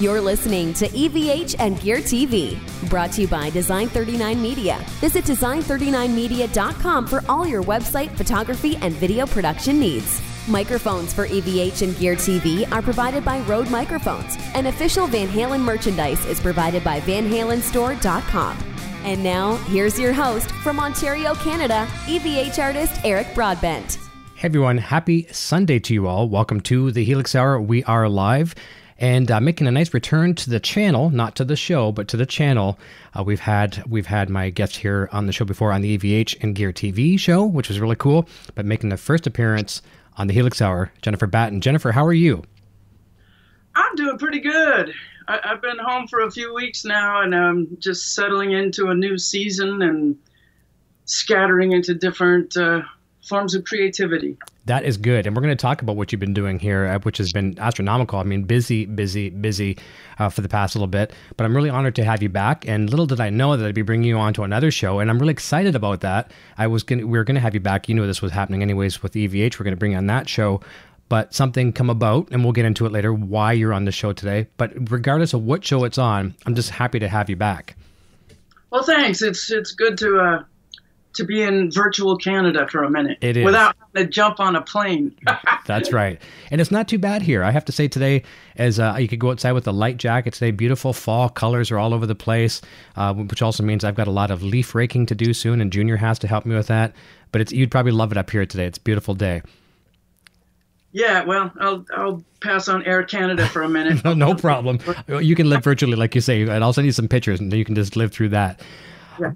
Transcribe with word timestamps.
You're 0.00 0.20
listening 0.20 0.74
to 0.74 0.86
EVH 0.86 1.56
and 1.58 1.80
Gear 1.80 1.96
TV, 1.96 2.56
brought 2.88 3.10
to 3.14 3.22
you 3.22 3.26
by 3.26 3.50
Design 3.50 3.88
39 3.88 4.40
Media. 4.40 4.78
Visit 5.00 5.24
design39media.com 5.24 7.04
for 7.08 7.24
all 7.28 7.44
your 7.44 7.64
website, 7.64 8.16
photography, 8.16 8.76
and 8.76 8.94
video 8.94 9.26
production 9.26 9.80
needs. 9.80 10.22
Microphones 10.46 11.12
for 11.12 11.26
EVH 11.26 11.82
and 11.82 11.98
Gear 11.98 12.14
TV 12.14 12.70
are 12.70 12.80
provided 12.80 13.24
by 13.24 13.40
Rode 13.40 13.72
Microphones, 13.72 14.36
and 14.54 14.68
official 14.68 15.08
Van 15.08 15.26
Halen 15.26 15.62
merchandise 15.62 16.24
is 16.26 16.38
provided 16.38 16.84
by 16.84 17.00
VanHalenStore.com. 17.00 18.56
And 19.02 19.20
now, 19.24 19.56
here's 19.64 19.98
your 19.98 20.12
host 20.12 20.52
from 20.62 20.78
Ontario, 20.78 21.34
Canada, 21.34 21.88
EVH 22.06 22.62
artist 22.62 23.00
Eric 23.02 23.34
Broadbent. 23.34 23.98
Hey 24.36 24.46
everyone, 24.46 24.78
happy 24.78 25.26
Sunday 25.32 25.80
to 25.80 25.92
you 25.92 26.06
all. 26.06 26.28
Welcome 26.28 26.60
to 26.60 26.92
the 26.92 27.02
Helix 27.02 27.34
Hour. 27.34 27.60
We 27.60 27.82
are 27.82 28.08
live 28.08 28.54
and 28.98 29.30
uh, 29.30 29.40
making 29.40 29.66
a 29.66 29.70
nice 29.70 29.94
return 29.94 30.34
to 30.34 30.50
the 30.50 30.58
channel, 30.58 31.10
not 31.10 31.36
to 31.36 31.44
the 31.44 31.56
show, 31.56 31.92
but 31.92 32.08
to 32.08 32.16
the 32.16 32.26
channel. 32.26 32.78
Uh, 33.16 33.22
we've 33.22 33.40
had 33.40 33.82
we've 33.88 34.06
had 34.06 34.28
my 34.28 34.50
guest 34.50 34.76
here 34.76 35.08
on 35.12 35.26
the 35.26 35.32
show 35.32 35.44
before 35.44 35.72
on 35.72 35.82
the 35.82 35.96
EVH 35.96 36.42
and 36.42 36.54
Gear 36.54 36.72
TV 36.72 37.18
show, 37.18 37.44
which 37.44 37.68
was 37.68 37.80
really 37.80 37.96
cool. 37.96 38.28
But 38.54 38.66
making 38.66 38.90
the 38.90 38.96
first 38.96 39.26
appearance 39.26 39.82
on 40.16 40.26
the 40.26 40.34
Helix 40.34 40.60
Hour, 40.60 40.92
Jennifer 41.00 41.26
Batten. 41.26 41.60
Jennifer, 41.60 41.92
how 41.92 42.04
are 42.04 42.12
you? 42.12 42.42
I'm 43.74 43.94
doing 43.94 44.18
pretty 44.18 44.40
good. 44.40 44.92
I, 45.28 45.40
have 45.44 45.62
been 45.62 45.78
home 45.78 46.08
for 46.08 46.20
a 46.20 46.30
few 46.30 46.52
weeks 46.54 46.84
now, 46.84 47.20
and 47.20 47.34
I'm 47.34 47.76
just 47.78 48.14
settling 48.14 48.52
into 48.52 48.88
a 48.88 48.94
new 48.94 49.18
season 49.18 49.82
and 49.82 50.18
scattering 51.04 51.72
into 51.72 51.94
different 51.94 52.56
uh, 52.56 52.82
forms 53.28 53.54
of 53.54 53.64
creativity. 53.64 54.36
That 54.64 54.84
is 54.84 54.96
good. 54.96 55.26
And 55.26 55.34
we're 55.34 55.42
going 55.42 55.56
to 55.56 55.60
talk 55.60 55.80
about 55.80 55.96
what 55.96 56.12
you've 56.12 56.20
been 56.20 56.34
doing 56.34 56.58
here, 56.58 56.86
uh, 56.86 56.98
which 57.00 57.18
has 57.18 57.32
been 57.32 57.58
astronomical. 57.58 58.18
I 58.18 58.22
mean, 58.22 58.42
busy, 58.42 58.84
busy, 58.84 59.30
busy 59.30 59.78
uh, 60.18 60.28
for 60.28 60.40
the 60.40 60.48
past 60.48 60.74
little 60.74 60.88
bit. 60.88 61.12
But 61.36 61.44
I'm 61.44 61.54
really 61.54 61.70
honored 61.70 61.94
to 61.96 62.04
have 62.04 62.22
you 62.22 62.28
back. 62.28 62.66
And 62.68 62.90
little 62.90 63.06
did 63.06 63.20
I 63.20 63.30
know 63.30 63.56
that 63.56 63.66
I'd 63.66 63.74
be 63.74 63.82
bringing 63.82 64.08
you 64.08 64.18
on 64.18 64.34
to 64.34 64.42
another 64.42 64.70
show. 64.70 64.98
And 64.98 65.10
I'm 65.10 65.18
really 65.18 65.32
excited 65.32 65.74
about 65.74 66.00
that. 66.02 66.32
I 66.58 66.66
was 66.66 66.82
going 66.82 67.08
we 67.08 67.18
were 67.18 67.24
going 67.24 67.36
to 67.36 67.40
have 67.40 67.54
you 67.54 67.60
back. 67.60 67.88
You 67.88 67.94
knew 67.94 68.06
this 68.06 68.20
was 68.20 68.32
happening 68.32 68.62
anyways 68.62 69.02
with 69.02 69.12
EVH. 69.12 69.58
We're 69.58 69.64
going 69.64 69.72
to 69.72 69.78
bring 69.78 69.96
on 69.96 70.06
that 70.06 70.28
show. 70.28 70.60
But 71.08 71.32
something 71.32 71.72
come 71.72 71.88
about, 71.88 72.28
and 72.30 72.44
we'll 72.44 72.52
get 72.52 72.66
into 72.66 72.84
it 72.84 72.92
later, 72.92 73.14
why 73.14 73.52
you're 73.52 73.72
on 73.72 73.86
the 73.86 73.92
show 73.92 74.12
today. 74.12 74.46
But 74.58 74.90
regardless 74.90 75.32
of 75.32 75.42
what 75.42 75.64
show 75.64 75.84
it's 75.84 75.96
on, 75.96 76.34
I'm 76.44 76.54
just 76.54 76.68
happy 76.68 76.98
to 76.98 77.08
have 77.08 77.30
you 77.30 77.36
back. 77.36 77.76
Well, 78.70 78.82
thanks. 78.82 79.22
It's 79.22 79.50
it's 79.50 79.72
good 79.72 79.96
to 79.98 80.18
uh, 80.18 80.44
to 81.14 81.24
be 81.24 81.42
in 81.42 81.70
virtual 81.70 82.16
Canada 82.16 82.66
for 82.68 82.84
a 82.84 82.90
minute. 82.90 83.18
It 83.20 83.36
is. 83.36 83.44
Without 83.44 83.76
having 83.78 84.06
to 84.06 84.12
jump 84.12 84.40
on 84.40 84.56
a 84.56 84.62
plane. 84.62 85.14
That's 85.66 85.92
right. 85.92 86.20
And 86.50 86.62
it's 86.62 86.70
not 86.70 86.88
too 86.88 86.98
bad 86.98 87.20
here. 87.20 87.44
I 87.44 87.50
have 87.50 87.66
to 87.66 87.72
say 87.72 87.88
today, 87.88 88.22
as 88.56 88.80
uh, 88.80 88.96
you 88.98 89.06
could 89.06 89.18
go 89.18 89.30
outside 89.32 89.52
with 89.52 89.66
a 89.66 89.72
light 89.72 89.98
jacket 89.98 90.32
today, 90.32 90.50
beautiful 90.50 90.94
fall 90.94 91.28
colors 91.28 91.70
are 91.70 91.78
all 91.78 91.92
over 91.92 92.06
the 92.06 92.14
place, 92.14 92.62
uh, 92.96 93.12
which 93.12 93.42
also 93.42 93.62
means 93.62 93.84
I've 93.84 93.94
got 93.94 94.08
a 94.08 94.10
lot 94.10 94.30
of 94.30 94.42
leaf 94.42 94.74
raking 94.74 95.04
to 95.06 95.14
do 95.14 95.34
soon, 95.34 95.60
and 95.60 95.70
Junior 95.70 95.98
has 95.98 96.18
to 96.20 96.26
help 96.26 96.46
me 96.46 96.54
with 96.54 96.68
that. 96.68 96.94
But 97.32 97.42
it's 97.42 97.52
you'd 97.52 97.70
probably 97.70 97.92
love 97.92 98.12
it 98.12 98.16
up 98.16 98.30
here 98.30 98.46
today. 98.46 98.64
It's 98.64 98.78
a 98.78 98.80
beautiful 98.80 99.14
day. 99.14 99.42
Yeah, 100.92 101.24
well, 101.24 101.52
I'll 101.60 101.84
I'll 101.94 102.24
pass 102.40 102.68
on 102.68 102.82
Air 102.84 103.02
Canada 103.02 103.46
for 103.46 103.62
a 103.62 103.68
minute. 103.68 104.02
no, 104.04 104.14
no 104.26 104.34
problem. 104.34 104.78
You 105.06 105.34
can 105.34 105.50
live 105.50 105.62
virtually, 105.62 105.96
like 105.96 106.14
you 106.14 106.22
say, 106.22 106.42
and 106.42 106.64
I'll 106.64 106.72
send 106.72 106.86
you 106.86 106.92
some 106.92 107.08
pictures, 107.08 107.40
and 107.40 107.52
you 107.52 107.64
can 107.64 107.74
just 107.74 107.94
live 107.94 108.10
through 108.12 108.30
that. 108.30 108.60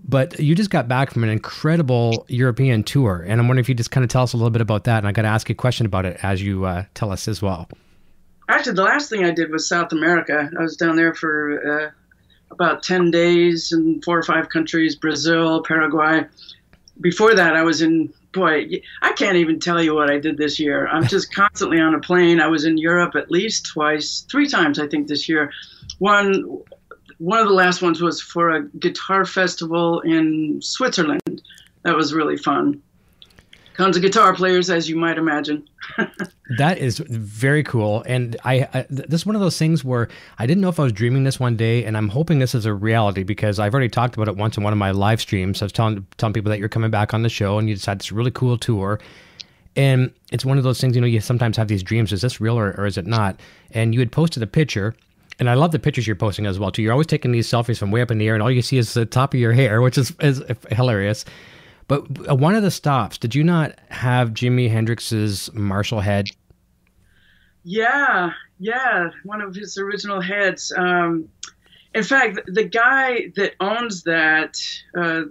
But 0.05 0.39
you 0.41 0.55
just 0.55 0.71
got 0.71 0.89
back 0.89 1.11
from 1.11 1.25
an 1.25 1.31
incredible 1.31 2.25
European 2.29 2.83
tour, 2.83 3.25
and 3.27 3.41
I'm 3.41 3.49
wondering 3.49 3.65
if 3.65 3.69
you 3.69 3.75
just 3.75 3.91
kind 3.91 4.05
of 4.05 4.11
tell 4.11 4.23
us 4.23 4.33
a 4.33 4.37
little 4.37 4.51
bit 4.51 4.63
about 4.63 4.85
that. 4.85 4.99
And 4.99 5.07
I 5.07 5.13
got 5.13 5.23
to 5.23 5.29
ask 5.29 5.49
you 5.49 5.55
a 5.55 5.57
question 5.57 5.87
about 5.87 6.05
it 6.07 6.19
as 6.23 6.43
you 6.43 6.65
uh, 6.65 6.85
tell 6.95 7.11
us 7.11 7.29
as 7.29 7.43
well. 7.43 7.69
Actually, 8.49 8.75
the 8.75 8.83
last 8.83 9.09
thing 9.09 9.25
I 9.25 9.31
did 9.31 9.51
was 9.51 9.69
South 9.69 9.93
America. 9.93 10.51
I 10.59 10.63
was 10.63 10.77
down 10.77 10.97
there 10.97 11.15
for 11.15 11.85
uh, 11.87 11.91
about 12.51 12.83
ten 12.83 13.11
days 13.11 13.73
in 13.73 14.03
four 14.03 14.19
or 14.19 14.23
five 14.23 14.49
countries: 14.49 14.97
Brazil, 14.97 15.63
Paraguay. 15.63 16.25
Before 17.01 17.35
that, 17.35 17.57
I 17.57 17.63
was 17.63 17.81
in 17.81 18.13
boy, 18.33 18.67
I 19.03 19.13
can't 19.13 19.37
even 19.37 19.61
tell 19.61 19.83
you 19.83 19.95
what 19.95 20.11
I 20.11 20.19
did 20.19 20.37
this 20.37 20.59
year. 20.59 20.89
I'm 20.89 21.07
just 21.07 21.33
constantly 21.35 21.81
on 21.81 21.95
a 21.95 22.01
plane. 22.01 22.41
I 22.41 22.49
was 22.49 22.65
in 22.65 22.79
Europe 22.79 23.15
at 23.15 23.31
least 23.31 23.67
twice, 23.67 24.27
three 24.31 24.49
times, 24.49 24.79
I 24.79 24.89
think, 24.89 25.09
this 25.09 25.29
year. 25.29 25.53
One 25.99 26.63
one 27.23 27.39
of 27.39 27.47
the 27.47 27.55
last 27.55 27.83
ones 27.83 28.03
was 28.03 28.21
for 28.21 28.51
a 28.51 28.69
guitar 28.81 29.25
festival 29.25 30.01
in 30.01 30.61
Switzerland. 30.61 31.41
That 31.85 31.95
was 31.95 32.13
really 32.13 32.37
fun. 32.37 32.83
Tons 33.77 33.97
of 33.97 34.03
guitar 34.03 34.35
players, 34.35 34.69
as 34.69 34.89
you 34.89 34.97
might 34.97 35.19
imagine. 35.19 35.67
that 36.59 36.79
is 36.79 36.99
very 36.99 37.63
cool, 37.63 38.03
and 38.09 38.37
I, 38.45 38.69
I, 38.75 38.87
this 38.91 39.21
is 39.21 39.27
one 39.27 39.37
of 39.37 39.41
those 39.41 39.57
things 39.57 39.85
where 39.85 40.09
I 40.41 40.47
didn't 40.47 40.63
know 40.63 40.69
if 40.69 40.81
I 40.81 40.83
was 40.83 40.93
dreaming 40.93 41.23
this 41.23 41.39
one 41.39 41.57
day, 41.57 41.85
and 41.85 41.97
I'm 41.97 42.09
hoping 42.09 42.41
this 42.41 42.57
is 42.57 42.67
a 42.67 42.75
reality 42.75 43.23
because 43.23 43.61
I've 43.61 43.73
already 43.73 43.89
talked 43.89 44.17
about 44.17 44.27
it 44.27 44.37
once 44.37 44.57
in 44.57 44.65
one 44.65 44.73
of 44.73 44.79
my 44.79 44.91
live 44.91 45.21
streams. 45.21 45.63
I 45.63 45.67
was 45.67 45.73
telling 45.73 46.05
telling 46.19 46.33
people 46.33 46.51
that 46.51 46.59
you're 46.59 46.69
coming 46.69 46.91
back 46.91 47.15
on 47.15 47.23
the 47.23 47.29
show, 47.29 47.57
and 47.57 47.69
you 47.69 47.77
decided 47.77 48.01
this 48.01 48.11
really 48.11 48.33
cool 48.33 48.59
tour, 48.59 48.99
and 49.77 50.13
it's 50.33 50.45
one 50.45 50.59
of 50.59 50.65
those 50.65 50.81
things 50.81 50.97
you 50.97 51.01
know 51.01 51.07
you 51.07 51.21
sometimes 51.21 51.57
have 51.57 51.69
these 51.69 51.85
dreams: 51.85 52.13
is 52.13 52.21
this 52.21 52.41
real 52.41 52.59
or, 52.59 52.73
or 52.73 52.85
is 52.85 52.99
it 52.99 53.07
not? 53.07 53.39
And 53.71 53.95
you 53.95 54.01
had 54.01 54.11
posted 54.11 54.43
a 54.43 54.49
picture 54.49 54.97
and 55.43 55.51
I 55.51 55.55
love 55.55 55.73
the 55.73 55.81
pictures 55.81 56.07
you're 56.07 56.15
posting 56.15 56.47
as 56.47 56.61
well 56.61 56.71
too. 56.71 56.83
You're 56.83 56.93
always 56.93 57.09
taking 57.09 57.33
these 57.33 57.49
selfies 57.49 57.77
from 57.77 57.91
way 57.91 58.01
up 58.01 58.13
in 58.13 58.19
the 58.19 58.29
air, 58.29 58.35
and 58.35 58.43
all 58.45 58.51
you 58.51 58.63
see 58.63 58.79
is 58.79 58.95
the 58.95 59.05
top 59.05 59.35
of 59.35 59.41
your 59.41 59.53
hair, 59.53 59.83
which 59.83 59.99
is, 59.99 60.15
is 60.21 60.41
hilarious. 60.71 61.25
But 61.89 62.31
uh, 62.31 62.37
one 62.37 62.55
of 62.55 62.63
the 62.63 62.71
stops, 62.71 63.19
did 63.19 63.35
you 63.35 63.43
not 63.43 63.77
have 63.89 64.31
Jimi 64.31 64.71
Hendrix's 64.71 65.53
Marshall 65.53 65.99
head? 65.99 66.29
Yeah, 67.65 68.31
yeah, 68.61 69.11
one 69.25 69.41
of 69.41 69.57
his 69.57 69.77
original 69.79 70.21
heads. 70.21 70.73
Um, 70.77 71.29
in 71.93 72.05
fact, 72.05 72.39
the 72.47 72.63
guy 72.63 73.33
that 73.35 73.55
owns 73.59 74.05
that 74.05 74.57
uh, 74.97 75.23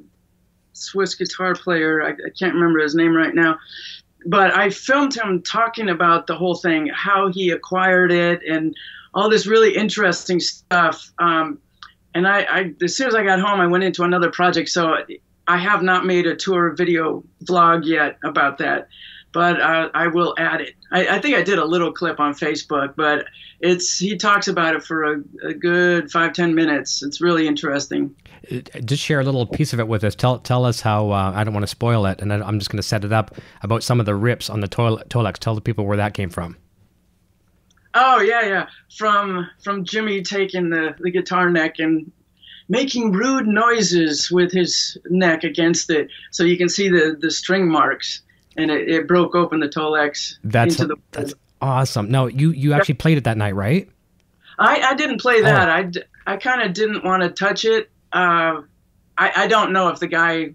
Swiss 0.74 1.16
guitar 1.16 1.56
player, 1.56 2.04
I, 2.04 2.10
I 2.10 2.30
can't 2.38 2.54
remember 2.54 2.80
his 2.80 2.96
name 2.96 3.16
right 3.16 3.34
now, 3.34 3.58
but 4.26 4.54
I 4.54 4.72
filmed 4.72 5.16
him 5.16 5.42
talking 5.42 5.88
about 5.88 6.28
the 6.28 6.36
whole 6.36 6.56
thing, 6.56 6.88
how 6.94 7.32
he 7.32 7.52
acquired 7.52 8.12
it, 8.12 8.42
and 8.44 8.76
all 9.14 9.30
this 9.30 9.46
really 9.48 9.76
interesting 9.76 10.40
stuff. 10.40 11.12
Um, 11.20 11.60
and 12.14 12.28
I, 12.28 12.42
I, 12.42 12.74
as 12.84 12.96
soon 12.96 13.08
as 13.08 13.16
I 13.16 13.24
got 13.24 13.40
home, 13.40 13.60
I 13.60 13.68
went 13.68 13.84
into 13.84 14.04
another 14.04 14.32
project. 14.32 14.70
So 14.70 14.96
I 15.48 15.58
have 15.58 15.82
not 15.82 16.06
made 16.06 16.28
a 16.28 16.36
tour 16.36 16.74
video 16.76 17.24
vlog 17.44 17.86
yet 17.86 18.18
about 18.24 18.58
that, 18.60 18.88
but 19.34 19.60
uh, 19.60 19.90
I 19.94 20.08
will 20.08 20.34
add 20.38 20.62
it. 20.62 20.76
I, 20.92 21.18
I, 21.18 21.20
think 21.20 21.36
I 21.36 21.42
did 21.42 21.58
a 21.58 21.66
little 21.66 21.92
clip 21.92 22.20
on 22.20 22.34
Facebook, 22.34 22.96
but 22.96 23.26
it's 23.60 23.98
he 23.98 24.18
talks 24.18 24.48
about 24.48 24.76
it 24.76 24.84
for 24.84 25.04
a, 25.04 25.24
a 25.44 25.54
good 25.54 26.12
five 26.12 26.34
ten 26.34 26.54
minutes. 26.54 27.02
It's 27.02 27.22
really 27.22 27.48
interesting. 27.48 28.16
Uh, 28.52 28.60
just 28.84 29.04
share 29.04 29.20
a 29.20 29.24
little 29.24 29.46
piece 29.46 29.74
of 29.74 29.80
it 29.80 29.88
with 29.88 30.04
us. 30.04 30.16
Tell 30.16 30.40
tell 30.40 30.66
us 30.66 30.82
how. 30.82 31.12
Uh, 31.12 31.32
I 31.36 31.44
don't 31.44 31.54
want 31.54 31.64
to 31.64 31.68
spoil 31.68 32.06
it, 32.06 32.22
and 32.22 32.32
I'm 32.34 32.60
just 32.60 32.72
going 32.72 32.78
to 32.78 32.84
set 32.84 33.06
it 33.06 33.14
up 33.14 33.36
about 33.62 33.84
some 33.84 34.00
of 34.00 34.06
the 34.06 34.16
rips 34.16 34.50
on 34.50 34.60
the 34.60 34.68
Tolex. 34.68 35.38
Tell 35.38 35.56
the 35.56 35.62
people 35.62 35.86
where 35.86 35.98
that 35.98 36.14
came 36.14 36.30
from. 36.30 36.58
Oh 37.94 38.22
yeah, 38.22 38.46
yeah. 38.46 38.68
From 38.98 39.50
from 39.64 39.86
Jimi 39.86 40.24
taking 40.24 40.70
the, 40.70 40.96
the 41.00 41.12
guitar 41.12 41.50
neck 41.50 41.80
and 41.80 42.12
making 42.70 43.12
rude 43.12 43.48
noises 43.48 44.32
with 44.32 44.52
his 44.52 44.98
neck 45.10 45.44
against 45.44 45.90
it, 45.90 46.10
so 46.32 46.44
you 46.44 46.58
can 46.58 46.70
see 46.70 46.88
the, 46.88 47.18
the 47.20 47.30
string 47.30 47.70
marks, 47.70 48.22
and 48.56 48.72
it, 48.72 48.90
it 48.90 49.08
broke 49.08 49.36
open 49.36 49.60
the 49.60 49.68
Tolex 49.68 50.38
that's 50.44 50.80
into 50.80 50.88
the. 50.88 51.02
That's 51.12 51.34
awesome. 51.62 52.10
No, 52.10 52.28
you 52.28 52.52
you 52.52 52.74
actually 52.74 52.96
played 52.96 53.18
it 53.18 53.26
that 53.26 53.38
night, 53.38 53.56
right? 53.56 53.90
I, 54.58 54.80
I 54.82 54.94
didn't 54.94 55.20
play 55.20 55.42
that. 55.42 55.70
Oh. 55.70 56.00
I, 56.28 56.34
I 56.34 56.38
kind 56.38 56.62
of 56.62 56.74
didn't 56.74 57.04
want 57.04 57.24
to 57.24 57.30
touch 57.30 57.66
it. 57.66 57.90
Uh, 58.14 58.62
I 59.18 59.32
I 59.36 59.48
don't 59.48 59.74
know 59.74 59.90
if 59.90 60.00
the 60.00 60.08
guy 60.08 60.54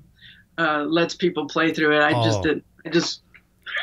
uh, 0.59 0.85
lets 0.85 1.15
people 1.15 1.47
play 1.49 1.75
through 1.75 1.97
it. 1.97 2.01
I 2.01 2.13
oh. 2.13 2.25
just 2.25 2.43
did. 2.43 2.63
I 2.85 2.89
just 2.89 3.21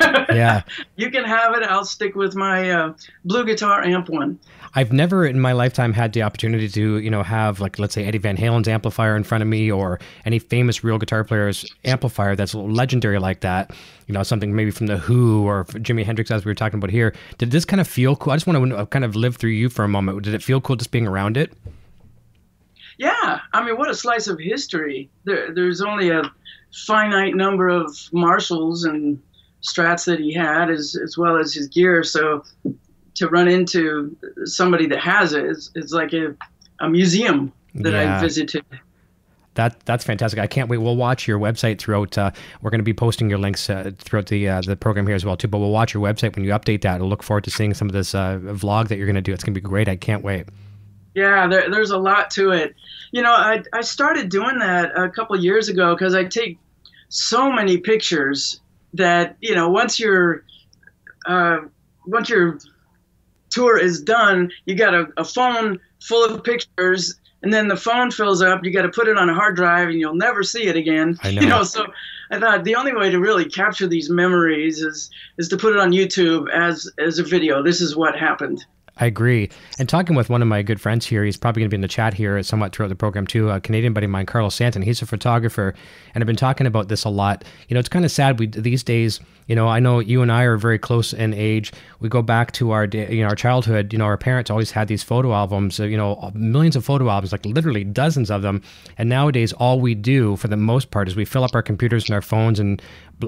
yeah. 0.00 0.62
you 0.96 1.10
can 1.10 1.24
have 1.24 1.54
it. 1.54 1.62
I'll 1.62 1.84
stick 1.84 2.14
with 2.14 2.34
my 2.34 2.70
uh, 2.70 2.94
blue 3.24 3.44
guitar 3.44 3.82
amp 3.82 4.08
one. 4.08 4.38
I've 4.76 4.92
never 4.92 5.24
in 5.24 5.38
my 5.38 5.52
lifetime 5.52 5.92
had 5.92 6.12
the 6.12 6.22
opportunity 6.22 6.68
to, 6.68 6.98
you 6.98 7.10
know, 7.10 7.22
have 7.22 7.60
like 7.60 7.78
let's 7.78 7.94
say 7.94 8.04
Eddie 8.04 8.18
Van 8.18 8.36
Halen's 8.36 8.66
amplifier 8.66 9.16
in 9.16 9.22
front 9.22 9.42
of 9.42 9.48
me 9.48 9.70
or 9.70 10.00
any 10.24 10.38
famous 10.38 10.82
real 10.82 10.98
guitar 10.98 11.22
player's 11.22 11.64
amplifier 11.84 12.34
that's 12.34 12.54
legendary 12.54 13.18
like 13.18 13.40
that. 13.40 13.72
You 14.08 14.14
know, 14.14 14.22
something 14.22 14.54
maybe 14.54 14.70
from 14.70 14.86
the 14.86 14.98
Who 14.98 15.46
or 15.46 15.64
Jimi 15.64 16.04
Hendrix 16.04 16.30
as 16.30 16.44
we 16.44 16.50
were 16.50 16.54
talking 16.54 16.78
about 16.78 16.90
here. 16.90 17.14
Did 17.38 17.52
this 17.52 17.64
kind 17.64 17.80
of 17.80 17.86
feel 17.86 18.16
cool? 18.16 18.32
I 18.32 18.36
just 18.36 18.46
want 18.46 18.70
to 18.70 18.86
kind 18.86 19.04
of 19.04 19.14
live 19.14 19.36
through 19.36 19.50
you 19.50 19.68
for 19.68 19.84
a 19.84 19.88
moment. 19.88 20.22
Did 20.22 20.34
it 20.34 20.42
feel 20.42 20.60
cool 20.60 20.76
just 20.76 20.90
being 20.90 21.06
around 21.06 21.36
it? 21.36 21.52
Yeah, 22.98 23.40
I 23.52 23.64
mean, 23.64 23.76
what 23.76 23.90
a 23.90 23.94
slice 23.94 24.28
of 24.28 24.38
history. 24.38 25.10
There, 25.24 25.52
there's 25.52 25.80
only 25.80 26.10
a 26.10 26.22
finite 26.86 27.34
number 27.34 27.68
of 27.68 27.96
Marshalls 28.12 28.84
and 28.84 29.20
strats 29.64 30.04
that 30.06 30.20
he 30.20 30.32
had 30.32 30.70
as 30.70 30.96
as 31.02 31.16
well 31.18 31.36
as 31.36 31.54
his 31.54 31.68
gear. 31.68 32.02
So 32.02 32.44
to 33.14 33.28
run 33.28 33.48
into 33.48 34.16
somebody 34.44 34.86
that 34.86 35.00
has 35.00 35.32
it 35.32 35.44
is, 35.44 35.70
is 35.74 35.92
like 35.92 36.12
a, 36.12 36.34
a 36.80 36.88
museum 36.88 37.52
that 37.76 37.92
yeah. 37.92 38.18
I 38.18 38.20
visited. 38.20 38.64
That 39.54 39.78
that's 39.84 40.04
fantastic. 40.04 40.40
I 40.40 40.48
can't 40.48 40.68
wait. 40.68 40.78
We'll 40.78 40.96
watch 40.96 41.28
your 41.28 41.38
website 41.38 41.78
throughout. 41.78 42.18
Uh, 42.18 42.32
we're 42.60 42.70
going 42.70 42.80
to 42.80 42.84
be 42.84 42.92
posting 42.92 43.30
your 43.30 43.38
links 43.38 43.70
uh, 43.70 43.92
throughout 43.98 44.26
the 44.26 44.48
uh, 44.48 44.60
the 44.62 44.74
program 44.74 45.06
here 45.06 45.14
as 45.14 45.24
well 45.24 45.36
too. 45.36 45.46
But 45.46 45.58
we'll 45.58 45.70
watch 45.70 45.94
your 45.94 46.02
website 46.02 46.34
when 46.34 46.44
you 46.44 46.50
update 46.50 46.82
that. 46.82 47.00
I 47.00 47.04
look 47.04 47.22
forward 47.22 47.44
to 47.44 47.50
seeing 47.50 47.72
some 47.72 47.88
of 47.88 47.92
this 47.92 48.14
uh, 48.16 48.38
vlog 48.42 48.88
that 48.88 48.96
you're 48.96 49.06
going 49.06 49.14
to 49.14 49.22
do. 49.22 49.32
It's 49.32 49.44
going 49.44 49.54
to 49.54 49.60
be 49.60 49.66
great. 49.66 49.88
I 49.88 49.96
can't 49.96 50.24
wait. 50.24 50.48
Yeah, 51.14 51.46
there, 51.46 51.70
there's 51.70 51.92
a 51.92 51.98
lot 51.98 52.32
to 52.32 52.50
it. 52.50 52.74
You 53.12 53.22
know, 53.22 53.30
I, 53.30 53.62
I 53.72 53.82
started 53.82 54.28
doing 54.28 54.58
that 54.58 54.90
a 54.98 55.08
couple 55.08 55.38
years 55.38 55.68
ago 55.68 55.94
because 55.94 56.12
I 56.12 56.24
take 56.24 56.58
so 57.08 57.52
many 57.52 57.78
pictures 57.78 58.60
that 58.94 59.36
you 59.40 59.54
know 59.54 59.68
once 59.68 60.00
your 60.00 60.44
uh, 61.26 61.58
once 62.06 62.28
your 62.28 62.58
tour 63.50 63.78
is 63.78 64.00
done, 64.00 64.50
you 64.66 64.74
got 64.74 64.94
a, 64.94 65.06
a 65.16 65.24
phone 65.24 65.78
full 66.00 66.24
of 66.24 66.42
pictures 66.42 67.18
and 67.44 67.52
then 67.52 67.68
the 67.68 67.76
phone 67.76 68.10
fills 68.10 68.40
up. 68.40 68.64
You 68.64 68.72
got 68.72 68.82
to 68.82 68.88
put 68.88 69.06
it 69.06 69.18
on 69.18 69.28
a 69.28 69.34
hard 69.34 69.54
drive, 69.54 69.88
and 69.90 70.00
you'll 70.00 70.16
never 70.16 70.42
see 70.42 70.64
it 70.64 70.76
again. 70.76 71.18
I 71.22 71.30
know. 71.34 71.40
You 71.42 71.48
know, 71.48 71.62
so 71.62 71.86
I 72.30 72.40
thought 72.40 72.64
the 72.64 72.74
only 72.74 72.94
way 72.94 73.10
to 73.10 73.20
really 73.20 73.44
capture 73.44 73.86
these 73.86 74.08
memories 74.10 74.80
is 74.80 75.10
is 75.36 75.48
to 75.48 75.58
put 75.58 75.74
it 75.74 75.78
on 75.78 75.92
YouTube 75.92 76.50
as 76.50 76.90
as 76.98 77.18
a 77.18 77.22
video. 77.22 77.62
This 77.62 77.82
is 77.82 77.94
what 77.94 78.18
happened. 78.18 78.64
I 78.96 79.06
agree. 79.06 79.50
And 79.78 79.88
talking 79.88 80.14
with 80.14 80.30
one 80.30 80.40
of 80.40 80.46
my 80.46 80.62
good 80.62 80.80
friends 80.80 81.04
here, 81.04 81.24
he's 81.24 81.36
probably 81.36 81.60
going 81.60 81.68
to 81.68 81.74
be 81.74 81.78
in 81.78 81.80
the 81.80 81.88
chat 81.88 82.14
here 82.14 82.40
somewhat 82.44 82.74
throughout 82.74 82.90
the 82.90 82.94
program 82.94 83.26
too. 83.26 83.50
A 83.50 83.60
Canadian 83.60 83.92
buddy 83.92 84.04
of 84.04 84.10
mine, 84.10 84.24
Carlos 84.24 84.54
Santon. 84.54 84.82
He's 84.82 85.02
a 85.02 85.06
photographer, 85.06 85.74
and 86.14 86.22
I've 86.22 86.26
been 86.26 86.36
talking 86.36 86.66
about 86.68 86.86
this 86.86 87.02
a 87.02 87.08
lot. 87.08 87.42
You 87.68 87.74
know, 87.74 87.80
it's 87.80 87.88
kind 87.88 88.04
of 88.04 88.12
sad. 88.12 88.38
We 88.38 88.46
these 88.46 88.84
days, 88.84 89.18
you 89.48 89.56
know, 89.56 89.66
I 89.66 89.80
know 89.80 89.98
you 89.98 90.22
and 90.22 90.30
I 90.30 90.44
are 90.44 90.56
very 90.56 90.78
close 90.78 91.12
in 91.12 91.34
age. 91.34 91.72
We 91.98 92.08
go 92.08 92.22
back 92.22 92.52
to 92.52 92.70
our 92.70 92.84
you 92.84 93.22
know 93.22 93.28
our 93.28 93.34
childhood. 93.34 93.92
You 93.92 93.98
know, 93.98 94.04
our 94.04 94.16
parents 94.16 94.48
always 94.48 94.70
had 94.70 94.86
these 94.86 95.02
photo 95.02 95.32
albums. 95.32 95.80
You 95.80 95.96
know, 95.96 96.30
millions 96.32 96.76
of 96.76 96.84
photo 96.84 97.08
albums, 97.10 97.32
like 97.32 97.44
literally 97.44 97.82
dozens 97.82 98.30
of 98.30 98.42
them. 98.42 98.62
And 98.96 99.08
nowadays, 99.08 99.52
all 99.54 99.80
we 99.80 99.96
do 99.96 100.36
for 100.36 100.46
the 100.46 100.56
most 100.56 100.92
part 100.92 101.08
is 101.08 101.16
we 101.16 101.24
fill 101.24 101.42
up 101.42 101.56
our 101.56 101.62
computers 101.62 102.04
and 102.04 102.14
our 102.14 102.22
phones 102.22 102.60
and 102.60 102.80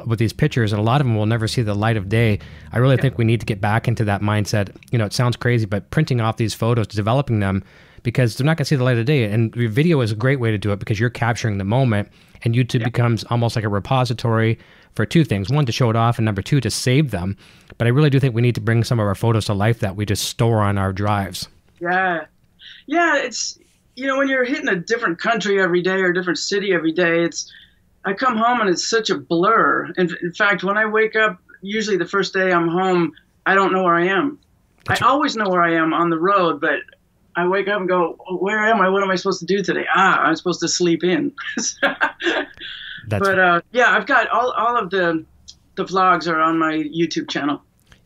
with 0.06 0.18
these 0.18 0.32
pictures, 0.32 0.72
and 0.72 0.80
a 0.80 0.82
lot 0.82 1.00
of 1.00 1.06
them 1.06 1.16
will 1.16 1.26
never 1.26 1.48
see 1.48 1.62
the 1.62 1.74
light 1.74 1.96
of 1.96 2.08
day. 2.08 2.38
I 2.72 2.78
really 2.78 2.96
think 2.96 3.18
we 3.18 3.24
need 3.24 3.40
to 3.40 3.46
get 3.46 3.60
back 3.60 3.88
into 3.88 4.04
that 4.04 4.20
mindset. 4.20 4.74
You 4.90 4.98
know, 4.98 5.04
it 5.04 5.12
sounds 5.12 5.36
crazy, 5.36 5.66
but 5.66 5.90
printing 5.90 6.20
off 6.20 6.36
these 6.36 6.54
photos, 6.54 6.86
developing 6.88 7.40
them, 7.40 7.64
because 8.02 8.36
they're 8.36 8.44
not 8.44 8.56
going 8.56 8.64
to 8.64 8.68
see 8.68 8.76
the 8.76 8.84
light 8.84 8.98
of 8.98 9.04
day. 9.04 9.24
And 9.24 9.54
your 9.56 9.68
video 9.68 10.00
is 10.00 10.12
a 10.12 10.16
great 10.16 10.40
way 10.40 10.50
to 10.50 10.58
do 10.58 10.72
it 10.72 10.78
because 10.78 11.00
you're 11.00 11.10
capturing 11.10 11.58
the 11.58 11.64
moment, 11.64 12.08
and 12.42 12.54
YouTube 12.54 12.80
yeah. 12.80 12.86
becomes 12.86 13.24
almost 13.24 13.56
like 13.56 13.64
a 13.64 13.68
repository 13.68 14.58
for 14.94 15.06
two 15.06 15.24
things: 15.24 15.50
one, 15.50 15.66
to 15.66 15.72
show 15.72 15.90
it 15.90 15.96
off, 15.96 16.18
and 16.18 16.24
number 16.24 16.42
two, 16.42 16.60
to 16.60 16.70
save 16.70 17.10
them. 17.10 17.36
But 17.78 17.86
I 17.86 17.90
really 17.90 18.10
do 18.10 18.20
think 18.20 18.34
we 18.34 18.42
need 18.42 18.54
to 18.54 18.60
bring 18.60 18.84
some 18.84 19.00
of 19.00 19.06
our 19.06 19.14
photos 19.14 19.46
to 19.46 19.54
life 19.54 19.80
that 19.80 19.96
we 19.96 20.06
just 20.06 20.24
store 20.24 20.60
on 20.60 20.78
our 20.78 20.92
drives. 20.92 21.48
Yeah, 21.80 22.26
yeah. 22.86 23.18
It's 23.18 23.58
you 23.94 24.06
know 24.06 24.18
when 24.18 24.28
you're 24.28 24.44
hitting 24.44 24.68
a 24.68 24.76
different 24.76 25.18
country 25.18 25.60
every 25.60 25.82
day 25.82 26.00
or 26.00 26.06
a 26.06 26.14
different 26.14 26.38
city 26.38 26.72
every 26.72 26.92
day, 26.92 27.24
it's 27.24 27.52
I 28.06 28.12
come 28.12 28.36
home 28.36 28.60
and 28.60 28.70
it's 28.70 28.88
such 28.88 29.10
a 29.10 29.18
blur. 29.18 29.92
In, 29.98 30.16
in 30.22 30.32
fact, 30.32 30.62
when 30.62 30.78
I 30.78 30.86
wake 30.86 31.16
up, 31.16 31.38
usually 31.60 31.96
the 31.96 32.06
first 32.06 32.32
day 32.32 32.52
I'm 32.52 32.68
home, 32.68 33.12
I 33.44 33.54
don't 33.54 33.72
know 33.72 33.82
where 33.82 33.96
I 33.96 34.06
am. 34.06 34.38
That's 34.86 35.02
I 35.02 35.08
always 35.08 35.36
know 35.36 35.48
where 35.48 35.62
I 35.62 35.74
am 35.74 35.92
on 35.92 36.10
the 36.10 36.18
road, 36.18 36.60
but 36.60 36.78
I 37.34 37.46
wake 37.48 37.66
up 37.66 37.80
and 37.80 37.88
go, 37.88 38.16
oh, 38.28 38.36
"Where 38.36 38.64
am 38.64 38.80
I? 38.80 38.88
What 38.88 39.02
am 39.02 39.10
I 39.10 39.16
supposed 39.16 39.40
to 39.40 39.46
do 39.46 39.62
today?" 39.62 39.84
Ah, 39.92 40.20
I'm 40.20 40.36
supposed 40.36 40.60
to 40.60 40.68
sleep 40.68 41.02
in. 41.02 41.32
but 43.08 43.38
uh, 43.38 43.60
yeah, 43.72 43.90
I've 43.90 44.06
got 44.06 44.28
all 44.28 44.52
all 44.52 44.76
of 44.76 44.90
the 44.90 45.24
the 45.74 45.84
vlogs 45.84 46.28
are 46.28 46.40
on 46.40 46.58
my 46.58 46.72
YouTube 46.72 47.28
channel 47.28 47.60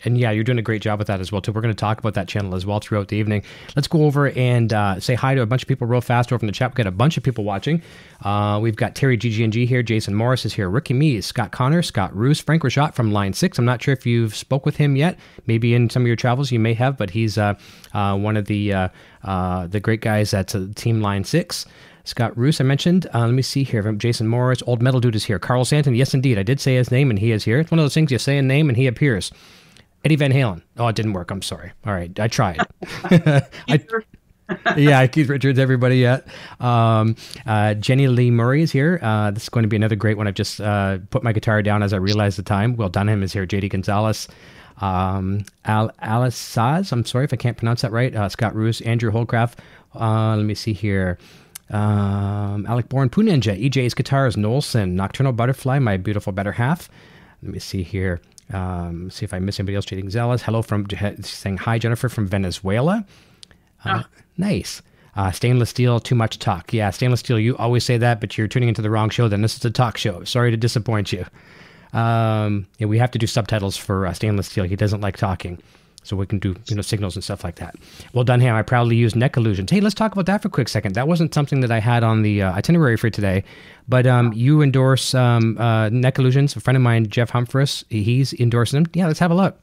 and 0.04 0.18
yeah, 0.18 0.30
you're 0.30 0.44
doing 0.44 0.58
a 0.58 0.62
great 0.62 0.82
job 0.82 0.98
with 0.98 1.08
that 1.08 1.20
as 1.20 1.30
well 1.30 1.40
too. 1.40 1.52
We're 1.52 1.60
going 1.60 1.74
to 1.74 1.78
talk 1.78 1.98
about 1.98 2.14
that 2.14 2.28
channel 2.28 2.54
as 2.54 2.64
well 2.64 2.80
throughout 2.80 3.08
the 3.08 3.16
evening. 3.16 3.42
Let's 3.76 3.88
go 3.88 4.04
over 4.04 4.30
and 4.30 4.72
uh, 4.72 5.00
say 5.00 5.14
hi 5.14 5.34
to 5.34 5.42
a 5.42 5.46
bunch 5.46 5.62
of 5.62 5.68
people 5.68 5.86
real 5.86 6.00
fast 6.00 6.32
over 6.32 6.42
in 6.42 6.46
the 6.46 6.52
chat. 6.52 6.70
We've 6.70 6.76
got 6.76 6.86
a 6.86 6.92
bunch 6.92 7.16
of 7.16 7.22
people 7.22 7.44
watching. 7.44 7.82
Uh, 8.22 8.58
we've 8.62 8.76
got 8.76 8.94
Terry 8.94 9.18
GGNG 9.18 9.66
here, 9.66 9.82
Jason 9.82 10.14
Morris 10.14 10.44
is 10.44 10.54
here, 10.54 10.68
Ricky 10.68 10.94
Mees, 10.94 11.26
Scott 11.26 11.52
Connor, 11.52 11.82
Scott 11.82 12.14
Roos, 12.14 12.40
Frank 12.40 12.62
Rashot 12.62 12.94
from 12.94 13.12
Line 13.12 13.32
Six. 13.32 13.58
I'm 13.58 13.64
not 13.64 13.82
sure 13.82 13.92
if 13.92 14.06
you've 14.06 14.34
spoke 14.34 14.66
with 14.66 14.76
him 14.76 14.96
yet. 14.96 15.18
Maybe 15.46 15.74
in 15.74 15.90
some 15.90 16.02
of 16.02 16.06
your 16.06 16.16
travels 16.16 16.50
you 16.50 16.58
may 16.58 16.74
have, 16.74 16.96
but 16.96 17.10
he's 17.10 17.38
uh, 17.38 17.54
uh 17.92 18.16
one 18.16 18.36
of 18.36 18.46
the 18.46 18.72
uh, 18.72 18.88
uh, 19.24 19.66
the 19.66 19.80
great 19.80 20.00
guys 20.00 20.32
at 20.34 20.54
Team 20.76 21.00
Line 21.00 21.24
Six. 21.24 21.66
Scott 22.04 22.36
Roos, 22.36 22.60
I 22.60 22.64
mentioned. 22.64 23.06
Uh, 23.14 23.20
let 23.20 23.34
me 23.34 23.42
see 23.42 23.62
here. 23.62 23.92
Jason 23.92 24.26
Morris, 24.26 24.62
Old 24.66 24.82
Metal 24.82 25.00
Dude 25.00 25.14
is 25.14 25.24
here. 25.24 25.38
Carl 25.38 25.64
Santon, 25.64 25.94
yes, 25.94 26.14
indeed. 26.14 26.38
I 26.38 26.42
did 26.42 26.58
say 26.58 26.74
his 26.76 26.90
name, 26.90 27.10
and 27.10 27.18
he 27.18 27.30
is 27.30 27.44
here. 27.44 27.60
It's 27.60 27.70
one 27.70 27.78
of 27.78 27.84
those 27.84 27.94
things 27.94 28.10
you 28.10 28.18
say 28.18 28.38
a 28.38 28.42
name 28.42 28.68
and 28.68 28.76
he 28.76 28.86
appears. 28.86 29.30
Eddie 30.04 30.16
Van 30.16 30.32
Halen. 30.32 30.62
Oh, 30.78 30.88
it 30.88 30.96
didn't 30.96 31.12
work. 31.12 31.30
I'm 31.30 31.42
sorry. 31.42 31.72
All 31.84 31.92
right, 31.92 32.18
I 32.18 32.28
tried. 32.28 32.60
I, 33.02 33.80
yeah, 34.76 35.06
Keith 35.06 35.28
Richards, 35.28 35.58
everybody 35.58 35.98
yet. 35.98 36.26
Um, 36.58 37.16
uh, 37.46 37.74
Jenny 37.74 38.08
Lee 38.08 38.30
Murray 38.30 38.62
is 38.62 38.72
here. 38.72 38.98
Uh, 39.02 39.30
this 39.30 39.44
is 39.44 39.48
going 39.48 39.62
to 39.62 39.68
be 39.68 39.76
another 39.76 39.96
great 39.96 40.16
one. 40.16 40.26
I've 40.26 40.34
just 40.34 40.60
uh, 40.60 40.98
put 41.10 41.22
my 41.22 41.32
guitar 41.32 41.62
down 41.62 41.82
as 41.82 41.92
I 41.92 41.96
realized 41.96 42.38
the 42.38 42.42
time. 42.42 42.76
Will 42.76 42.88
Dunham 42.88 43.22
is 43.22 43.32
here. 43.32 43.46
JD 43.46 43.70
Gonzalez. 43.70 44.28
Um, 44.80 45.44
Al- 45.66 45.92
Alice 46.00 46.36
Saz, 46.38 46.90
I'm 46.90 47.04
sorry 47.04 47.24
if 47.24 47.32
I 47.32 47.36
can't 47.36 47.56
pronounce 47.56 47.82
that 47.82 47.92
right. 47.92 48.14
Uh, 48.14 48.28
Scott 48.28 48.54
Roos, 48.54 48.80
Andrew 48.80 49.10
Holcraft. 49.12 49.58
Uh, 49.94 50.36
let 50.36 50.46
me 50.46 50.54
see 50.54 50.72
here. 50.72 51.18
Um, 51.68 52.66
Alec 52.66 52.88
Bourne, 52.88 53.10
Poo 53.10 53.22
Ninja, 53.22 53.62
EJ's 53.62 53.94
Guitars, 53.94 54.36
Nolson, 54.36 54.92
Nocturnal 54.92 55.32
Butterfly, 55.32 55.78
My 55.78 55.96
Beautiful 55.96 56.32
Better 56.32 56.52
Half. 56.52 56.88
Let 57.42 57.52
me 57.52 57.58
see 57.58 57.82
here. 57.82 58.20
Um, 58.52 59.10
see 59.10 59.24
if 59.24 59.32
I 59.32 59.38
miss 59.38 59.58
anybody 59.60 59.76
else. 59.76 59.84
Jading 59.84 60.06
Gonzalez. 60.06 60.42
Hello 60.42 60.62
from 60.62 60.86
saying 61.22 61.58
hi, 61.58 61.78
Jennifer 61.78 62.08
from 62.08 62.26
Venezuela. 62.26 63.04
Uh, 63.84 64.02
oh. 64.02 64.08
Nice. 64.36 64.82
Uh, 65.16 65.30
stainless 65.30 65.70
steel, 65.70 66.00
too 66.00 66.14
much 66.14 66.38
talk. 66.38 66.72
Yeah, 66.72 66.90
stainless 66.90 67.20
steel. 67.20 67.38
You 67.38 67.56
always 67.56 67.84
say 67.84 67.98
that, 67.98 68.20
but 68.20 68.38
you're 68.38 68.48
tuning 68.48 68.68
into 68.68 68.82
the 68.82 68.90
wrong 68.90 69.10
show. 69.10 69.28
Then 69.28 69.42
this 69.42 69.56
is 69.56 69.64
a 69.64 69.70
talk 69.70 69.96
show. 69.96 70.24
Sorry 70.24 70.50
to 70.50 70.56
disappoint 70.56 71.12
you. 71.12 71.24
Um, 71.92 72.66
yeah, 72.78 72.86
we 72.86 72.98
have 72.98 73.10
to 73.10 73.18
do 73.18 73.26
subtitles 73.26 73.76
for 73.76 74.06
uh, 74.06 74.12
stainless 74.12 74.46
steel. 74.46 74.64
He 74.64 74.76
doesn't 74.76 75.00
like 75.00 75.16
talking 75.16 75.60
so 76.02 76.16
we 76.16 76.26
can 76.26 76.38
do 76.38 76.54
you 76.66 76.76
know 76.76 76.82
signals 76.82 77.16
and 77.16 77.24
stuff 77.24 77.44
like 77.44 77.56
that. 77.56 77.76
Well 78.12 78.24
Dunham, 78.24 78.54
I 78.54 78.62
proudly 78.62 78.96
use 78.96 79.14
neck 79.14 79.36
illusions. 79.36 79.70
Hey, 79.70 79.80
let's 79.80 79.94
talk 79.94 80.12
about 80.12 80.26
that 80.26 80.42
for 80.42 80.48
a 80.48 80.50
quick 80.50 80.68
second. 80.68 80.94
That 80.94 81.08
wasn't 81.08 81.34
something 81.34 81.60
that 81.60 81.70
I 81.70 81.80
had 81.80 82.02
on 82.02 82.22
the 82.22 82.42
uh, 82.42 82.52
itinerary 82.52 82.96
for 82.96 83.10
today, 83.10 83.44
but 83.88 84.06
um, 84.06 84.32
you 84.32 84.62
endorse 84.62 85.14
um, 85.14 85.58
uh, 85.58 85.88
neck 85.90 86.18
illusions. 86.18 86.56
A 86.56 86.60
friend 86.60 86.76
of 86.76 86.82
mine, 86.82 87.08
Jeff 87.08 87.30
Humphreys, 87.30 87.84
he's 87.90 88.32
endorsing 88.34 88.82
them. 88.82 88.90
Yeah, 88.94 89.06
let's 89.06 89.20
have 89.20 89.30
a 89.30 89.34
look. 89.34 89.58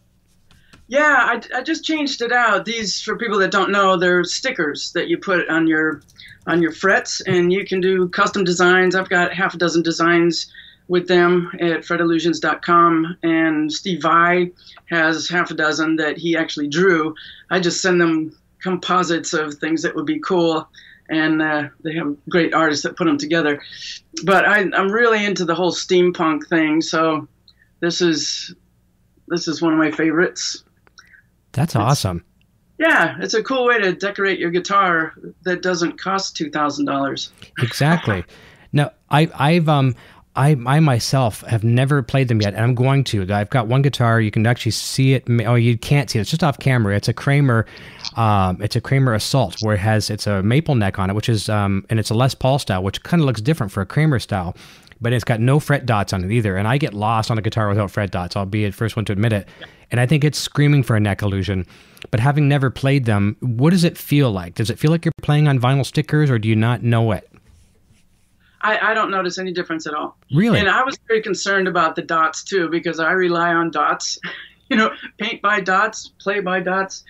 Yeah, 0.89 1.01
I, 1.03 1.41
I 1.57 1.63
just 1.63 1.83
changed 1.83 2.21
it 2.21 2.31
out. 2.31 2.63
These, 2.63 3.01
for 3.01 3.17
people 3.17 3.37
that 3.39 3.51
don't 3.51 3.71
know, 3.71 3.97
they're 3.97 4.23
stickers 4.23 4.93
that 4.93 5.09
you 5.09 5.17
put 5.17 5.49
on 5.49 5.67
your 5.67 6.01
on 6.45 6.61
your 6.61 6.71
frets, 6.71 7.19
and 7.21 7.51
you 7.51 7.65
can 7.65 7.81
do 7.81 8.07
custom 8.07 8.45
designs. 8.45 8.95
I've 8.95 9.09
got 9.09 9.33
half 9.33 9.53
a 9.53 9.57
dozen 9.57 9.83
designs 9.83 10.47
with 10.87 11.07
them 11.07 11.51
at 11.55 11.81
fretillusions.com, 11.81 13.17
and 13.23 13.71
Steve 13.71 14.01
Vai 14.01 14.51
has 14.89 15.27
half 15.27 15.51
a 15.51 15.53
dozen 15.53 15.97
that 15.97 16.17
he 16.17 16.37
actually 16.37 16.67
drew. 16.67 17.13
I 17.49 17.59
just 17.59 17.81
send 17.81 17.99
them 17.99 18.37
composites 18.61 19.33
of 19.33 19.55
things 19.55 19.81
that 19.83 19.95
would 19.95 20.05
be 20.05 20.19
cool, 20.19 20.67
and 21.09 21.41
uh, 21.41 21.69
they 21.83 21.93
have 21.95 22.15
great 22.29 22.53
artists 22.53 22.83
that 22.83 22.95
put 22.95 23.05
them 23.05 23.17
together. 23.17 23.61
But 24.23 24.45
I, 24.45 24.59
I'm 24.73 24.91
really 24.91 25.25
into 25.25 25.45
the 25.45 25.55
whole 25.55 25.71
steampunk 25.71 26.47
thing, 26.47 26.81
so 26.81 27.27
this 27.79 28.01
is 28.01 28.55
this 29.27 29.47
is 29.47 29.61
one 29.61 29.73
of 29.73 29.79
my 29.79 29.91
favorites. 29.91 30.63
That's 31.51 31.75
awesome. 31.75 32.23
Yeah, 32.77 33.17
it's 33.19 33.33
a 33.33 33.43
cool 33.43 33.65
way 33.65 33.79
to 33.79 33.93
decorate 33.93 34.39
your 34.39 34.51
guitar 34.51 35.13
that 35.43 35.61
doesn't 35.61 35.99
cost 35.99 36.35
two 36.37 36.49
thousand 36.49 36.85
dollars. 36.85 37.31
Exactly. 37.59 38.23
Now, 38.73 38.91
I, 39.09 39.29
I've 39.33 39.69
um, 39.69 39.95
I, 40.37 40.55
I 40.67 40.79
myself 40.79 41.41
have 41.41 41.63
never 41.63 42.03
played 42.03 42.27
them 42.27 42.41
yet, 42.41 42.53
and 42.53 42.63
I'm 42.63 42.75
going 42.75 43.03
to. 43.05 43.25
I've 43.33 43.49
got 43.49 43.67
one 43.67 43.81
guitar. 43.81 44.21
You 44.21 44.29
can 44.29 44.45
actually 44.45 44.71
see 44.71 45.13
it. 45.13 45.25
Oh, 45.27 45.55
you 45.55 45.77
can't 45.79 46.09
see 46.11 46.19
it. 46.19 46.21
It's 46.21 46.29
just 46.29 46.43
off 46.43 46.59
camera. 46.59 46.95
It's 46.95 47.07
a 47.07 47.13
Kramer. 47.13 47.65
Um, 48.15 48.61
it's 48.61 48.75
a 48.75 48.81
Kramer 48.81 49.15
Assault, 49.15 49.55
where 49.61 49.73
it 49.73 49.79
has 49.79 50.11
it's 50.11 50.27
a 50.27 50.43
maple 50.43 50.75
neck 50.75 50.99
on 50.99 51.09
it, 51.09 51.15
which 51.15 51.27
is 51.27 51.49
um, 51.49 51.85
and 51.89 51.99
it's 51.99 52.11
a 52.11 52.13
Les 52.13 52.35
Paul 52.35 52.59
style, 52.59 52.83
which 52.83 53.01
kind 53.01 53.19
of 53.19 53.25
looks 53.25 53.41
different 53.41 53.71
for 53.71 53.81
a 53.81 53.85
Kramer 53.85 54.19
style, 54.19 54.55
but 55.01 55.11
it's 55.11 55.23
got 55.23 55.39
no 55.39 55.59
fret 55.59 55.87
dots 55.87 56.13
on 56.13 56.23
it 56.23 56.31
either. 56.31 56.55
And 56.55 56.67
I 56.67 56.77
get 56.77 56.93
lost 56.93 57.31
on 57.31 57.39
a 57.39 57.41
guitar 57.41 57.67
without 57.67 57.89
fret 57.89 58.11
dots. 58.11 58.35
I'll 58.35 58.45
be 58.45 58.63
the 58.63 58.71
first 58.71 58.95
one 58.95 59.05
to 59.05 59.13
admit 59.13 59.33
it. 59.33 59.47
And 59.89 59.99
I 59.99 60.05
think 60.05 60.23
it's 60.23 60.37
screaming 60.37 60.83
for 60.83 60.95
a 60.95 60.99
neck 60.99 61.23
illusion. 61.23 61.65
But 62.11 62.19
having 62.19 62.47
never 62.47 62.69
played 62.69 63.05
them, 63.05 63.37
what 63.39 63.71
does 63.71 63.83
it 63.83 63.97
feel 63.97 64.31
like? 64.31 64.53
Does 64.53 64.69
it 64.69 64.77
feel 64.77 64.91
like 64.91 65.03
you're 65.03 65.13
playing 65.23 65.47
on 65.47 65.59
vinyl 65.59 65.85
stickers, 65.85 66.29
or 66.29 66.37
do 66.37 66.47
you 66.47 66.55
not 66.55 66.83
know 66.83 67.11
it? 67.11 67.27
I, 68.67 68.91
I 68.91 68.93
don't 68.93 69.09
notice 69.09 69.37
any 69.37 69.53
difference 69.53 69.87
at 69.87 69.93
all. 69.93 70.17
Really? 70.33 70.59
And 70.59 70.69
I 70.69 70.83
was 70.83 70.97
very 71.07 71.21
concerned 71.21 71.69
about 71.69 71.95
the 71.95 72.01
dots 72.01 72.43
too 72.43 72.69
because 72.69 72.99
I 72.99 73.11
rely 73.11 73.53
on 73.53 73.71
dots. 73.71 74.19
you 74.69 74.75
know, 74.75 74.91
paint 75.17 75.41
by 75.41 75.61
dots, 75.61 76.09
play 76.19 76.41
by 76.41 76.59
dots. 76.59 77.05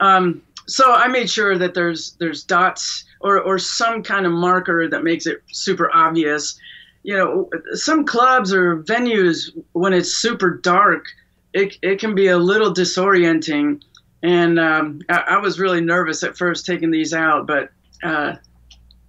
Um, 0.00 0.40
so 0.66 0.90
I 0.90 1.08
made 1.08 1.28
sure 1.28 1.58
that 1.58 1.74
there's 1.74 2.12
there's 2.18 2.44
dots 2.44 3.04
or 3.20 3.40
or 3.40 3.58
some 3.58 4.02
kind 4.02 4.24
of 4.24 4.32
marker 4.32 4.88
that 4.88 5.04
makes 5.04 5.26
it 5.26 5.42
super 5.52 5.94
obvious. 5.94 6.58
You 7.02 7.16
know, 7.16 7.50
some 7.72 8.06
clubs 8.06 8.54
or 8.54 8.82
venues 8.84 9.50
when 9.72 9.92
it's 9.92 10.10
super 10.10 10.56
dark, 10.62 11.04
it 11.52 11.76
it 11.82 12.00
can 12.00 12.14
be 12.14 12.28
a 12.28 12.38
little 12.38 12.72
disorienting, 12.72 13.82
and 14.22 14.58
um, 14.58 15.00
I, 15.10 15.18
I, 15.30 15.36
was 15.38 15.58
really 15.58 15.80
nervous 15.80 16.22
at 16.22 16.38
first 16.38 16.64
taking 16.64 16.92
these 16.92 17.12
out, 17.12 17.46
but 17.46 17.70
uh, 18.04 18.36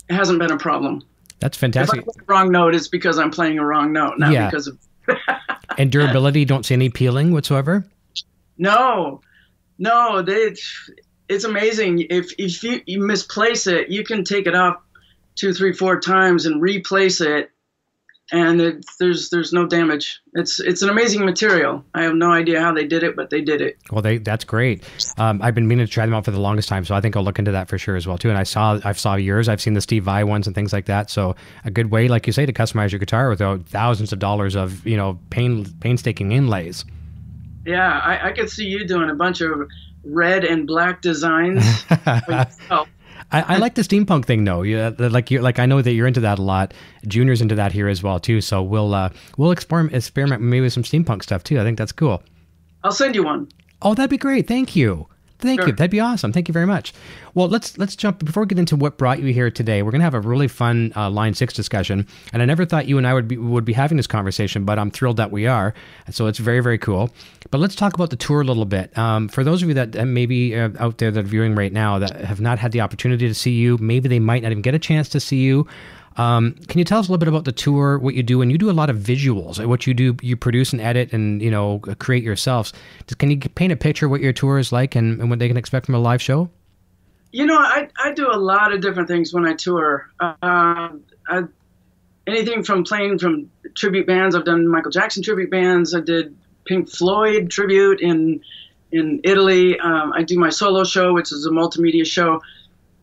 it 0.09 0.15
hasn't 0.15 0.39
been 0.39 0.51
a 0.51 0.57
problem. 0.57 1.03
That's 1.43 1.57
fantastic. 1.57 2.05
If 2.07 2.21
I 2.21 2.23
wrong 2.25 2.51
note, 2.53 2.73
it's 2.73 2.87
because 2.87 3.19
I'm 3.19 3.29
playing 3.29 3.59
a 3.59 3.65
wrong 3.65 3.91
note, 3.91 4.17
not 4.17 4.31
yeah. 4.31 4.49
because 4.49 4.67
of. 4.67 4.79
and 5.77 5.91
durability, 5.91 6.45
don't 6.45 6.65
see 6.65 6.73
any 6.73 6.89
peeling 6.89 7.33
whatsoever. 7.33 7.85
No, 8.57 9.19
no, 9.77 10.21
they. 10.21 10.55
it's 11.27 11.43
amazing. 11.43 12.07
If 12.09 12.31
if 12.37 12.63
you, 12.63 12.81
you 12.85 13.05
misplace 13.05 13.67
it, 13.67 13.89
you 13.89 14.05
can 14.05 14.23
take 14.23 14.47
it 14.47 14.55
off 14.55 14.77
two, 15.35 15.51
three, 15.51 15.73
four 15.73 15.99
times 15.99 16.45
and 16.45 16.61
replace 16.61 17.19
it, 17.19 17.51
and 18.33 18.59
it, 18.59 18.85
there's 18.99 19.29
there's 19.29 19.53
no 19.53 19.67
damage. 19.67 20.19
It's 20.33 20.59
it's 20.59 20.81
an 20.81 20.89
amazing 20.89 21.23
material. 21.23 21.85
I 21.93 22.01
have 22.01 22.15
no 22.15 22.31
idea 22.31 22.59
how 22.59 22.73
they 22.73 22.85
did 22.85 23.03
it, 23.03 23.15
but 23.15 23.29
they 23.29 23.41
did 23.41 23.61
it. 23.61 23.77
Well, 23.91 24.01
they 24.01 24.17
that's 24.17 24.43
great. 24.43 24.83
Um, 25.17 25.39
I've 25.41 25.53
been 25.53 25.67
meaning 25.67 25.85
to 25.85 25.91
try 25.91 26.05
them 26.05 26.15
out 26.15 26.25
for 26.25 26.31
the 26.31 26.39
longest 26.39 26.67
time, 26.67 26.83
so 26.83 26.95
I 26.95 27.01
think 27.01 27.15
I'll 27.15 27.23
look 27.23 27.37
into 27.37 27.51
that 27.51 27.69
for 27.69 27.77
sure 27.77 27.95
as 27.95 28.07
well 28.07 28.17
too. 28.17 28.29
And 28.29 28.37
I 28.37 28.43
saw 28.43 28.79
I've 28.83 28.99
saw 28.99 29.15
yours. 29.15 29.47
I've 29.47 29.61
seen 29.61 29.75
the 29.75 29.81
Steve 29.81 30.03
Vai 30.03 30.23
ones 30.23 30.47
and 30.47 30.55
things 30.55 30.73
like 30.73 30.85
that. 30.85 31.11
So 31.11 31.35
a 31.63 31.69
good 31.69 31.91
way, 31.91 32.07
like 32.07 32.25
you 32.25 32.33
say, 32.33 32.47
to 32.47 32.51
customize 32.51 32.91
your 32.91 32.99
guitar 32.99 33.29
without 33.29 33.67
thousands 33.67 34.11
of 34.11 34.17
dollars 34.17 34.55
of 34.55 34.85
you 34.85 34.97
know 34.97 35.19
pain 35.29 35.65
painstaking 35.79 36.31
inlays. 36.31 36.85
Yeah, 37.65 37.99
I, 37.99 38.29
I 38.29 38.31
could 38.31 38.49
see 38.49 38.65
you 38.65 38.85
doing 38.85 39.11
a 39.11 39.15
bunch 39.15 39.41
of 39.41 39.69
red 40.03 40.43
and 40.43 40.65
black 40.65 41.01
designs. 41.01 41.85
I, 43.33 43.55
I, 43.55 43.57
like 43.57 43.73
the 43.73 43.81
steampunk 43.81 44.25
thing 44.25 44.43
though. 44.43 44.61
Yeah, 44.61 44.91
like 44.97 45.31
you 45.31 45.41
like 45.41 45.57
I 45.57 45.65
know 45.65 45.81
that 45.81 45.91
you're 45.91 46.07
into 46.07 46.19
that 46.21 46.37
a 46.37 46.41
lot. 46.43 46.73
Junior's 47.07 47.41
into 47.41 47.55
that 47.55 47.71
here 47.71 47.87
as 47.87 48.03
well 48.03 48.19
too. 48.19 48.41
So 48.41 48.61
we'll 48.61 48.93
uh, 48.93 49.09
we'll 49.37 49.51
experiment 49.51 49.95
experiment 49.95 50.43
maybe 50.43 50.61
with 50.61 50.73
some 50.73 50.83
steampunk 50.83 51.23
stuff 51.23 51.43
too. 51.43 51.59
I 51.59 51.63
think 51.63 51.77
that's 51.77 51.91
cool. 51.91 52.21
I'll 52.83 52.91
send 52.91 53.15
you 53.15 53.23
one. 53.23 53.49
Oh, 53.81 53.95
that'd 53.95 54.09
be 54.09 54.17
great. 54.17 54.47
Thank 54.47 54.75
you. 54.75 55.07
Thank 55.43 55.59
sure. 55.59 55.67
you. 55.67 55.75
That'd 55.75 55.91
be 55.91 55.99
awesome. 55.99 56.31
Thank 56.31 56.47
you 56.47 56.53
very 56.53 56.65
much. 56.65 56.93
Well, 57.33 57.49
let's 57.49 57.77
let's 57.77 57.95
jump 57.95 58.23
before 58.23 58.43
we 58.43 58.47
get 58.47 58.59
into 58.59 58.75
what 58.77 58.97
brought 58.97 59.19
you 59.19 59.33
here 59.33 59.51
today. 59.51 59.83
We're 59.83 59.91
gonna 59.91 60.05
have 60.05 60.13
a 60.13 60.21
really 60.21 60.47
fun 60.47 60.93
uh, 60.95 61.09
Line 61.09 61.33
Six 61.33 61.53
discussion, 61.53 62.07
and 62.31 62.41
I 62.41 62.45
never 62.45 62.65
thought 62.65 62.87
you 62.87 62.97
and 62.97 63.05
I 63.05 63.13
would 63.13 63.27
be 63.27 63.37
would 63.37 63.65
be 63.65 63.73
having 63.73 63.97
this 63.97 64.07
conversation, 64.07 64.63
but 64.63 64.79
I'm 64.79 64.89
thrilled 64.89 65.17
that 65.17 65.31
we 65.31 65.45
are. 65.45 65.73
So 66.09 66.27
it's 66.27 66.39
very 66.39 66.61
very 66.61 66.77
cool. 66.77 67.09
But 67.51 67.59
let's 67.59 67.75
talk 67.75 67.93
about 67.93 68.09
the 68.09 68.15
tour 68.15 68.41
a 68.41 68.45
little 68.45 68.65
bit. 68.65 68.97
Um, 68.97 69.27
for 69.27 69.43
those 69.43 69.61
of 69.61 69.67
you 69.67 69.75
that 69.75 70.07
maybe 70.07 70.57
uh, 70.57 70.69
out 70.79 70.97
there 70.99 71.11
that 71.11 71.19
are 71.19 71.27
viewing 71.27 71.55
right 71.55 71.73
now 71.73 71.99
that 71.99 72.15
have 72.21 72.39
not 72.39 72.57
had 72.57 72.71
the 72.71 72.81
opportunity 72.81 73.27
to 73.27 73.33
see 73.33 73.51
you, 73.51 73.77
maybe 73.79 74.07
they 74.07 74.19
might 74.19 74.43
not 74.43 74.51
even 74.51 74.61
get 74.61 74.73
a 74.73 74.79
chance 74.79 75.09
to 75.09 75.19
see 75.19 75.41
you. 75.41 75.67
Um, 76.17 76.53
can 76.67 76.79
you 76.79 76.85
tell 76.85 76.99
us 76.99 77.07
a 77.07 77.11
little 77.11 77.19
bit 77.19 77.27
about 77.27 77.45
the 77.45 77.51
tour, 77.51 77.97
what 77.97 78.13
you 78.13 78.23
do, 78.23 78.41
and 78.41 78.51
you 78.51 78.57
do 78.57 78.69
a 78.69 78.71
lot 78.71 78.89
of 78.89 78.97
visuals, 78.97 79.63
what 79.65 79.87
you 79.87 79.93
do, 79.93 80.15
you 80.21 80.37
produce 80.37 80.71
and 80.71 80.81
edit 80.81 81.11
and 81.13 81.41
you 81.41 81.49
know 81.49 81.79
create 81.99 82.23
yourselves. 82.23 82.73
Can 83.17 83.31
you 83.31 83.39
paint 83.39 83.73
a 83.73 83.75
picture 83.75 84.07
what 84.07 84.21
your 84.21 84.33
tour 84.33 84.59
is 84.59 84.71
like 84.71 84.95
and, 84.95 85.19
and 85.19 85.29
what 85.29 85.39
they 85.39 85.47
can 85.47 85.57
expect 85.57 85.85
from 85.87 85.95
a 85.95 85.99
live 85.99 86.21
show? 86.21 86.49
You 87.31 87.47
know, 87.47 87.57
I, 87.57 87.89
I 87.97 88.13
do 88.13 88.29
a 88.31 88.37
lot 88.37 88.73
of 88.73 88.81
different 88.81 89.07
things 89.07 89.33
when 89.33 89.45
I 89.45 89.55
tour. 89.55 90.07
Uh, 90.19 90.33
I, 90.43 91.43
anything 92.27 92.63
from 92.63 92.83
playing 92.83 93.19
from 93.19 93.49
tribute 93.75 94.07
bands. 94.07 94.35
I've 94.35 94.45
done 94.45 94.67
Michael 94.67 94.91
Jackson 94.91 95.23
tribute 95.23 95.49
bands. 95.49 95.95
I 95.95 96.01
did 96.01 96.35
Pink 96.65 96.89
Floyd 96.89 97.49
tribute 97.49 98.01
in 98.01 98.41
in 98.91 99.19
Italy. 99.23 99.79
Um, 99.79 100.13
I 100.13 100.23
do 100.23 100.37
my 100.37 100.49
solo 100.49 100.83
show, 100.83 101.13
which 101.13 101.31
is 101.31 101.45
a 101.45 101.49
multimedia 101.49 102.05
show, 102.05 102.41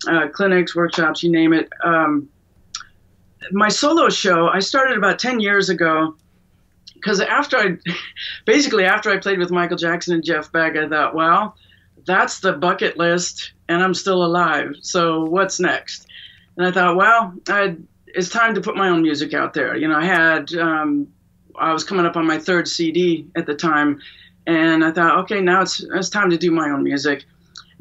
uh, 0.08 0.28
clinics, 0.28 0.74
workshops, 0.76 1.22
you 1.22 1.32
name 1.32 1.52
it. 1.52 1.68
Um, 1.82 2.28
my 3.52 3.68
solo 3.68 4.08
show 4.08 4.48
I 4.48 4.60
started 4.60 4.96
about 4.96 5.18
10 5.18 5.40
years 5.40 5.68
ago 5.68 6.14
because 6.94 7.20
after 7.20 7.56
I 7.56 7.76
basically 8.44 8.84
after 8.84 9.10
I 9.10 9.18
played 9.18 9.38
with 9.38 9.50
Michael 9.50 9.76
Jackson 9.76 10.14
and 10.14 10.24
Jeff 10.24 10.52
Beck, 10.52 10.76
I 10.76 10.88
thought, 10.88 11.14
well, 11.14 11.56
that's 12.06 12.40
the 12.40 12.52
bucket 12.52 12.96
list, 12.96 13.52
and 13.68 13.82
I'm 13.82 13.94
still 13.94 14.24
alive. 14.24 14.74
So 14.80 15.24
what's 15.24 15.60
next? 15.60 16.06
And 16.56 16.66
I 16.66 16.72
thought, 16.72 16.96
well, 16.96 17.32
i 17.48 17.76
it's 18.12 18.28
time 18.28 18.56
to 18.56 18.60
put 18.60 18.76
my 18.76 18.88
own 18.88 19.02
music 19.02 19.34
out 19.34 19.54
there. 19.54 19.76
You 19.76 19.86
know, 19.86 19.96
I 19.96 20.04
had 20.04 20.52
um, 20.54 21.06
I 21.56 21.72
was 21.72 21.84
coming 21.84 22.06
up 22.06 22.16
on 22.16 22.26
my 22.26 22.38
third 22.38 22.66
CD 22.66 23.26
at 23.36 23.46
the 23.46 23.54
time, 23.54 24.00
and 24.46 24.84
I 24.84 24.90
thought, 24.90 25.18
okay, 25.20 25.40
now 25.40 25.62
it's 25.62 25.80
it's 25.80 26.08
time 26.08 26.30
to 26.30 26.36
do 26.36 26.50
my 26.50 26.70
own 26.70 26.82
music. 26.82 27.24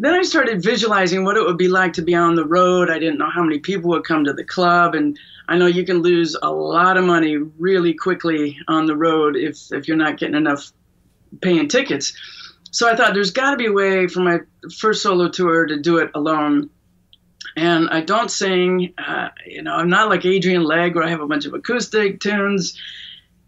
Then 0.02 0.14
I 0.14 0.22
started 0.22 0.64
visualizing 0.64 1.26
what 1.26 1.36
it 1.36 1.46
would 1.46 1.58
be 1.58 1.68
like 1.68 1.92
to 1.94 2.02
be 2.02 2.16
on 2.16 2.36
the 2.36 2.46
road. 2.46 2.90
I 2.90 3.00
didn't 3.00 3.18
know 3.18 3.30
how 3.30 3.44
many 3.44 3.60
people 3.60 3.90
would 3.90 4.06
come 4.06 4.24
to 4.24 4.34
the 4.34 4.46
club, 4.46 4.96
and 4.96 5.20
I 5.50 5.58
know 5.58 5.66
you 5.66 5.86
can 5.86 5.98
lose 5.98 6.38
a 6.42 6.50
lot 6.50 6.96
of 6.96 7.04
money 7.04 7.36
really 7.36 7.94
quickly 7.94 8.58
on 8.70 8.86
the 8.86 8.96
road 8.96 9.36
if 9.36 9.60
if 9.72 9.90
you're 9.90 9.98
not 9.98 10.18
getting 10.18 10.36
enough 10.36 10.72
paying 11.42 11.68
tickets. 11.68 12.14
So 12.72 12.90
I 12.90 12.96
thought 12.96 13.14
there's 13.14 13.32
got 13.32 13.52
to 13.52 13.58
be 13.58 13.66
a 13.66 13.74
way 13.74 14.08
for 14.08 14.22
my 14.22 14.40
first 14.78 15.04
solo 15.04 15.28
tour 15.28 15.66
to 15.66 15.78
do 15.78 15.98
it 15.98 16.12
alone. 16.16 16.70
And 17.58 17.90
I 17.90 18.00
don't 18.00 18.32
sing, 18.32 18.94
uh, 18.98 19.30
you 19.46 19.64
know, 19.64 19.74
I'm 19.74 19.90
not 19.90 20.08
like 20.08 20.24
Adrian 20.24 20.64
Legg 20.64 20.96
where 20.96 21.04
I 21.04 21.10
have 21.10 21.20
a 21.20 21.28
bunch 21.28 21.46
of 21.46 21.54
acoustic 21.54 22.22
tunes. 22.22 22.80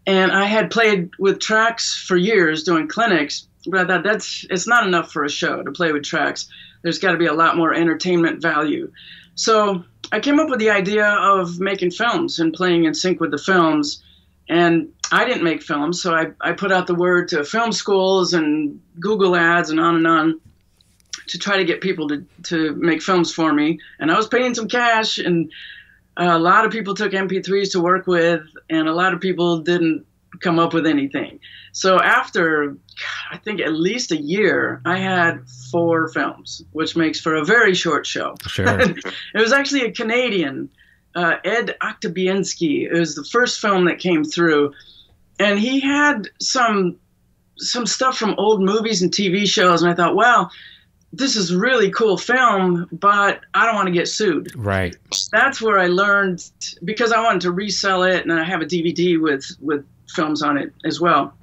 And 0.06 0.32
I 0.32 0.44
had 0.44 0.70
played 0.70 1.10
with 1.18 1.38
tracks 1.38 1.94
for 1.94 2.16
years 2.16 2.64
doing 2.64 2.88
clinics, 2.88 3.46
but 3.66 3.86
thought 3.86 4.04
that's 4.04 4.44
it's 4.50 4.66
not 4.66 4.86
enough 4.86 5.12
for 5.12 5.24
a 5.24 5.30
show 5.30 5.62
to 5.62 5.70
play 5.72 5.92
with 5.92 6.04
tracks. 6.04 6.48
There's 6.82 6.98
got 6.98 7.12
to 7.12 7.18
be 7.18 7.26
a 7.26 7.32
lot 7.32 7.56
more 7.56 7.72
entertainment 7.72 8.42
value. 8.42 8.90
So 9.34 9.84
I 10.10 10.20
came 10.20 10.40
up 10.40 10.50
with 10.50 10.58
the 10.58 10.70
idea 10.70 11.06
of 11.06 11.58
making 11.60 11.92
films 11.92 12.38
and 12.38 12.52
playing 12.52 12.84
in 12.84 12.94
sync 12.94 13.20
with 13.20 13.30
the 13.30 13.38
films. 13.38 14.02
And 14.48 14.92
I 15.10 15.24
didn't 15.24 15.44
make 15.44 15.62
films, 15.62 16.02
so 16.02 16.14
I, 16.14 16.32
I 16.40 16.52
put 16.52 16.72
out 16.72 16.86
the 16.86 16.94
word 16.94 17.28
to 17.28 17.44
film 17.44 17.72
schools 17.72 18.34
and 18.34 18.80
Google 18.98 19.36
ads 19.36 19.70
and 19.70 19.78
on 19.78 19.96
and 19.96 20.06
on 20.06 20.40
to 21.28 21.38
try 21.38 21.56
to 21.56 21.64
get 21.64 21.80
people 21.80 22.08
to, 22.08 22.24
to 22.44 22.74
make 22.74 23.02
films 23.02 23.32
for 23.32 23.52
me. 23.52 23.78
And 24.00 24.10
I 24.10 24.16
was 24.16 24.26
paying 24.26 24.54
some 24.54 24.68
cash, 24.68 25.18
and 25.18 25.50
a 26.16 26.38
lot 26.38 26.64
of 26.64 26.72
people 26.72 26.94
took 26.94 27.12
MP3s 27.12 27.72
to 27.72 27.80
work 27.80 28.06
with, 28.06 28.42
and 28.68 28.88
a 28.88 28.94
lot 28.94 29.14
of 29.14 29.20
people 29.20 29.58
didn't 29.58 30.06
come 30.40 30.58
up 30.58 30.74
with 30.74 30.86
anything. 30.86 31.38
So 31.72 32.00
after 32.00 32.76
I 33.30 33.38
think 33.38 33.60
at 33.60 33.72
least 33.72 34.12
a 34.12 34.16
year, 34.16 34.80
I 34.84 34.98
had 34.98 35.48
four 35.70 36.08
films, 36.08 36.62
which 36.72 36.96
makes 36.96 37.20
for 37.20 37.34
a 37.34 37.44
very 37.44 37.74
short 37.74 38.06
show. 38.06 38.34
Sure. 38.46 38.80
it 38.80 39.14
was 39.34 39.52
actually 39.52 39.82
a 39.82 39.92
Canadian, 39.92 40.70
uh, 41.14 41.36
Ed 41.44 41.76
Oktobienski. 41.82 42.90
It 42.90 42.98
was 42.98 43.14
the 43.14 43.24
first 43.24 43.60
film 43.60 43.86
that 43.86 43.98
came 43.98 44.24
through, 44.24 44.72
and 45.38 45.58
he 45.58 45.80
had 45.80 46.28
some 46.40 46.98
some 47.58 47.86
stuff 47.86 48.16
from 48.16 48.34
old 48.38 48.62
movies 48.62 49.02
and 49.02 49.12
TV 49.12 49.46
shows, 49.46 49.82
and 49.82 49.90
I 49.90 49.94
thought, 49.94 50.14
wow. 50.14 50.50
This 51.14 51.36
is 51.36 51.54
really 51.54 51.90
cool 51.90 52.16
film, 52.16 52.88
but 52.90 53.40
I 53.52 53.66
don't 53.66 53.74
want 53.74 53.88
to 53.88 53.92
get 53.92 54.08
sued. 54.08 54.50
Right. 54.56 54.96
That's 55.30 55.60
where 55.60 55.78
I 55.78 55.88
learned 55.88 56.42
because 56.82 57.12
I 57.12 57.22
wanted 57.22 57.42
to 57.42 57.52
resell 57.52 58.04
it, 58.04 58.22
and 58.22 58.32
I 58.32 58.44
have 58.44 58.62
a 58.62 58.64
DVD 58.64 59.20
with 59.20 59.44
with 59.60 59.84
films 60.08 60.42
on 60.42 60.56
it 60.56 60.72
as 60.86 61.02
well. 61.02 61.34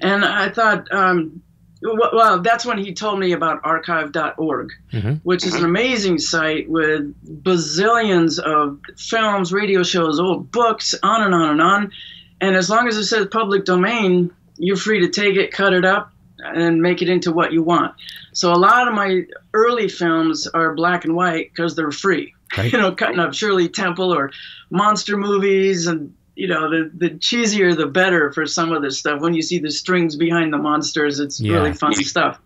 And 0.00 0.24
I 0.24 0.50
thought, 0.50 0.92
um, 0.92 1.42
well, 1.82 2.40
that's 2.40 2.64
when 2.64 2.78
he 2.78 2.94
told 2.94 3.18
me 3.18 3.32
about 3.32 3.60
archive.org, 3.64 4.72
mm-hmm. 4.92 5.12
which 5.22 5.44
is 5.44 5.54
an 5.54 5.64
amazing 5.64 6.18
site 6.18 6.68
with 6.68 7.14
bazillions 7.42 8.38
of 8.38 8.80
films, 8.96 9.52
radio 9.52 9.82
shows, 9.82 10.18
old 10.18 10.50
books, 10.50 10.94
on 11.02 11.22
and 11.22 11.34
on 11.34 11.50
and 11.50 11.62
on. 11.62 11.92
And 12.40 12.56
as 12.56 12.70
long 12.70 12.88
as 12.88 12.96
it 12.96 13.04
says 13.04 13.26
public 13.30 13.64
domain, 13.64 14.30
you're 14.56 14.76
free 14.76 15.00
to 15.00 15.08
take 15.08 15.36
it, 15.36 15.52
cut 15.52 15.72
it 15.72 15.84
up, 15.84 16.12
and 16.38 16.80
make 16.80 17.02
it 17.02 17.08
into 17.08 17.32
what 17.32 17.52
you 17.52 17.62
want. 17.62 17.94
So 18.32 18.52
a 18.52 18.56
lot 18.56 18.88
of 18.88 18.94
my 18.94 19.22
early 19.54 19.88
films 19.88 20.46
are 20.46 20.74
black 20.74 21.04
and 21.04 21.14
white 21.14 21.50
because 21.54 21.76
they're 21.76 21.90
free. 21.90 22.34
Right. 22.56 22.72
You 22.72 22.78
know, 22.78 22.92
cutting 22.92 23.18
up 23.18 23.34
Shirley 23.34 23.68
Temple 23.68 24.14
or 24.14 24.30
monster 24.70 25.16
movies 25.16 25.86
and 25.86 26.14
you 26.36 26.46
know, 26.46 26.70
the 26.70 26.90
the 26.94 27.10
cheesier 27.10 27.76
the 27.76 27.86
better 27.86 28.30
for 28.32 28.46
some 28.46 28.70
of 28.70 28.82
this 28.82 28.98
stuff. 28.98 29.20
When 29.20 29.34
you 29.34 29.42
see 29.42 29.58
the 29.58 29.70
strings 29.70 30.14
behind 30.14 30.52
the 30.52 30.58
monsters, 30.58 31.18
it's 31.18 31.40
yeah. 31.40 31.54
really 31.54 31.72
funny 31.72 32.04
stuff. 32.04 32.38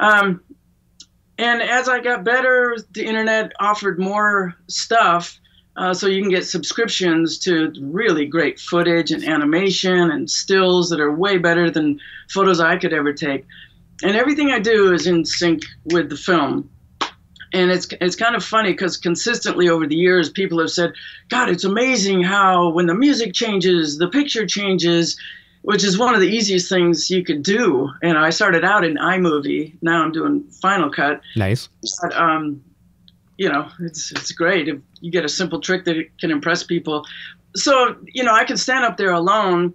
Um, 0.00 0.42
and 1.38 1.62
as 1.62 1.88
I 1.88 2.00
got 2.00 2.24
better, 2.24 2.76
the 2.92 3.04
internet 3.04 3.52
offered 3.60 3.98
more 3.98 4.54
stuff. 4.66 5.38
Uh, 5.76 5.94
so 5.94 6.06
you 6.08 6.20
can 6.20 6.30
get 6.30 6.44
subscriptions 6.44 7.38
to 7.38 7.72
really 7.80 8.26
great 8.26 8.58
footage 8.58 9.12
and 9.12 9.24
animation 9.24 10.10
and 10.10 10.28
stills 10.28 10.90
that 10.90 11.00
are 11.00 11.12
way 11.12 11.38
better 11.38 11.70
than 11.70 11.98
photos 12.30 12.60
I 12.60 12.76
could 12.76 12.92
ever 12.92 13.12
take. 13.12 13.46
And 14.02 14.16
everything 14.16 14.50
I 14.50 14.58
do 14.58 14.92
is 14.92 15.06
in 15.06 15.24
sync 15.24 15.62
with 15.84 16.10
the 16.10 16.16
film 16.16 16.68
and 17.52 17.70
it's 17.70 17.88
it's 18.00 18.16
kind 18.16 18.36
of 18.36 18.44
funny 18.44 18.72
because 18.72 18.96
consistently 18.96 19.68
over 19.68 19.86
the 19.86 19.96
years 19.96 20.30
people 20.30 20.60
have 20.60 20.70
said 20.70 20.92
god 21.28 21.48
it's 21.48 21.64
amazing 21.64 22.22
how 22.22 22.68
when 22.70 22.86
the 22.86 22.94
music 22.94 23.34
changes 23.34 23.98
the 23.98 24.08
picture 24.08 24.46
changes 24.46 25.16
which 25.62 25.84
is 25.84 25.98
one 25.98 26.14
of 26.14 26.20
the 26.20 26.28
easiest 26.28 26.68
things 26.68 27.10
you 27.10 27.24
could 27.24 27.42
do. 27.42 27.90
And 28.02 28.18
i 28.18 28.30
started 28.30 28.64
out 28.64 28.84
in 28.84 28.96
imovie. 28.96 29.74
Now 29.82 30.02
i'm 30.02 30.12
doing 30.12 30.44
final 30.62 30.90
cut. 30.90 31.20
Nice. 31.36 31.68
But, 32.02 32.14
um, 32.14 32.62
you 33.36 33.48
know 33.48 33.68
it's 33.80 34.12
it's 34.12 34.32
great 34.32 34.68
if 34.68 34.78
you 35.00 35.10
get 35.10 35.24
a 35.24 35.28
simple 35.28 35.60
trick 35.60 35.84
that 35.84 35.96
can 36.18 36.30
impress 36.30 36.62
people. 36.62 37.06
So 37.56 37.96
you 38.06 38.22
know 38.22 38.34
i 38.34 38.44
can 38.44 38.56
stand 38.56 38.84
up 38.84 38.96
there 38.96 39.12
alone 39.12 39.74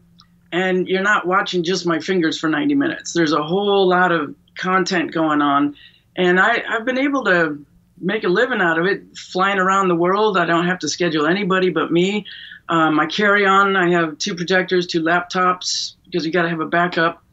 and 0.51 0.87
you're 0.87 1.01
not 1.01 1.27
watching 1.27 1.63
just 1.63 1.85
my 1.85 1.99
fingers 1.99 2.39
for 2.39 2.47
90 2.47 2.75
minutes. 2.75 3.13
There's 3.13 3.33
a 3.33 3.43
whole 3.43 3.87
lot 3.89 4.11
of 4.11 4.33
content 4.57 5.11
going 5.11 5.41
on 5.41 5.75
and 6.15 6.39
I, 6.39 6.63
I've 6.67 6.85
been 6.85 6.97
able 6.97 7.23
to 7.25 7.65
make 7.99 8.23
a 8.23 8.27
living 8.27 8.61
out 8.61 8.79
of 8.79 8.85
it, 8.85 9.17
flying 9.17 9.59
around 9.59 9.87
the 9.87 9.95
world. 9.95 10.37
I 10.37 10.45
don't 10.45 10.65
have 10.65 10.79
to 10.79 10.89
schedule 10.89 11.25
anybody 11.25 11.69
but 11.69 11.91
me. 11.91 12.25
Um, 12.69 12.99
I 12.99 13.05
carry 13.05 13.45
on. 13.45 13.75
I 13.75 13.91
have 13.91 14.17
two 14.17 14.35
projectors, 14.35 14.87
two 14.87 15.01
laptops, 15.01 15.95
because 16.05 16.25
you 16.25 16.31
got 16.31 16.43
to 16.43 16.49
have 16.49 16.59
a 16.59 16.65
backup. 16.65 17.23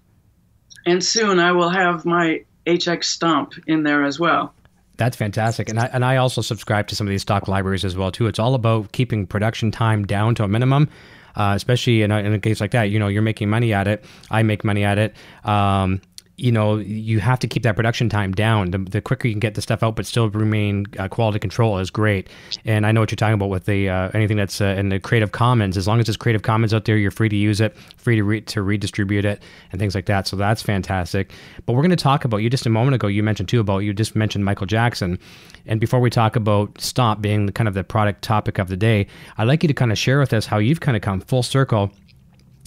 And 0.87 1.03
soon 1.03 1.39
I 1.39 1.53
will 1.53 1.71
have 1.71 2.05
my 2.05 2.45
HX 2.67 3.05
Stomp 3.05 3.55
in 3.67 3.83
there 3.83 4.05
as 4.05 4.19
well. 4.19 4.55
That's 4.99 5.17
fantastic, 5.17 5.69
and 5.69 5.81
I 5.81 5.87
and 5.87 6.05
I 6.05 6.17
also 6.17 6.43
subscribe 6.43 6.87
to 6.89 6.95
some 6.95 7.07
of 7.07 7.11
these 7.11 7.23
stock 7.23 7.49
libraries 7.49 7.85
as 7.85 7.97
well 7.97 8.13
too. 8.13 8.27
It's 8.27 8.39
all 8.39 8.55
about 8.55 8.93
keeping 8.93 9.27
production 9.27 9.71
time 9.71 10.05
down 10.05 10.35
to 10.37 10.45
a 10.45 10.49
minimum. 10.49 10.89
Uh, 11.35 11.55
especially 11.57 12.03
in 12.03 12.11
a, 12.11 12.19
in 12.19 12.35
a 12.35 12.39
case 12.39 12.61
like 12.61 12.73
that, 12.73 12.91
you 12.91 12.99
know, 12.99 13.09
you're 13.09 13.23
making 13.23 13.49
money 13.49 13.73
at 13.73 13.89
it. 13.89 14.05
I 14.31 14.43
make 14.43 14.65
money 14.65 14.85
at 14.85 14.99
it. 14.99 15.17
Um, 15.45 16.03
you 16.37 16.51
know, 16.51 16.77
you 16.77 17.21
have 17.21 17.39
to 17.41 17.47
keep 17.47 17.63
that 17.63 17.77
production 17.77 18.09
time 18.09 18.33
down. 18.33 18.71
The, 18.71 18.79
the 18.79 19.01
quicker 19.01 19.29
you 19.29 19.35
can 19.35 19.41
get 19.41 19.55
the 19.55 19.61
stuff 19.61 19.83
out, 19.83 19.97
but 19.97 20.07
still 20.07 20.31
remain 20.31 20.87
uh, 20.99 21.09
quality 21.09 21.39
control 21.39 21.79
is 21.79 21.91
great. 21.91 22.29
And 22.65 22.87
I 22.87 22.93
know 22.93 23.01
what 23.01 23.11
you're 23.11 23.17
talking 23.17 23.35
about 23.35 23.51
with 23.51 23.67
the 23.67 23.91
uh, 23.91 24.11
anything 24.15 24.39
that's 24.39 24.61
uh, 24.61 24.75
in 24.79 24.89
the 24.89 24.99
Creative 24.99 25.31
Commons. 25.31 25.77
As 25.77 25.87
long 25.87 26.01
as 26.01 26.09
it's 26.09 26.17
Creative 26.17 26.43
Commons 26.43 26.73
out 26.73 26.87
there, 26.87 26.97
you're 26.97 27.11
free 27.11 27.29
to 27.29 27.37
use 27.37 27.61
it, 27.61 27.77
free 27.97 28.17
to 28.17 28.25
re- 28.25 28.41
to 28.41 28.63
redistribute 28.63 29.25
it, 29.25 29.43
and 29.71 29.79
things 29.79 29.95
like 29.95 30.07
that. 30.07 30.27
So 30.27 30.37
that's 30.37 30.63
fantastic. 30.63 31.33
But 31.67 31.75
we're 31.75 31.83
going 31.83 31.91
to 31.91 31.97
talk 31.97 32.25
about 32.25 32.39
you 32.39 32.49
just 32.49 32.65
a 32.65 32.71
moment 32.71 32.95
ago. 32.95 33.09
You 33.09 33.23
mentioned 33.23 33.51
too 33.51 33.61
about 33.61 33.79
you 33.81 33.93
just 33.93 34.17
mentioned 34.17 34.45
Michael 34.45 34.67
Jackson, 34.67 35.19
and 35.67 35.81
before 35.81 36.01
we 36.01 36.09
talk 36.09 36.35
about 36.35 36.81
Stomp 36.81 37.21
being 37.21 37.47
the, 37.47 37.53
kind 37.53 37.69
of 37.69 37.75
the 37.75 37.85
product 37.85 38.23
topic 38.23 38.59
of 38.59 38.69
the 38.69 38.77
day, 38.77 39.07
I'd 39.37 39.49
like 39.49 39.63
you 39.63 39.69
to 39.69 39.75
kind 39.75 39.93
of 39.93 39.99
share 39.99 40.19
with 40.19 40.33
us 40.33 40.47
how 40.47 40.59
you've 40.59 40.81
kind 40.81 40.97
of 40.97 41.03
come 41.03 41.21
full 41.21 41.43
circle 41.43 41.93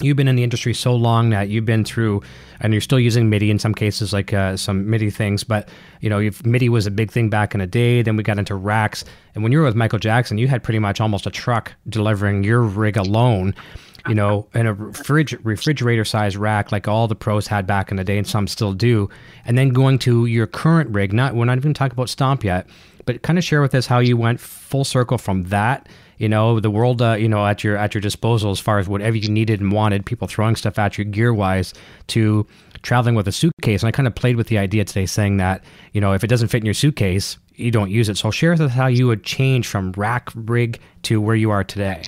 you've 0.02 0.18
been 0.18 0.28
in 0.28 0.36
the 0.36 0.44
industry 0.44 0.74
so 0.74 0.96
long 0.96 1.30
that 1.30 1.50
you've 1.50 1.66
been 1.66 1.86
through 1.86 2.22
and 2.60 2.74
you're 2.74 2.82
still 2.82 3.00
using 3.00 3.30
midi 3.30 3.50
in 3.50 3.60
some 3.60 3.74
cases 3.74 4.12
like 4.12 4.34
uh, 4.34 4.58
some 4.58 4.90
midi 4.90 5.10
things 5.10 5.44
but 5.44 5.70
you 6.02 6.10
know 6.10 6.20
if 6.20 6.46
midi 6.46 6.70
was 6.70 6.86
a 6.86 6.92
big 6.92 7.12
thing 7.12 7.30
back 7.30 7.54
in 7.54 7.60
the 7.60 7.68
day 7.68 8.02
then 8.02 8.16
we 8.18 8.24
got 8.24 8.38
into 8.38 8.56
racks 8.56 9.06
and 9.34 9.44
when 9.44 9.52
you 9.52 9.60
were 9.60 9.66
with 9.66 9.75
michael 9.75 10.00
jackson 10.00 10.38
you 10.38 10.48
had 10.48 10.64
pretty 10.64 10.80
much 10.80 11.00
almost 11.00 11.25
a 11.25 11.32
truck 11.32 11.74
delivering 11.88 12.44
your 12.44 12.62
rig 12.62 12.98
alone 12.98 13.54
you 14.08 14.16
know 14.16 14.48
in 14.54 14.68
a 14.68 14.75
refrig- 14.75 15.40
refrigerator 15.44 16.06
size 16.06 16.36
rack 16.36 16.72
like 16.72 16.88
all 16.88 17.08
the 17.08 17.16
pros 17.16 17.48
had 17.48 17.66
back 17.66 17.90
in 17.90 17.98
the 17.98 18.04
day 18.04 18.18
and 18.18 18.28
some 18.28 18.48
still 18.48 18.74
do 18.74 19.10
and 19.46 19.58
then 19.58 19.70
going 19.70 19.98
to 19.98 20.25
your 20.25 20.46
current 20.46 20.90
rig 20.92 21.14
not 21.14 21.36
we're 21.36 21.46
not 21.46 21.58
even 21.58 21.74
talking 21.74 21.94
about 21.94 22.10
stomp 22.10 22.44
yet 22.44 22.68
but 23.06 23.22
kind 23.22 23.38
of 23.38 23.46
share 23.46 23.62
with 23.62 23.74
us 23.74 23.86
how 23.86 24.00
you 24.00 24.18
went 24.18 24.40
full 24.40 24.84
circle 24.84 25.18
from 25.18 25.44
that 25.44 25.88
you 26.18 26.30
know 26.30 26.60
the 26.60 26.70
world 26.70 27.02
uh, 27.02 27.14
you 27.14 27.28
know 27.28 27.46
at 27.46 27.64
your 27.64 27.78
at 27.78 27.94
your 27.94 28.02
disposal 28.02 28.52
as 28.52 28.60
far 28.60 28.80
as 28.80 28.88
whatever 28.88 29.18
you 29.18 29.30
needed 29.30 29.62
and 29.62 29.72
wanted 29.72 30.06
people 30.06 30.28
throwing 30.28 30.56
stuff 30.56 30.80
at 30.80 30.98
you 30.98 31.04
gear 31.04 31.34
wise 31.34 31.74
to 32.08 32.46
traveling 32.82 33.16
with 33.16 33.28
a 33.28 33.32
suitcase. 33.32 33.82
And 33.82 33.88
i 33.88 33.92
kind 33.92 34.08
of 34.08 34.16
played 34.16 34.36
with 34.36 34.48
the 34.48 34.58
idea 34.58 34.86
today 34.86 35.06
saying 35.06 35.38
that 35.38 35.64
you 35.94 36.02
know 36.02 36.14
if 36.14 36.24
it 36.24 36.28
doesn't 36.28 36.50
fit 36.50 36.60
in 36.60 36.66
your 36.66 36.74
suitcase 36.74 37.38
you 37.58 37.72
don't 37.72 37.90
use 37.90 38.10
it. 38.10 38.18
So 38.18 38.28
I'll 38.28 38.34
share 38.34 38.52
with 38.52 38.60
us 38.60 38.72
how 38.72 38.88
you 38.88 39.08
would 39.08 39.24
change 39.24 39.68
from 39.68 39.94
rack 39.94 40.30
rig 40.36 40.80
to 41.04 41.22
where 41.22 41.38
you 41.38 41.52
are 41.52 41.64
today. 41.64 42.04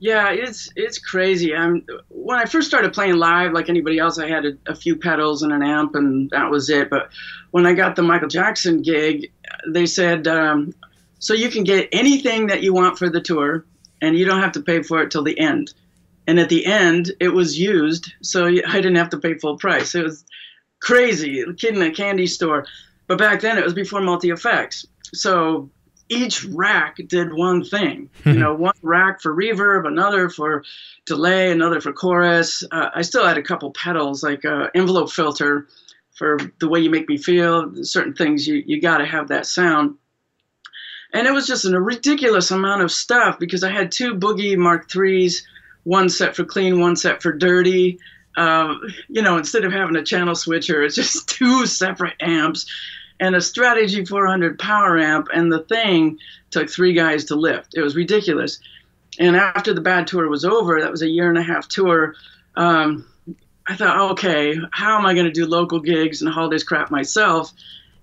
Yeah 0.00 0.30
it's 0.30 0.70
it's 0.76 0.98
crazy. 0.98 1.54
I'm 1.54 1.84
when 2.08 2.38
i 2.38 2.44
first 2.44 2.68
started 2.68 2.92
playing 2.92 3.16
live 3.16 3.52
like 3.52 3.68
anybody 3.68 3.98
else 3.98 4.18
i 4.18 4.28
had 4.28 4.44
a, 4.44 4.52
a 4.66 4.74
few 4.74 4.96
pedals 4.96 5.42
and 5.42 5.52
an 5.52 5.62
amp 5.62 5.94
and 5.94 6.30
that 6.30 6.50
was 6.50 6.70
it. 6.70 6.90
But 6.90 7.10
when 7.50 7.66
i 7.66 7.72
got 7.72 7.96
the 7.96 8.02
michael 8.02 8.28
jackson 8.28 8.82
gig 8.82 9.32
they 9.66 9.86
said 9.86 10.28
um, 10.28 10.72
so 11.18 11.34
you 11.34 11.50
can 11.50 11.64
get 11.64 11.88
anything 11.92 12.46
that 12.48 12.62
you 12.62 12.72
want 12.72 12.98
for 12.98 13.08
the 13.08 13.20
tour, 13.20 13.64
and 14.00 14.16
you 14.16 14.24
don't 14.24 14.40
have 14.40 14.52
to 14.52 14.62
pay 14.62 14.82
for 14.82 15.02
it 15.02 15.10
till 15.10 15.24
the 15.24 15.38
end. 15.38 15.72
And 16.26 16.38
at 16.38 16.48
the 16.48 16.66
end, 16.66 17.12
it 17.20 17.28
was 17.28 17.58
used, 17.58 18.12
so 18.22 18.46
I 18.46 18.60
didn't 18.60 18.96
have 18.96 19.10
to 19.10 19.18
pay 19.18 19.34
full 19.34 19.56
price. 19.56 19.94
It 19.94 20.04
was 20.04 20.24
crazy, 20.80 21.40
a 21.40 21.52
kid 21.54 21.74
in 21.74 21.82
a 21.82 21.90
candy 21.90 22.26
store. 22.26 22.66
But 23.06 23.18
back 23.18 23.40
then, 23.40 23.58
it 23.58 23.64
was 23.64 23.74
before 23.74 24.02
multi 24.02 24.30
effects. 24.30 24.86
So 25.14 25.70
each 26.08 26.44
rack 26.44 26.96
did 27.06 27.32
one 27.32 27.64
thing. 27.64 28.10
you 28.26 28.34
know, 28.34 28.54
one 28.54 28.74
rack 28.82 29.20
for 29.20 29.34
reverb, 29.34 29.86
another 29.86 30.28
for 30.28 30.64
delay, 31.06 31.50
another 31.50 31.80
for 31.80 31.92
chorus. 31.92 32.62
Uh, 32.70 32.90
I 32.94 33.02
still 33.02 33.26
had 33.26 33.38
a 33.38 33.42
couple 33.42 33.70
pedals, 33.72 34.22
like 34.22 34.44
uh, 34.44 34.68
envelope 34.74 35.10
filter 35.10 35.66
for 36.14 36.38
the 36.60 36.68
way 36.68 36.80
you 36.80 36.90
make 36.90 37.08
me 37.08 37.16
feel. 37.16 37.72
Certain 37.84 38.12
things 38.12 38.46
you 38.46 38.62
you 38.66 38.80
got 38.80 38.98
to 38.98 39.06
have 39.06 39.28
that 39.28 39.46
sound 39.46 39.96
and 41.12 41.26
it 41.26 41.32
was 41.32 41.46
just 41.46 41.64
a 41.64 41.80
ridiculous 41.80 42.50
amount 42.50 42.82
of 42.82 42.92
stuff 42.92 43.38
because 43.38 43.64
I 43.64 43.70
had 43.70 43.92
two 43.92 44.14
Boogie 44.14 44.56
Mark 44.56 44.90
threes, 44.90 45.46
one 45.84 46.08
set 46.08 46.36
for 46.36 46.44
clean, 46.44 46.80
one 46.80 46.96
set 46.96 47.22
for 47.22 47.32
dirty. 47.32 47.98
Um, 48.36 48.80
you 49.08 49.22
know, 49.22 49.36
instead 49.36 49.64
of 49.64 49.72
having 49.72 49.96
a 49.96 50.04
channel 50.04 50.34
switcher, 50.34 50.82
it's 50.82 50.94
just 50.94 51.28
two 51.38 51.66
separate 51.66 52.14
amps 52.20 52.66
and 53.20 53.34
a 53.34 53.40
Strategy 53.40 54.04
400 54.04 54.58
power 54.58 54.98
amp, 54.98 55.28
and 55.34 55.50
the 55.50 55.60
thing 55.60 56.18
took 56.50 56.70
three 56.70 56.92
guys 56.92 57.24
to 57.26 57.34
lift. 57.34 57.74
It 57.74 57.82
was 57.82 57.96
ridiculous. 57.96 58.60
And 59.18 59.36
after 59.36 59.74
the 59.74 59.80
bad 59.80 60.06
tour 60.06 60.28
was 60.28 60.44
over, 60.44 60.80
that 60.80 60.90
was 60.90 61.02
a 61.02 61.08
year 61.08 61.28
and 61.28 61.38
a 61.38 61.42
half 61.42 61.68
tour. 61.68 62.14
Um, 62.54 63.06
I 63.66 63.74
thought, 63.74 64.12
okay, 64.12 64.56
how 64.70 64.98
am 64.98 65.06
I 65.06 65.14
going 65.14 65.26
to 65.26 65.32
do 65.32 65.46
local 65.46 65.80
gigs 65.80 66.22
and 66.22 66.32
haul 66.32 66.48
this 66.48 66.62
crap 66.62 66.90
myself? 66.90 67.52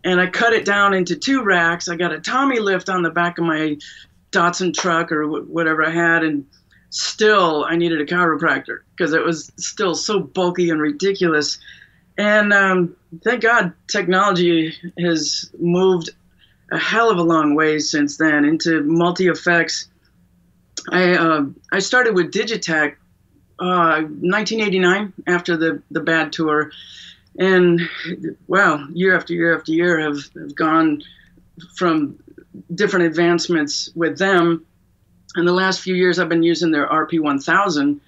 And 0.05 0.21
I 0.21 0.27
cut 0.27 0.53
it 0.53 0.65
down 0.65 0.93
into 0.93 1.15
two 1.15 1.43
racks. 1.43 1.89
I 1.89 1.95
got 1.95 2.13
a 2.13 2.19
Tommy 2.19 2.59
lift 2.59 2.89
on 2.89 3.01
the 3.01 3.09
back 3.09 3.39
of 3.39 3.43
my 3.43 3.77
Datsun 4.31 4.73
truck 4.73 5.11
or 5.11 5.41
whatever 5.41 5.83
I 5.83 5.89
had, 5.89 6.23
and 6.23 6.45
still 6.91 7.65
I 7.65 7.75
needed 7.75 7.99
a 7.99 8.05
chiropractor 8.05 8.81
because 8.91 9.13
it 9.13 9.23
was 9.23 9.51
still 9.57 9.95
so 9.95 10.19
bulky 10.19 10.69
and 10.69 10.79
ridiculous. 10.79 11.57
And 12.17 12.53
um, 12.53 12.95
thank 13.23 13.41
God 13.41 13.73
technology 13.87 14.75
has 14.99 15.51
moved 15.59 16.11
a 16.71 16.77
hell 16.77 17.09
of 17.09 17.17
a 17.17 17.23
long 17.23 17.55
way 17.55 17.79
since 17.79 18.17
then 18.17 18.45
into 18.45 18.83
multi 18.83 19.27
effects. 19.27 19.89
I 20.91 21.15
uh, 21.15 21.45
I 21.71 21.79
started 21.79 22.13
with 22.13 22.31
Digitech, 22.31 22.95
uh, 23.57 24.01
1989 24.01 25.13
after 25.25 25.57
the 25.57 25.81
the 25.89 26.01
bad 26.01 26.31
tour, 26.31 26.71
and 27.37 27.81
well, 28.47 28.87
year 28.93 29.15
after 29.15 29.33
year 29.33 29.57
after 29.57 29.71
year 29.71 29.99
have, 29.99 30.17
have 30.35 30.55
gone 30.55 31.03
from 31.75 32.19
different 32.73 33.05
advancements 33.05 33.89
with 33.95 34.17
them. 34.17 34.65
In 35.35 35.45
the 35.45 35.53
last 35.53 35.81
few 35.81 35.95
years, 35.95 36.17
I've 36.17 36.29
been 36.29 36.43
using 36.43 36.71
their 36.71 36.87
RP1000, 36.87 37.99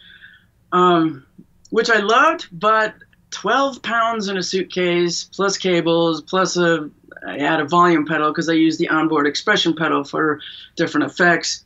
um, 0.72 1.26
which 1.70 1.90
I 1.90 1.98
loved, 1.98 2.48
but 2.52 2.96
12 3.32 3.82
pounds 3.82 4.30
in 4.30 4.38
a 4.38 4.44
suitcase, 4.44 5.26
plus 5.26 5.58
cables, 5.58 6.22
plus 6.22 6.56
a 6.56 6.90
I 7.26 7.40
had 7.40 7.60
a 7.60 7.66
volume 7.66 8.06
pedal 8.06 8.32
because 8.32 8.50
I 8.50 8.54
use 8.54 8.78
the 8.78 8.90
onboard 8.90 9.28
expression 9.28 9.76
pedal 9.76 10.04
for 10.04 10.40
different 10.76 11.12
effects. 11.12 11.66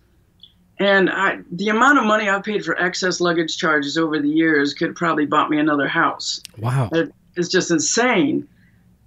And 0.80 1.10
I, 1.10 1.39
the 1.52 1.69
amount 1.69 2.00
of 2.00 2.06
money 2.06 2.28
I've 2.28 2.43
paid 2.43 2.65
for 2.65 2.76
excess 2.76 3.21
luggage 3.21 3.58
charges 3.58 3.97
over 3.97 4.19
the 4.19 4.30
years 4.30 4.74
could 4.74 4.95
probably 4.95 5.26
bought 5.26 5.50
me 5.50 5.60
another 5.60 5.88
house. 5.88 6.41
Wow. 6.58 6.89
It, 6.91 7.13
is 7.36 7.50
just 7.50 7.72
insane. 7.72 8.48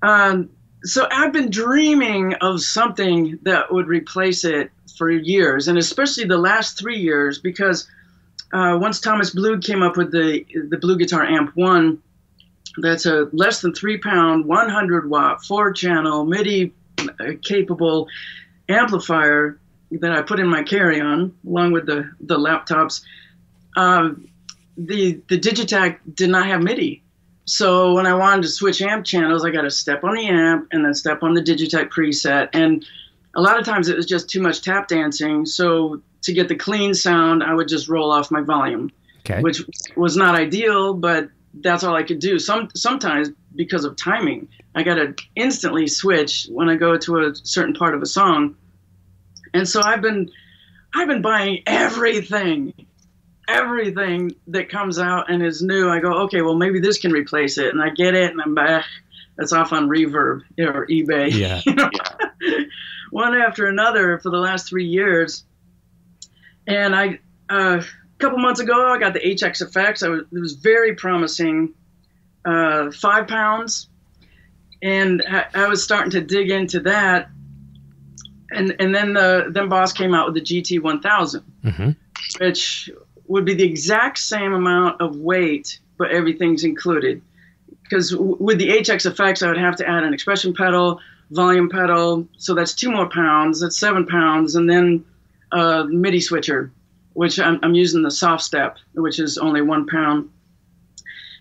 Um, 0.03 0.51
so 0.83 1.07
I've 1.11 1.33
been 1.33 1.51
dreaming 1.51 2.35
of 2.35 2.61
something 2.61 3.39
that 3.43 3.73
would 3.73 3.89
replace 3.89 4.45
it 4.45 4.71
for 4.97 5.11
years, 5.11 5.69
and 5.69 5.79
especially 5.79 6.25
the 6.25 6.39
last 6.39 6.79
three 6.79 6.99
years, 6.99 7.39
because 7.39 7.89
uh, 8.53 8.79
once 8.81 9.01
Thomas 9.01 9.31
Blug 9.31 9.63
came 9.63 9.83
up 9.83 9.97
with 9.97 10.13
the 10.13 10.45
the 10.69 10.77
Blue 10.77 10.97
Guitar 10.97 11.25
Amp 11.25 11.57
One, 11.57 12.03
that's 12.79 13.07
a 13.07 13.29
less 13.33 13.61
than 13.61 13.75
three 13.75 13.99
pound, 13.99 14.45
100 14.45 15.09
watt, 15.09 15.45
four 15.45 15.73
channel 15.73 16.25
MIDI 16.25 16.73
uh, 16.99 17.33
capable 17.43 18.09
amplifier 18.69 19.59
that 19.91 20.13
I 20.13 20.23
put 20.23 20.41
in 20.41 20.47
my 20.49 20.63
carry 20.63 21.01
on 21.01 21.35
along 21.47 21.73
with 21.73 21.87
the 21.87 22.11
the 22.21 22.39
laptops. 22.39 23.03
Uh, 23.77 24.11
the 24.77 25.21
the 25.29 25.39
Digitakt 25.39 25.99
did 26.15 26.31
not 26.31 26.47
have 26.47 26.63
MIDI, 26.63 27.03
so 27.47 27.95
when 27.95 28.07
I 28.07 28.15
wanted 28.15 28.43
to 28.43 28.49
switch 28.49 28.81
amp 28.81 29.05
channels, 29.05 29.45
I 29.45 29.51
got 29.51 29.63
to 29.63 29.71
step 29.71 30.03
on 30.03 30.15
the 30.15 30.27
amp 30.27 30.69
and 30.73 30.85
then 30.85 30.95
step 30.95 31.23
on 31.23 31.35
the 31.35 31.43
Digitech 31.43 31.91
preset. 31.91 32.49
And 32.53 32.87
a 33.35 33.41
lot 33.41 33.59
of 33.59 33.67
times 33.67 33.89
it 33.89 33.97
was 33.97 34.07
just 34.07 34.31
too 34.31 34.41
much 34.41 34.63
tap 34.63 34.89
dancing. 34.89 35.45
So 35.45 36.01
to 36.23 36.33
get 36.33 36.49
the 36.49 36.57
clean 36.57 36.95
sound, 36.95 37.43
I 37.43 37.53
would 37.55 37.69
just 37.69 37.89
roll 37.89 38.11
off 38.11 38.31
my 38.31 38.41
volume, 38.41 38.91
okay. 39.21 39.43
which 39.43 39.63
was 39.97 40.17
not 40.17 40.35
ideal, 40.35 40.95
but 40.95 41.29
that's 41.61 41.85
all 41.85 41.95
I 41.95 42.03
could 42.03 42.19
do. 42.19 42.39
Some 42.39 42.71
sometimes 42.75 43.31
because 43.55 43.85
of 43.85 43.97
timing, 43.97 44.49
I 44.75 44.83
got 44.83 44.95
to 44.95 45.15
instantly 45.37 45.87
switch 45.87 46.49
when 46.51 46.69
I 46.69 46.77
go 46.77 46.97
to 46.97 47.19
a 47.27 47.35
certain 47.35 47.75
part 47.75 47.95
of 47.95 48.03
a 48.03 48.07
song. 48.07 48.57
And 49.53 49.69
so 49.69 49.83
I've 49.83 50.01
been 50.01 50.31
I've 50.95 51.09
been 51.09 51.23
buying 51.23 51.63
everything 51.67 52.73
everything 53.49 54.37
that 54.49 54.69
comes 54.69 54.99
out 54.99 55.31
and 55.31 55.43
is 55.43 55.63
new, 55.63 55.89
I 55.89 56.01
go, 56.01 56.23
okay, 56.25 56.43
well 56.43 56.57
maybe 56.57 56.81
this 56.81 56.99
can 56.99 57.13
replace 57.13 57.59
it, 57.59 57.69
and 57.69 57.83
I 57.83 57.91
get 57.91 58.15
it, 58.15 58.31
and 58.31 58.41
I'm 58.41 58.55
back. 58.55 58.85
That's 59.37 59.53
off 59.53 59.73
on 59.73 59.89
Reverb 59.89 60.43
or 60.59 60.87
eBay. 60.87 61.33
Yeah. 61.33 61.61
One 63.11 63.35
after 63.35 63.67
another 63.67 64.19
for 64.19 64.31
the 64.31 64.39
last 64.39 64.69
three 64.69 64.87
years, 64.87 65.45
and 66.67 66.95
I 66.95 67.19
uh, 67.51 67.83
a 67.83 68.19
couple 68.19 68.39
months 68.39 68.61
ago 68.61 68.93
I 68.93 68.99
got 68.99 69.13
the 69.13 69.21
HX 69.21 69.63
Effects. 69.63 70.03
I 70.03 70.09
was, 70.09 70.23
it 70.33 70.39
was 70.39 70.55
very 70.55 70.95
promising, 70.95 71.75
uh, 72.45 72.91
five 72.91 73.27
pounds, 73.27 73.89
and 74.83 75.23
I, 75.29 75.47
I 75.55 75.69
was 75.69 75.83
starting 75.83 76.11
to 76.13 76.21
dig 76.21 76.51
into 76.51 76.81
that. 76.81 77.29
And, 78.51 78.77
and 78.79 78.95
then 78.95 79.15
the 79.15 79.47
then 79.51 79.69
Boss 79.69 79.93
came 79.93 80.15
out 80.15 80.27
with 80.27 80.35
the 80.35 80.41
GT 80.41 80.81
1000, 80.81 81.43
mm-hmm. 81.65 81.91
which 82.39 82.91
would 83.27 83.45
be 83.45 83.55
the 83.55 83.65
exact 83.65 84.19
same 84.19 84.53
amount 84.53 85.01
of 85.01 85.17
weight, 85.17 85.79
but 85.99 86.11
everything's 86.11 86.65
included. 86.65 87.23
because 87.83 88.11
w- 88.11 88.37
with 88.41 88.59
the 88.59 88.69
HX 88.69 89.07
effects, 89.07 89.43
I 89.43 89.49
would 89.49 89.59
have 89.59 89.77
to 89.77 89.89
add 89.89 90.05
an 90.05 90.15
expression 90.15 90.55
pedal, 90.55 91.01
volume 91.31 91.69
pedal. 91.69 92.27
So 92.39 92.55
that's 92.55 92.75
two 92.75 92.91
more 92.91 93.09
pounds. 93.09 93.61
That's 93.61 93.79
seven 93.79 94.07
pounds, 94.07 94.57
and 94.57 94.69
then 94.69 95.05
a 95.53 95.85
MIDI 95.85 96.21
switcher, 96.21 96.71
which 97.13 97.39
I'm, 97.39 97.59
I'm 97.63 97.75
using 97.75 98.03
the 98.03 98.11
soft 98.11 98.43
step, 98.43 98.79
which 98.95 99.19
is 99.19 99.39
only 99.39 99.63
one 99.63 99.87
pound. 99.87 100.31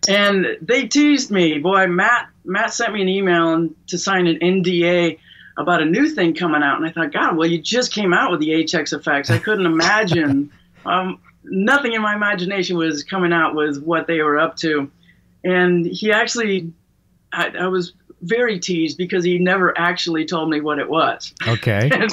And 0.08 0.58
they 0.62 0.88
teased 0.88 1.32
me, 1.32 1.60
boy. 1.60 1.88
Matt 1.88 2.28
Matt 2.44 2.74
sent 2.74 2.94
me 2.94 3.02
an 3.02 3.08
email 3.10 3.70
to 3.88 3.98
sign 3.98 4.28
an 4.28 4.38
NDA 4.40 5.18
about 5.58 5.82
a 5.82 5.86
new 5.86 6.10
thing 6.10 6.34
coming 6.34 6.62
out, 6.62 6.78
and 6.78 6.86
I 6.86 6.92
thought, 6.92 7.14
God, 7.14 7.38
well, 7.38 7.48
you 7.48 7.62
just 7.62 7.94
came 7.94 8.14
out 8.14 8.32
with 8.32 8.42
the 8.42 8.50
HX 8.50 8.92
effects. 8.98 9.30
I 9.30 9.38
couldn't 9.38 9.66
imagine. 9.66 10.52
um, 10.86 11.20
nothing 11.44 11.94
in 11.94 12.02
my 12.02 12.16
imagination 12.16 12.78
was 12.78 13.04
coming 13.04 13.34
out 13.34 13.56
with 13.56 13.82
what 13.82 14.08
they 14.08 14.22
were 14.22 14.40
up 14.40 14.56
to 14.58 14.92
and 15.44 15.86
he 15.86 16.12
actually, 16.12 16.72
I, 17.32 17.50
I, 17.60 17.68
was 17.68 17.94
very 18.22 18.60
teased 18.60 18.98
because 18.98 19.24
he 19.24 19.40
never 19.40 19.78
actually 19.78 20.26
told 20.26 20.50
me 20.50 20.62
what 20.62 20.80
it 20.80 20.90
was. 20.90 21.34
Okay. 21.46 21.90
and, 21.94 22.12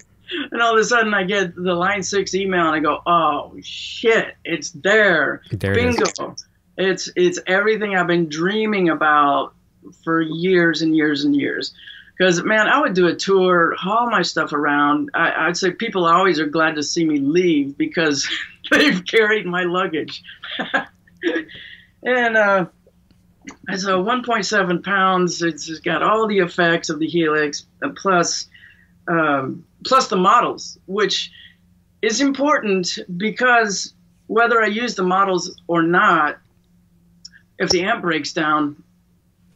and, 0.51 0.61
all 0.61 0.75
of 0.75 0.81
a 0.81 0.85
sudden, 0.85 1.15
I 1.15 1.25
get 1.25 1.55
the 1.55 1.75
Line 1.75 2.03
Six 2.03 2.35
email, 2.35 2.67
and 2.67 2.75
I 2.75 2.81
go, 2.81 3.01
"Oh 3.07 3.57
shit, 3.63 4.35
it's 4.45 4.71
there! 4.71 5.43
there 5.53 5.75
Bingo! 5.75 6.05
It 6.05 6.43
it's 6.77 7.11
it's 7.15 7.39
everything 7.47 7.95
I've 7.95 8.07
been 8.07 8.29
dreaming 8.29 8.89
about 8.89 9.55
for 10.03 10.21
years 10.21 10.83
and 10.83 10.95
years 10.97 11.25
and 11.25 11.35
years." 11.35 11.73
Because 12.19 12.43
man, 12.43 12.69
I 12.69 12.81
would 12.81 12.95
do 12.95 13.07
a 13.07 13.15
tour, 13.15 13.75
haul 13.77 14.11
my 14.11 14.23
stuff 14.23 14.53
around. 14.53 15.11
I, 15.15 15.47
I'd 15.47 15.57
say 15.57 15.71
people 15.71 16.05
always 16.05 16.39
are 16.39 16.47
glad 16.47 16.75
to 16.75 16.83
see 16.83 17.05
me 17.05 17.19
leave 17.19 17.79
because 17.79 18.29
they've 18.79 19.05
carried 19.05 19.47
my 19.47 19.65
luggage. 19.65 20.23
and 22.03 22.37
uh, 22.37 22.67
so 23.77 24.03
1.7 24.03 24.85
pounds. 24.85 25.43
It's 25.43 25.81
got 25.81 26.03
all 26.03 26.27
the 26.27 26.39
effects 26.39 26.89
of 26.89 26.99
the 26.99 27.07
Helix, 27.07 27.67
uh, 27.83 27.89
plus 27.97 28.47
um, 29.09 29.65
plus 29.85 30.09
the 30.09 30.17
models, 30.17 30.79
which 30.87 31.33
is 32.03 32.21
important 32.21 32.99
because 33.17 33.93
whether 34.29 34.63
I 34.63 34.67
use 34.67 34.95
the 34.95 35.03
models 35.03 35.61
or 35.67 35.83
not, 35.83 36.39
if 37.59 37.71
the 37.71 37.83
amp 37.83 38.03
breaks 38.03 38.33
down, 38.33 38.81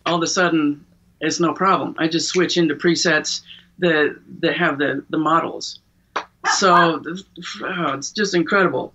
all 0.06 0.16
of 0.16 0.22
a 0.22 0.26
sudden 0.26 0.84
it's 1.20 1.38
no 1.38 1.52
problem. 1.54 1.94
I 1.98 2.08
just 2.08 2.28
switch 2.28 2.56
into 2.56 2.74
presets 2.74 3.42
that 3.78 4.16
that 4.40 4.56
have 4.56 4.78
the 4.78 5.04
the 5.10 5.18
models. 5.18 5.78
So 6.54 7.00
oh, 7.62 7.92
it's 7.92 8.10
just 8.10 8.34
incredible 8.34 8.92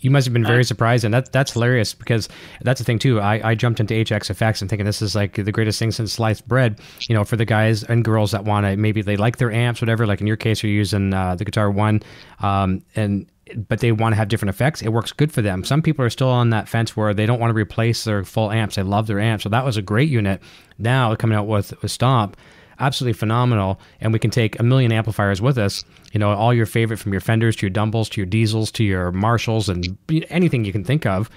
you 0.00 0.10
must 0.10 0.26
have 0.26 0.32
been 0.32 0.46
very 0.46 0.64
surprised, 0.64 1.04
and 1.04 1.12
that 1.12 1.30
that's 1.32 1.52
hilarious 1.52 1.94
because 1.94 2.28
that's 2.62 2.80
the 2.80 2.84
thing 2.84 2.98
too. 2.98 3.20
I, 3.20 3.50
I 3.50 3.54
jumped 3.54 3.80
into 3.80 3.94
HX 3.94 4.30
effects 4.30 4.60
and 4.60 4.70
thinking 4.70 4.86
this 4.86 5.02
is 5.02 5.14
like 5.14 5.34
the 5.34 5.52
greatest 5.52 5.78
thing 5.78 5.90
since 5.90 6.12
sliced 6.12 6.48
bread. 6.48 6.80
You 7.08 7.14
know, 7.14 7.24
for 7.24 7.36
the 7.36 7.44
guys 7.44 7.84
and 7.84 8.04
girls 8.04 8.32
that 8.32 8.44
want 8.44 8.66
to 8.66 8.76
maybe 8.76 9.02
they 9.02 9.16
like 9.16 9.36
their 9.36 9.52
amps, 9.52 9.80
whatever. 9.80 10.06
Like 10.06 10.20
in 10.20 10.26
your 10.26 10.36
case, 10.36 10.62
you're 10.62 10.72
using 10.72 11.12
uh, 11.12 11.36
the 11.36 11.44
Guitar 11.44 11.70
One, 11.70 12.02
um, 12.40 12.82
and 12.96 13.30
but 13.68 13.80
they 13.80 13.92
want 13.92 14.12
to 14.12 14.16
have 14.16 14.28
different 14.28 14.50
effects. 14.50 14.80
It 14.80 14.88
works 14.88 15.12
good 15.12 15.32
for 15.32 15.42
them. 15.42 15.64
Some 15.64 15.82
people 15.82 16.04
are 16.04 16.10
still 16.10 16.28
on 16.28 16.50
that 16.50 16.68
fence 16.68 16.96
where 16.96 17.12
they 17.12 17.26
don't 17.26 17.40
want 17.40 17.50
to 17.50 17.56
replace 17.56 18.04
their 18.04 18.24
full 18.24 18.50
amps. 18.50 18.76
They 18.76 18.82
love 18.82 19.06
their 19.06 19.20
amps, 19.20 19.44
so 19.44 19.48
that 19.50 19.64
was 19.64 19.76
a 19.76 19.82
great 19.82 20.08
unit. 20.08 20.40
Now 20.78 21.14
coming 21.14 21.36
out 21.36 21.46
with 21.46 21.80
with 21.82 21.90
Stomp 21.90 22.36
absolutely 22.80 23.18
phenomenal. 23.18 23.80
And 24.00 24.12
we 24.12 24.18
can 24.18 24.30
take 24.30 24.58
a 24.58 24.62
million 24.62 24.92
amplifiers 24.92 25.40
with 25.40 25.58
us. 25.58 25.84
You 26.12 26.20
know, 26.20 26.30
all 26.30 26.52
your 26.52 26.66
favorite 26.66 26.98
from 26.98 27.12
your 27.12 27.20
Fenders 27.20 27.56
to 27.56 27.66
your 27.66 27.70
Dumbles 27.70 28.08
to 28.10 28.20
your 28.20 28.26
Diesels 28.26 28.70
to 28.72 28.84
your 28.84 29.12
Marshalls 29.12 29.68
and 29.68 29.96
anything 30.30 30.64
you 30.64 30.72
can 30.72 30.84
think 30.84 31.06
of. 31.06 31.30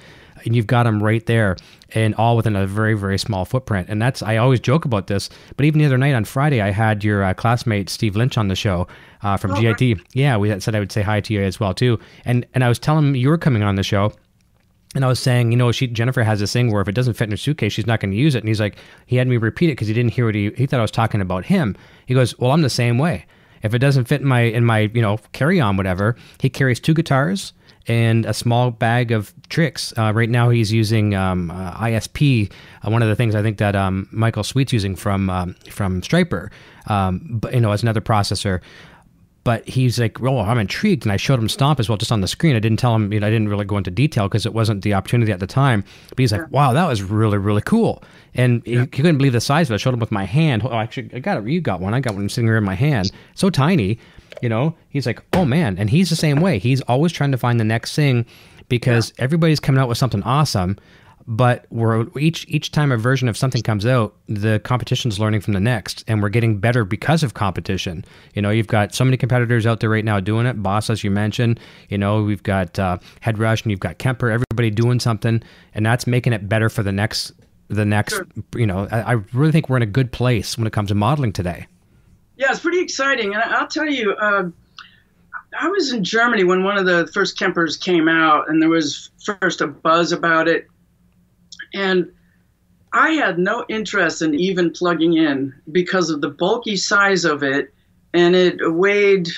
And 0.46 0.56
you've 0.56 0.68
got 0.68 0.84
them 0.84 1.02
right 1.02 1.26
there, 1.26 1.56
and 1.94 2.14
all 2.16 2.36
within 2.36 2.56
a 2.56 2.68
very, 2.68 2.96
very 2.96 3.18
small 3.18 3.46
footprint. 3.46 3.88
And 3.88 4.02
that's 4.02 4.22
I 4.22 4.38
always 4.38 4.60
joke 4.60 4.84
about 4.84 5.08
this, 5.08 5.30
but 5.56 5.66
even 5.66 5.80
the 5.80 5.86
other 5.86 5.98
night 5.98 6.16
on 6.16 6.26
Friday, 6.26 6.60
I 6.60 6.72
had 6.72 7.04
your 7.04 7.24
uh, 7.24 7.34
classmate 7.34 7.88
Steve 7.88 8.18
Lynch 8.18 8.38
on 8.38 8.50
the 8.50 8.56
show 8.56 8.88
uh, 9.22 9.38
from 9.38 9.52
oh, 9.52 9.62
GIT. 9.62 9.80
Right. 9.80 10.08
Yeah, 10.14 10.36
we 10.36 10.60
said 10.60 10.76
I 10.76 10.80
would 10.80 10.92
say 10.92 11.02
hi 11.02 11.22
to 11.22 11.34
you 11.34 11.42
as 11.42 11.62
well 11.62 11.74
too. 11.74 11.98
And 12.26 12.46
and 12.54 12.64
I 12.64 12.68
was 12.68 12.80
telling 12.80 13.06
him 13.06 13.16
you 13.16 13.30
were 13.30 13.38
coming 13.38 13.64
on 13.64 13.76
the 13.76 13.84
show, 13.84 14.12
and 14.96 15.04
I 15.04 15.08
was 15.08 15.20
saying, 15.20 15.52
you 15.52 15.58
know, 15.58 15.72
she 15.72 15.88
Jennifer 15.88 16.24
has 16.24 16.40
this 16.40 16.54
thing 16.54 16.72
where 16.72 16.82
if 16.82 16.88
it 16.88 16.96
doesn't 16.96 17.16
fit 17.16 17.26
in 17.26 17.32
her 17.32 17.38
suitcase, 17.38 17.74
she's 17.74 17.88
not 17.88 18.00
going 18.00 18.12
to 18.12 18.18
use 18.18 18.36
it. 18.36 18.40
And 18.40 18.48
he's 18.48 18.60
like, 18.60 18.78
he 19.06 19.16
had 19.16 19.28
me 19.28 19.38
repeat 19.38 19.68
it 19.68 19.74
because 19.74 19.88
he 19.88 19.94
didn't 19.94 20.14
hear 20.14 20.26
what 20.26 20.36
he 20.36 20.52
he 20.52 20.66
thought 20.66 20.80
I 20.80 20.84
was 20.84 20.92
talking 20.92 21.22
about 21.22 21.46
him. 21.46 21.76
He 22.06 22.14
goes, 22.14 22.38
well, 22.38 22.52
I'm 22.52 22.62
the 22.62 22.70
same 22.70 22.98
way. 22.98 23.26
If 23.64 23.74
it 23.74 23.80
doesn't 23.80 24.06
fit 24.06 24.22
in 24.22 24.28
my 24.28 24.42
in 24.42 24.66
my 24.66 24.92
you 24.94 25.02
know 25.02 25.18
carry 25.32 25.60
on 25.60 25.78
whatever, 25.78 26.16
he 26.40 26.50
carries 26.50 26.80
two 26.80 26.94
guitars 26.94 27.54
and 27.88 28.26
a 28.26 28.34
small 28.34 28.72
bag 28.72 29.12
of 29.12 29.34
tricks. 29.50 29.94
Uh, 29.98 30.14
right 30.14 30.30
now, 30.30 30.50
he's 30.50 30.72
using 30.72 31.16
um, 31.16 31.52
uh, 31.52 31.74
ISP, 31.76 32.52
uh, 32.86 32.90
one 32.90 33.02
of 33.02 33.10
the 33.10 33.16
things 33.16 33.36
I 33.36 33.42
think 33.42 33.58
that 33.58 33.76
um, 33.76 34.08
Michael 34.12 34.44
Sweet's 34.44 34.72
using 34.72 34.96
from 34.96 35.30
um, 35.30 35.56
from 35.70 36.02
Stryper. 36.02 36.50
um, 36.88 37.22
but 37.24 37.54
you 37.54 37.60
know, 37.60 37.72
as 37.72 37.84
another 37.84 38.02
processor 38.02 38.62
but 39.44 39.68
he's 39.68 40.00
like, 40.00 40.22
"Oh, 40.22 40.40
I'm 40.40 40.58
intrigued," 40.58 41.04
and 41.04 41.12
I 41.12 41.18
showed 41.18 41.40
him 41.40 41.50
Stomp 41.50 41.80
as 41.80 41.90
well, 41.90 41.98
just 41.98 42.12
on 42.12 42.22
the 42.22 42.28
screen. 42.28 42.56
I 42.56 42.60
didn't 42.60 42.80
tell 42.80 42.96
him, 42.96 43.12
you 43.12 43.20
know, 43.20 43.28
I 43.28 43.30
didn't 43.30 43.50
really 43.50 43.66
go 43.66 43.78
into 43.78 43.92
detail 43.92 44.28
because 44.28 44.46
it 44.46 44.54
wasn't 44.54 44.84
the 44.84 44.94
opportunity 44.94 45.32
at 45.32 45.40
the 45.40 45.48
time. 45.48 45.84
But 46.10 46.20
he's 46.20 46.32
like, 46.32 46.50
"Wow, 46.52 46.74
that 46.74 46.88
was 46.88 47.02
really, 47.02 47.38
really 47.38 47.62
cool," 47.62 48.04
and 48.36 48.62
yeah. 48.66 48.76
he, 48.76 48.80
he, 48.82 48.88
couldn't 48.88 49.18
believe 49.18 49.34
the 49.34 49.42
size 49.42 49.68
of 49.68 49.74
it. 49.74 49.76
I 49.76 49.78
showed 49.78 49.94
him 49.94 50.00
with 50.00 50.12
my 50.12 50.26
hand. 50.26 50.64
Oh, 50.66 50.74
actually, 50.74 51.10
I 51.14 51.20
got 51.20 51.38
it. 51.38 51.48
You 51.48 51.62
got 51.62 51.82
one. 51.82 51.94
I 51.94 52.00
got 52.00 52.16
one 52.16 52.30
sitting 52.30 52.48
here 52.48 52.58
in 52.58 52.64
my 52.64 52.76
hand, 52.76 53.12
so 53.36 53.50
tiny. 53.50 54.00
You 54.42 54.50
know, 54.50 54.76
he's 54.90 55.06
like, 55.06 55.22
"Oh 55.34 55.46
man," 55.46 55.78
and 55.78 55.90
he's 55.90 56.10
the 56.10 56.16
same 56.16 56.40
way. 56.40 56.60
He's 56.60 56.82
always 56.82 57.12
trying 57.12 57.32
to 57.32 57.38
find 57.38 57.60
the 57.60 57.66
next 57.66 57.96
thing 57.96 58.26
because 58.70 59.14
yeah. 59.18 59.26
everybody's 59.26 59.60
coming 59.60 59.82
out 59.82 59.90
with 59.90 59.98
something 59.98 60.24
awesome 60.24 60.78
but 61.26 61.66
we're 61.70 62.06
each 62.20 62.46
each 62.50 62.72
time 62.72 62.92
a 62.92 62.98
version 62.98 63.28
of 63.28 63.38
something 63.38 63.62
comes 63.62 63.86
out 63.86 64.14
the 64.28 64.60
competition's 64.64 65.20
learning 65.20 65.42
from 65.42 65.54
the 65.54 65.60
next 65.60 66.04
and 66.08 66.22
we're 66.22 66.30
getting 66.30 66.58
better 66.58 66.84
because 66.84 67.24
of 67.24 67.34
competition. 67.34 68.04
You 68.34 68.42
know 68.42 68.50
you've 68.50 68.68
got 68.68 68.94
so 68.94 69.06
many 69.06 69.18
competitors 69.18 69.66
out 69.66 69.80
there 69.80 69.90
right 69.90 70.04
now 70.04 70.20
doing 70.20 70.46
it. 70.46 70.62
Boss 70.62 70.90
as 70.90 71.04
you 71.04 71.12
mentioned 71.12 71.60
you 71.90 71.98
know 71.98 72.24
we've 72.24 72.44
got 72.44 72.78
uh, 72.78 72.98
headrush 73.22 73.64
and 73.64 73.72
you've 73.72 73.80
got 73.80 73.98
kemper 73.98 74.30
everybody 74.30 74.70
doing 74.70 75.00
something 75.00 75.42
and 75.74 75.86
that's 75.86 76.06
making 76.08 76.34
it 76.34 76.50
better 76.50 76.70
for 76.70 76.84
the 76.84 76.92
next 76.92 77.32
the 77.70 77.86
next 77.86 78.14
sure. 78.14 78.28
you 78.56 78.68
know 78.68 78.88
I, 78.92 79.02
I, 79.02 79.12
really 79.34 79.52
think 79.52 79.70
we're 79.70 79.78
in 79.78 79.84
a 79.84 79.88
good 79.88 80.12
place 80.12 80.58
when 80.58 80.68
it 80.68 80.74
comes 80.74 80.90
to 80.90 80.96
modeling 80.96 81.32
today. 81.32 81.68
Yeah 82.36 82.52
it's 82.52 82.60
pretty 82.60 82.80
exciting 82.80 83.34
and 83.34 83.42
i'll 83.42 83.68
tell 83.68 83.90
you 83.90 84.14
uh, 84.14 84.50
I 85.60 85.68
was 85.68 85.92
in 85.92 86.04
Germany 86.04 86.44
when 86.44 86.64
one 86.64 86.78
of 86.78 86.88
the 86.88 87.08
first 87.14 87.38
Kempers 87.38 87.80
came 87.80 88.08
out, 88.08 88.50
and 88.50 88.60
there 88.60 88.70
was 88.70 89.12
first 89.24 89.62
a 89.62 89.68
buzz 89.68 90.12
about 90.12 90.48
it 90.48 90.68
and 91.74 92.12
I 92.94 93.12
had 93.12 93.40
no 93.40 93.66
interest 93.70 94.22
in 94.22 94.36
even 94.36 94.72
plugging 94.72 95.14
in 95.14 95.54
because 95.72 96.10
of 96.10 96.22
the 96.22 96.30
bulky 96.30 96.76
size 96.76 97.26
of 97.26 97.42
it, 97.42 97.74
and 98.14 98.36
it 98.36 98.58
weighed 98.74 99.30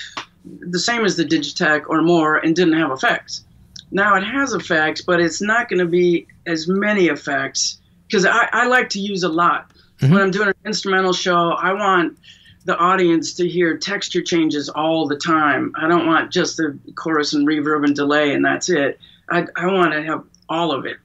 the 0.44 0.78
same 0.78 1.04
as 1.04 1.16
the 1.16 1.24
Digitech 1.24 1.88
or 1.88 2.02
more 2.02 2.36
and 2.36 2.54
didn't 2.54 2.78
have 2.78 2.90
effects. 2.90 3.44
Now 3.90 4.16
it 4.16 4.24
has 4.24 4.52
effects, 4.52 5.00
but 5.00 5.20
it's 5.20 5.40
not 5.40 5.68
going 5.68 5.78
to 5.78 5.86
be 5.86 6.26
as 6.46 6.68
many 6.68 7.06
effects 7.06 7.78
because 8.06 8.26
I, 8.26 8.48
I, 8.52 8.66
like 8.66 8.90
to 8.90 9.00
use 9.00 9.22
a 9.22 9.28
lot. 9.28 9.70
Mm-hmm. 9.98 10.12
When 10.12 10.22
I'm 10.22 10.30
doing 10.30 10.48
an 10.48 10.54
instrumental 10.64 11.12
show, 11.12 11.50
I 11.50 11.72
want 11.72 12.18
the 12.64 12.76
audience 12.76 13.34
to 13.34 13.48
hear 13.48 13.76
texture 13.78 14.22
changes 14.22 14.68
all 14.68 15.06
the 15.06 15.16
time. 15.16 15.72
I 15.76 15.88
don't 15.88 16.06
want 16.06 16.32
just 16.32 16.56
the 16.56 16.78
chorus 16.94 17.32
and 17.32 17.46
reverb 17.46 17.84
and 17.84 17.94
delay 17.94 18.34
and 18.34 18.44
that's 18.44 18.68
it. 18.68 18.98
I, 19.30 19.46
I 19.56 19.66
want 19.66 19.92
to 19.92 20.02
have 20.02 20.24
all 20.48 20.72
of 20.72 20.84
it. 20.84 20.98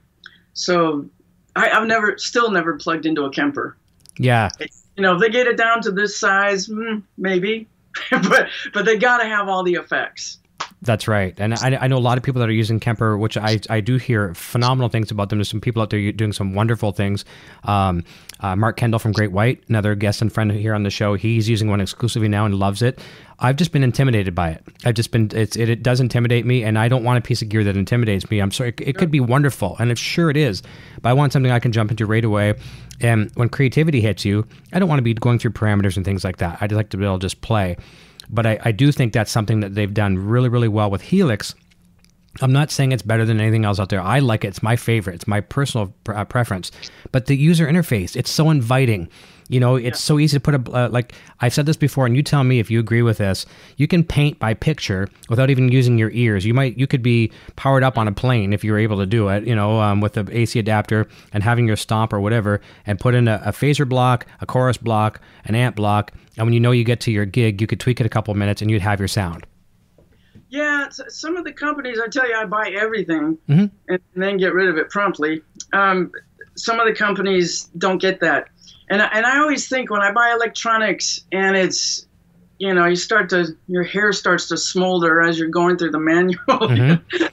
So 0.54 1.08
I, 1.54 1.68
have 1.68 1.86
never, 1.86 2.18
still 2.18 2.50
never 2.50 2.76
plugged 2.76 3.06
into 3.06 3.24
a 3.24 3.30
Kemper. 3.30 3.76
Yeah. 4.18 4.48
You 4.96 5.02
know, 5.02 5.14
if 5.14 5.20
they 5.20 5.30
get 5.30 5.46
it 5.46 5.56
down 5.56 5.82
to 5.82 5.90
this 5.90 6.18
size, 6.18 6.66
hmm, 6.66 6.98
maybe, 7.16 7.68
but 8.10 8.48
but 8.72 8.84
they 8.84 8.96
got 8.96 9.18
to 9.18 9.24
have 9.24 9.48
all 9.48 9.62
the 9.62 9.74
effects. 9.74 10.38
That's 10.84 11.06
right, 11.06 11.32
and 11.38 11.54
I, 11.54 11.78
I 11.82 11.86
know 11.86 11.96
a 11.96 12.00
lot 12.00 12.18
of 12.18 12.24
people 12.24 12.40
that 12.40 12.48
are 12.48 12.52
using 12.52 12.80
Kemper, 12.80 13.16
which 13.16 13.36
I, 13.36 13.60
I 13.70 13.80
do 13.80 13.98
hear 13.98 14.34
phenomenal 14.34 14.88
things 14.88 15.12
about 15.12 15.28
them. 15.28 15.38
There's 15.38 15.48
some 15.48 15.60
people 15.60 15.80
out 15.80 15.90
there 15.90 16.10
doing 16.10 16.32
some 16.32 16.54
wonderful 16.54 16.90
things. 16.90 17.24
Um, 17.62 18.02
uh, 18.40 18.56
Mark 18.56 18.78
Kendall 18.78 18.98
from 18.98 19.12
Great 19.12 19.30
White, 19.30 19.62
another 19.68 19.94
guest 19.94 20.22
and 20.22 20.32
friend 20.32 20.50
here 20.50 20.74
on 20.74 20.82
the 20.82 20.90
show, 20.90 21.14
he's 21.14 21.48
using 21.48 21.70
one 21.70 21.80
exclusively 21.80 22.26
now 22.26 22.46
and 22.46 22.56
loves 22.56 22.82
it. 22.82 22.98
I've 23.38 23.54
just 23.54 23.70
been 23.70 23.84
intimidated 23.84 24.34
by 24.34 24.50
it. 24.50 24.64
I've 24.84 24.94
just 24.94 25.12
been 25.12 25.30
it, 25.32 25.56
it 25.56 25.84
does 25.84 26.00
intimidate 26.00 26.44
me, 26.46 26.64
and 26.64 26.76
I 26.76 26.88
don't 26.88 27.04
want 27.04 27.16
a 27.16 27.20
piece 27.20 27.42
of 27.42 27.48
gear 27.48 27.62
that 27.62 27.76
intimidates 27.76 28.28
me. 28.28 28.40
I'm 28.40 28.50
sorry, 28.50 28.70
it, 28.70 28.80
it 28.80 28.96
could 28.98 29.12
be 29.12 29.20
wonderful, 29.20 29.76
and 29.78 29.92
if 29.92 30.00
sure 30.00 30.30
it 30.30 30.36
is, 30.36 30.64
but 31.00 31.10
I 31.10 31.12
want 31.12 31.32
something 31.32 31.52
I 31.52 31.60
can 31.60 31.70
jump 31.70 31.92
into 31.92 32.06
right 32.06 32.24
away. 32.24 32.54
And 33.00 33.30
when 33.34 33.50
creativity 33.50 34.00
hits 34.00 34.24
you, 34.24 34.48
I 34.72 34.80
don't 34.80 34.88
want 34.88 34.98
to 34.98 35.04
be 35.04 35.14
going 35.14 35.38
through 35.38 35.52
parameters 35.52 35.96
and 35.96 36.04
things 36.04 36.24
like 36.24 36.38
that. 36.38 36.58
I'd 36.60 36.72
like 36.72 36.88
to 36.90 36.96
be 36.96 37.04
able 37.04 37.20
to 37.20 37.24
just 37.24 37.40
play. 37.40 37.76
But 38.30 38.46
I, 38.46 38.58
I 38.64 38.72
do 38.72 38.92
think 38.92 39.12
that's 39.12 39.30
something 39.30 39.60
that 39.60 39.74
they've 39.74 39.92
done 39.92 40.18
really, 40.18 40.48
really 40.48 40.68
well 40.68 40.90
with 40.90 41.02
Helix 41.02 41.54
I'm 42.40 42.52
not 42.52 42.70
saying 42.70 42.92
it's 42.92 43.02
better 43.02 43.26
than 43.26 43.40
anything 43.40 43.64
else 43.64 43.78
out 43.78 43.90
there. 43.90 44.00
I 44.00 44.20
like 44.20 44.44
it. 44.44 44.48
It's 44.48 44.62
my 44.62 44.76
favorite. 44.76 45.16
It's 45.16 45.26
my 45.26 45.40
personal 45.40 45.92
uh, 46.08 46.24
preference. 46.24 46.70
But 47.10 47.26
the 47.26 47.36
user 47.36 47.66
interface, 47.66 48.16
it's 48.16 48.30
so 48.30 48.48
inviting. 48.48 49.08
You 49.48 49.60
know, 49.60 49.76
it's 49.76 50.00
yeah. 50.00 50.06
so 50.06 50.18
easy 50.18 50.38
to 50.38 50.40
put 50.40 50.54
a 50.54 50.72
uh, 50.72 50.88
like 50.88 51.12
I've 51.40 51.52
said 51.52 51.66
this 51.66 51.76
before, 51.76 52.06
and 52.06 52.16
you 52.16 52.22
tell 52.22 52.42
me 52.42 52.58
if 52.58 52.70
you 52.70 52.80
agree 52.80 53.02
with 53.02 53.18
this. 53.18 53.44
You 53.76 53.86
can 53.86 54.02
paint 54.02 54.38
by 54.38 54.54
picture 54.54 55.08
without 55.28 55.50
even 55.50 55.70
using 55.70 55.98
your 55.98 56.10
ears. 56.12 56.46
You 56.46 56.54
might 56.54 56.78
you 56.78 56.86
could 56.86 57.02
be 57.02 57.30
powered 57.56 57.82
up 57.82 57.98
on 57.98 58.08
a 58.08 58.12
plane 58.12 58.54
if 58.54 58.64
you 58.64 58.72
were 58.72 58.78
able 58.78 58.96
to 58.98 59.06
do 59.06 59.28
it. 59.28 59.46
You 59.46 59.54
know, 59.54 59.78
um, 59.80 60.00
with 60.00 60.14
the 60.14 60.26
AC 60.30 60.58
adapter 60.58 61.06
and 61.34 61.42
having 61.42 61.66
your 61.66 61.76
stomp 61.76 62.14
or 62.14 62.20
whatever, 62.20 62.62
and 62.86 62.98
put 62.98 63.14
in 63.14 63.28
a, 63.28 63.42
a 63.44 63.52
phaser 63.52 63.86
block, 63.86 64.24
a 64.40 64.46
chorus 64.46 64.78
block, 64.78 65.20
an 65.44 65.54
amp 65.54 65.76
block, 65.76 66.12
and 66.36 66.46
when 66.46 66.52
you 66.52 66.60
know 66.60 66.70
you 66.70 66.84
get 66.84 67.00
to 67.00 67.12
your 67.12 67.24
gig, 67.24 67.60
you 67.60 67.66
could 67.66 67.80
tweak 67.80 68.00
it 68.00 68.06
a 68.06 68.08
couple 68.08 68.34
minutes, 68.34 68.62
and 68.62 68.70
you'd 68.70 68.82
have 68.82 68.98
your 68.98 69.08
sound. 69.08 69.46
Yeah, 70.48 70.88
some 70.90 71.36
of 71.36 71.44
the 71.44 71.52
companies, 71.52 71.98
I 71.98 72.08
tell 72.08 72.28
you, 72.28 72.34
I 72.34 72.44
buy 72.44 72.68
everything 72.78 73.38
mm-hmm. 73.48 73.66
and 73.88 74.00
then 74.14 74.36
get 74.36 74.52
rid 74.52 74.68
of 74.68 74.76
it 74.76 74.90
promptly. 74.90 75.40
Um, 75.72 76.12
some 76.56 76.78
of 76.78 76.86
the 76.86 76.94
companies 76.94 77.70
don't 77.78 77.96
get 77.96 78.20
that 78.20 78.48
and 78.92 79.00
I, 79.00 79.06
and 79.06 79.24
I 79.24 79.38
always 79.38 79.68
think 79.68 79.90
when 79.90 80.02
I 80.02 80.12
buy 80.12 80.32
electronics 80.32 81.20
and 81.32 81.56
it's 81.56 82.06
you 82.58 82.74
know 82.74 82.84
you 82.84 82.94
start 82.94 83.30
to 83.30 83.56
your 83.66 83.84
hair 83.84 84.12
starts 84.12 84.48
to 84.48 84.58
smolder 84.58 85.22
as 85.22 85.38
you're 85.38 85.48
going 85.48 85.78
through 85.78 85.92
the 85.92 86.00
manual. 86.00 86.38
Mm-hmm. 86.48 87.26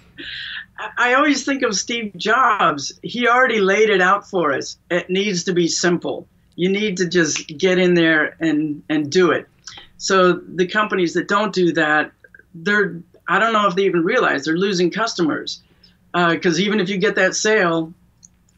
I 0.97 1.13
always 1.13 1.43
think 1.43 1.61
of 1.61 1.75
Steve 1.75 2.13
Jobs. 2.15 2.97
He 3.03 3.27
already 3.27 3.59
laid 3.59 3.89
it 3.89 4.01
out 4.01 4.29
for 4.29 4.53
us. 4.53 4.77
It 4.89 5.09
needs 5.09 5.43
to 5.43 5.53
be 5.53 5.67
simple. 5.67 6.25
You 6.59 6.67
need 6.67 6.97
to 6.97 7.07
just 7.07 7.47
get 7.47 7.79
in 7.79 7.93
there 7.93 8.35
and 8.41 8.83
and 8.89 9.09
do 9.09 9.31
it. 9.31 9.47
So 9.97 10.33
the 10.33 10.67
companies 10.67 11.13
that 11.13 11.29
don't 11.29 11.53
do 11.53 11.71
that, 11.73 12.11
they're 12.53 13.01
I 13.29 13.39
don't 13.39 13.53
know 13.53 13.65
if 13.67 13.75
they 13.75 13.85
even 13.85 14.03
realize 14.03 14.43
they're 14.43 14.57
losing 14.57 14.91
customers 14.91 15.61
because 16.11 16.59
uh, 16.59 16.61
even 16.61 16.81
if 16.81 16.89
you 16.89 16.97
get 16.97 17.15
that 17.15 17.33
sale, 17.33 17.93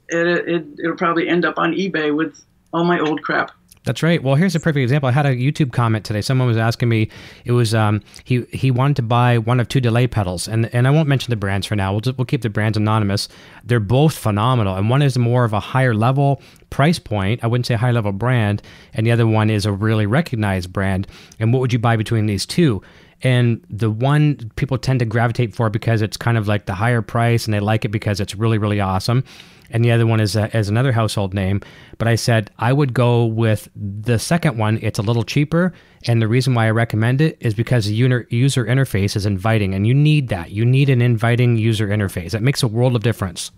it, 0.10 0.28
it 0.28 0.66
it'll 0.84 0.98
probably 0.98 1.30
end 1.30 1.46
up 1.46 1.60
on 1.60 1.74
eBay 1.74 2.16
with 2.16 2.44
all 2.74 2.86
my 2.86 3.00
old 3.00 3.22
crap. 3.22 3.52
That's 3.84 4.04
right. 4.04 4.22
Well, 4.22 4.36
here's 4.36 4.56
a 4.56 4.60
perfect 4.60 4.84
example. 4.84 5.10
I 5.10 5.12
had 5.12 5.26
a 5.26 5.36
YouTube 5.36 5.72
comment 5.72 6.06
today. 6.06 6.22
Someone 6.22 6.48
was 6.48 6.58
asking 6.58 6.88
me. 6.88 7.10
It 7.46 7.52
was 7.52 7.74
um, 7.74 8.02
he 8.24 8.44
he 8.52 8.70
wanted 8.70 8.96
to 8.98 9.02
buy 9.02 9.40
one 9.40 9.60
of 9.60 9.68
two 9.68 9.82
delay 9.82 10.06
pedals, 10.06 10.48
and 10.48 10.74
and 10.74 10.88
I 10.88 10.92
won't 10.92 11.10
mention 11.10 11.32
the 11.32 11.36
brands 11.36 11.66
for 11.66 11.76
now. 11.76 11.92
We'll 11.92 12.02
just, 12.02 12.18
we'll 12.18 12.26
keep 12.26 12.44
the 12.44 12.50
brands 12.50 12.78
anonymous. 12.78 13.28
They're 13.64 13.80
both 13.80 14.16
phenomenal, 14.16 14.76
and 14.76 14.90
one 14.90 15.02
is 15.02 15.18
more 15.18 15.46
of 15.46 15.54
a 15.54 15.60
higher 15.60 15.96
level 15.96 16.44
price 16.70 17.00
point. 17.00 17.44
I 17.44 17.48
wouldn't 17.48 17.66
say 17.66 17.74
high 17.74 17.92
level 17.92 18.12
brand, 18.12 18.62
and 18.94 19.08
the 19.08 19.12
other 19.12 19.26
one 19.26 19.50
is 19.50 19.66
a 19.66 19.72
really 19.72 20.06
recognized 20.06 20.72
brand. 20.72 21.08
And 21.40 21.52
what 21.52 21.60
would 21.60 21.74
you 21.74 21.80
buy 21.80 21.96
between 21.96 22.28
these 22.28 22.46
two? 22.46 22.84
And 23.24 23.64
the 23.70 23.92
one 23.92 24.52
people 24.56 24.78
tend 24.78 25.00
to 25.00 25.06
gravitate 25.06 25.56
for 25.56 25.70
because 25.70 26.02
it's 26.02 26.18
kind 26.18 26.38
of 26.38 26.48
like 26.48 26.66
the 26.66 26.74
higher 26.74 27.02
price, 27.02 27.46
and 27.46 27.54
they 27.54 27.60
like 27.60 27.86
it 27.86 27.90
because 27.90 28.20
it's 28.20 28.36
really 28.36 28.58
really 28.58 28.80
awesome 28.80 29.24
and 29.72 29.84
the 29.84 29.92
other 29.92 30.06
one 30.06 30.20
is, 30.20 30.36
a, 30.36 30.56
is 30.56 30.70
another 30.70 30.92
household 30.92 31.34
name. 31.34 31.62
But 31.98 32.08
I 32.08 32.16
said 32.16 32.52
I 32.60 32.74
would 32.74 32.94
go 32.94 33.26
with 33.26 33.70
the 33.76 34.20
second 34.20 34.58
one. 34.58 34.80
It's 34.82 35.00
a 35.00 35.02
little 35.02 35.24
cheaper, 35.24 35.74
and 36.06 36.22
the 36.22 36.28
reason 36.28 36.54
why 36.54 36.68
I 36.68 36.72
recommend 36.72 37.22
it 37.22 37.38
is 37.40 37.54
because 37.54 37.86
the 37.86 37.94
user 37.94 38.66
interface 38.66 39.16
is 39.16 39.26
inviting, 39.26 39.74
and 39.74 39.88
you 39.88 39.94
need 39.94 40.28
that. 40.30 40.52
You 40.52 40.66
need 40.66 40.90
an 40.90 41.02
inviting 41.02 41.58
user 41.58 41.88
interface. 41.88 42.34
It 42.34 42.42
makes 42.42 42.64
a 42.64 42.68
world 42.68 42.96
of 42.96 43.04
difference 43.04 43.52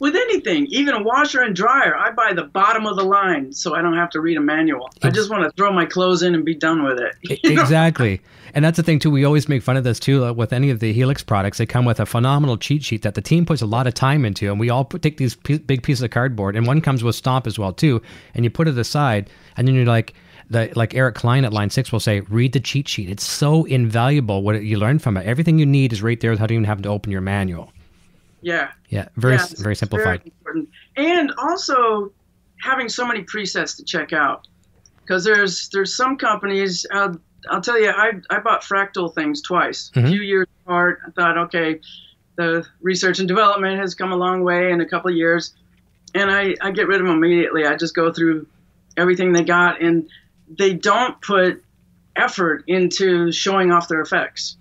with 0.00 0.14
anything, 0.14 0.66
even 0.66 0.94
a 0.94 1.02
washer 1.02 1.42
and 1.42 1.54
dryer, 1.54 1.96
I 1.96 2.12
buy 2.12 2.32
the 2.32 2.44
bottom 2.44 2.86
of 2.86 2.96
the 2.96 3.04
line 3.04 3.52
so 3.52 3.74
I 3.74 3.82
don't 3.82 3.96
have 3.96 4.10
to 4.10 4.20
read 4.20 4.36
a 4.36 4.40
manual. 4.40 4.90
I 5.02 5.10
just 5.10 5.30
want 5.30 5.44
to 5.44 5.50
throw 5.56 5.72
my 5.72 5.86
clothes 5.86 6.22
in 6.22 6.34
and 6.34 6.44
be 6.44 6.54
done 6.54 6.84
with 6.84 7.00
it. 7.00 7.40
exactly. 7.44 8.20
And 8.54 8.64
that's 8.64 8.76
the 8.76 8.82
thing 8.82 8.98
too. 8.98 9.10
We 9.10 9.24
always 9.24 9.48
make 9.48 9.62
fun 9.62 9.76
of 9.76 9.84
this 9.84 9.98
too 9.98 10.24
uh, 10.24 10.32
with 10.32 10.52
any 10.52 10.70
of 10.70 10.80
the 10.80 10.92
Helix 10.92 11.22
products. 11.22 11.58
They 11.58 11.66
come 11.66 11.84
with 11.84 12.00
a 12.00 12.06
phenomenal 12.06 12.56
cheat 12.56 12.84
sheet 12.84 13.02
that 13.02 13.14
the 13.14 13.20
team 13.20 13.44
puts 13.44 13.60
a 13.60 13.66
lot 13.66 13.86
of 13.86 13.94
time 13.94 14.24
into, 14.24 14.50
and 14.50 14.60
we 14.60 14.70
all 14.70 14.84
put, 14.84 15.02
take 15.02 15.16
these 15.16 15.34
p- 15.34 15.58
big 15.58 15.82
pieces 15.82 16.02
of 16.02 16.10
cardboard, 16.10 16.56
and 16.56 16.66
one 16.66 16.80
comes 16.80 17.02
with 17.02 17.16
Stomp 17.16 17.46
as 17.46 17.58
well 17.58 17.72
too, 17.72 18.00
and 18.34 18.44
you 18.44 18.50
put 18.50 18.68
it 18.68 18.78
aside, 18.78 19.30
and 19.56 19.66
then 19.66 19.74
you're 19.74 19.84
like. 19.86 20.14
The, 20.50 20.72
like 20.74 20.94
Eric 20.94 21.14
Klein 21.14 21.44
at 21.44 21.52
Line 21.52 21.68
Six 21.68 21.92
will 21.92 22.00
say, 22.00 22.20
read 22.20 22.54
the 22.54 22.60
cheat 22.60 22.88
sheet. 22.88 23.10
It's 23.10 23.22
so 23.22 23.66
invaluable 23.66 24.42
what 24.42 24.62
you 24.62 24.78
learn 24.78 24.98
from 24.98 25.18
it. 25.18 25.26
Everything 25.26 25.58
you 25.58 25.66
need 25.66 25.92
is 25.92 26.00
right 26.00 26.18
there 26.18 26.30
without 26.30 26.50
even 26.50 26.64
having 26.64 26.84
to 26.84 26.88
open 26.88 27.12
your 27.12 27.20
manual. 27.20 27.70
Yeah. 28.40 28.70
Yeah. 28.88 29.08
Very 29.16 29.36
yeah, 29.36 29.46
very 29.56 29.76
simplified. 29.76 30.30
Very 30.44 30.66
and 30.96 31.32
also 31.38 32.12
having 32.60 32.88
so 32.88 33.06
many 33.06 33.22
presets 33.22 33.76
to 33.76 33.84
check 33.84 34.12
out 34.12 34.46
because 35.08 35.24
there's 35.24 35.68
there's 35.70 35.96
some 35.96 36.16
companies. 36.16 36.86
Uh, 36.92 37.14
I'll 37.48 37.60
tell 37.60 37.80
you, 37.80 37.90
I 37.90 38.12
I 38.30 38.40
bought 38.40 38.62
fractal 38.62 39.14
things 39.14 39.40
twice, 39.40 39.90
mm-hmm. 39.94 40.06
a 40.06 40.10
few 40.10 40.20
years 40.20 40.46
apart. 40.64 41.00
I 41.06 41.10
thought, 41.10 41.38
okay, 41.38 41.80
the 42.36 42.66
research 42.80 43.18
and 43.18 43.26
development 43.26 43.80
has 43.80 43.94
come 43.94 44.12
a 44.12 44.16
long 44.16 44.44
way 44.44 44.70
in 44.70 44.80
a 44.80 44.86
couple 44.86 45.10
of 45.10 45.16
years, 45.16 45.54
and 46.14 46.30
I 46.30 46.54
I 46.60 46.70
get 46.72 46.88
rid 46.88 47.00
of 47.00 47.06
them 47.06 47.16
immediately. 47.16 47.64
I 47.64 47.76
just 47.76 47.94
go 47.94 48.12
through 48.12 48.46
everything 48.96 49.32
they 49.32 49.44
got, 49.44 49.80
and 49.80 50.08
they 50.48 50.74
don't 50.74 51.20
put 51.22 51.64
effort 52.16 52.64
into 52.66 53.32
showing 53.32 53.72
off 53.72 53.88
their 53.88 54.00
effects. 54.00 54.56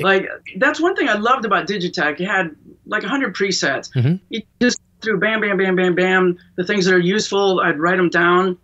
Like 0.00 0.28
that's 0.56 0.80
one 0.80 0.96
thing 0.96 1.08
I 1.08 1.14
loved 1.14 1.44
about 1.44 1.66
Digitech. 1.66 2.20
It 2.20 2.26
had 2.26 2.56
like 2.86 3.02
100 3.02 3.34
presets. 3.34 3.90
Mm-hmm. 3.92 4.16
You 4.30 4.42
just 4.60 4.80
through 5.02 5.20
bam, 5.20 5.40
bam, 5.40 5.56
bam, 5.56 5.76
bam, 5.76 5.94
bam. 5.94 6.38
The 6.56 6.64
things 6.64 6.84
that 6.86 6.94
are 6.94 6.98
useful, 6.98 7.60
I'd 7.60 7.78
write 7.78 7.96
them 7.96 8.08
down, 8.08 8.58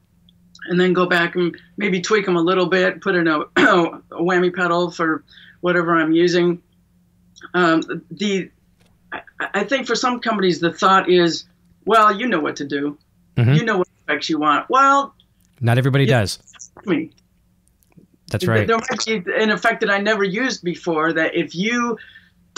and 0.67 0.81
then 0.81 0.93
go 0.93 1.07
back 1.07 1.35
and 1.35 1.57
maybe 1.77 2.01
tweak 2.01 2.25
them 2.25 2.37
a 2.37 2.41
little 2.41 2.67
bit. 2.67 3.01
Put 3.01 3.15
in 3.15 3.27
a, 3.27 3.41
a 3.57 4.01
whammy 4.13 4.55
pedal 4.55 4.91
for 4.91 5.25
whatever 5.61 5.97
I'm 5.97 6.13
using. 6.13 6.63
Um, 7.55 7.83
the 8.11 8.51
I, 9.13 9.21
I, 9.41 9.65
think 9.65 9.87
for 9.87 9.95
some 9.95 10.21
companies 10.21 10.61
the 10.61 10.73
thought 10.73 11.09
is, 11.09 11.45
well, 11.85 12.15
you 12.15 12.27
know 12.27 12.41
what 12.41 12.57
to 12.57 12.65
do. 12.65 12.99
Mm-hmm. 13.37 13.55
You 13.55 13.65
know 13.65 13.79
what 13.79 13.89
effects 14.07 14.29
you 14.29 14.39
want. 14.39 14.69
Well, 14.69 15.15
not 15.61 15.79
everybody 15.79 16.07
does. 16.07 16.39
Me. 16.85 17.11
That's 18.31 18.47
right. 18.47 18.67
There 18.67 18.77
might 18.77 19.05
be 19.07 19.23
an 19.41 19.51
effect 19.51 19.81
that 19.81 19.91
I 19.91 19.99
never 19.99 20.23
used 20.23 20.63
before 20.63 21.13
that 21.15 21.35
if 21.35 21.55
you 21.55 21.97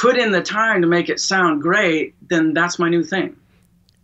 put 0.00 0.16
in 0.16 0.32
the 0.32 0.40
time 0.40 0.80
to 0.80 0.86
make 0.86 1.10
it 1.10 1.20
sound 1.20 1.60
great, 1.60 2.14
then 2.30 2.54
that's 2.54 2.78
my 2.78 2.88
new 2.88 3.04
thing. 3.04 3.36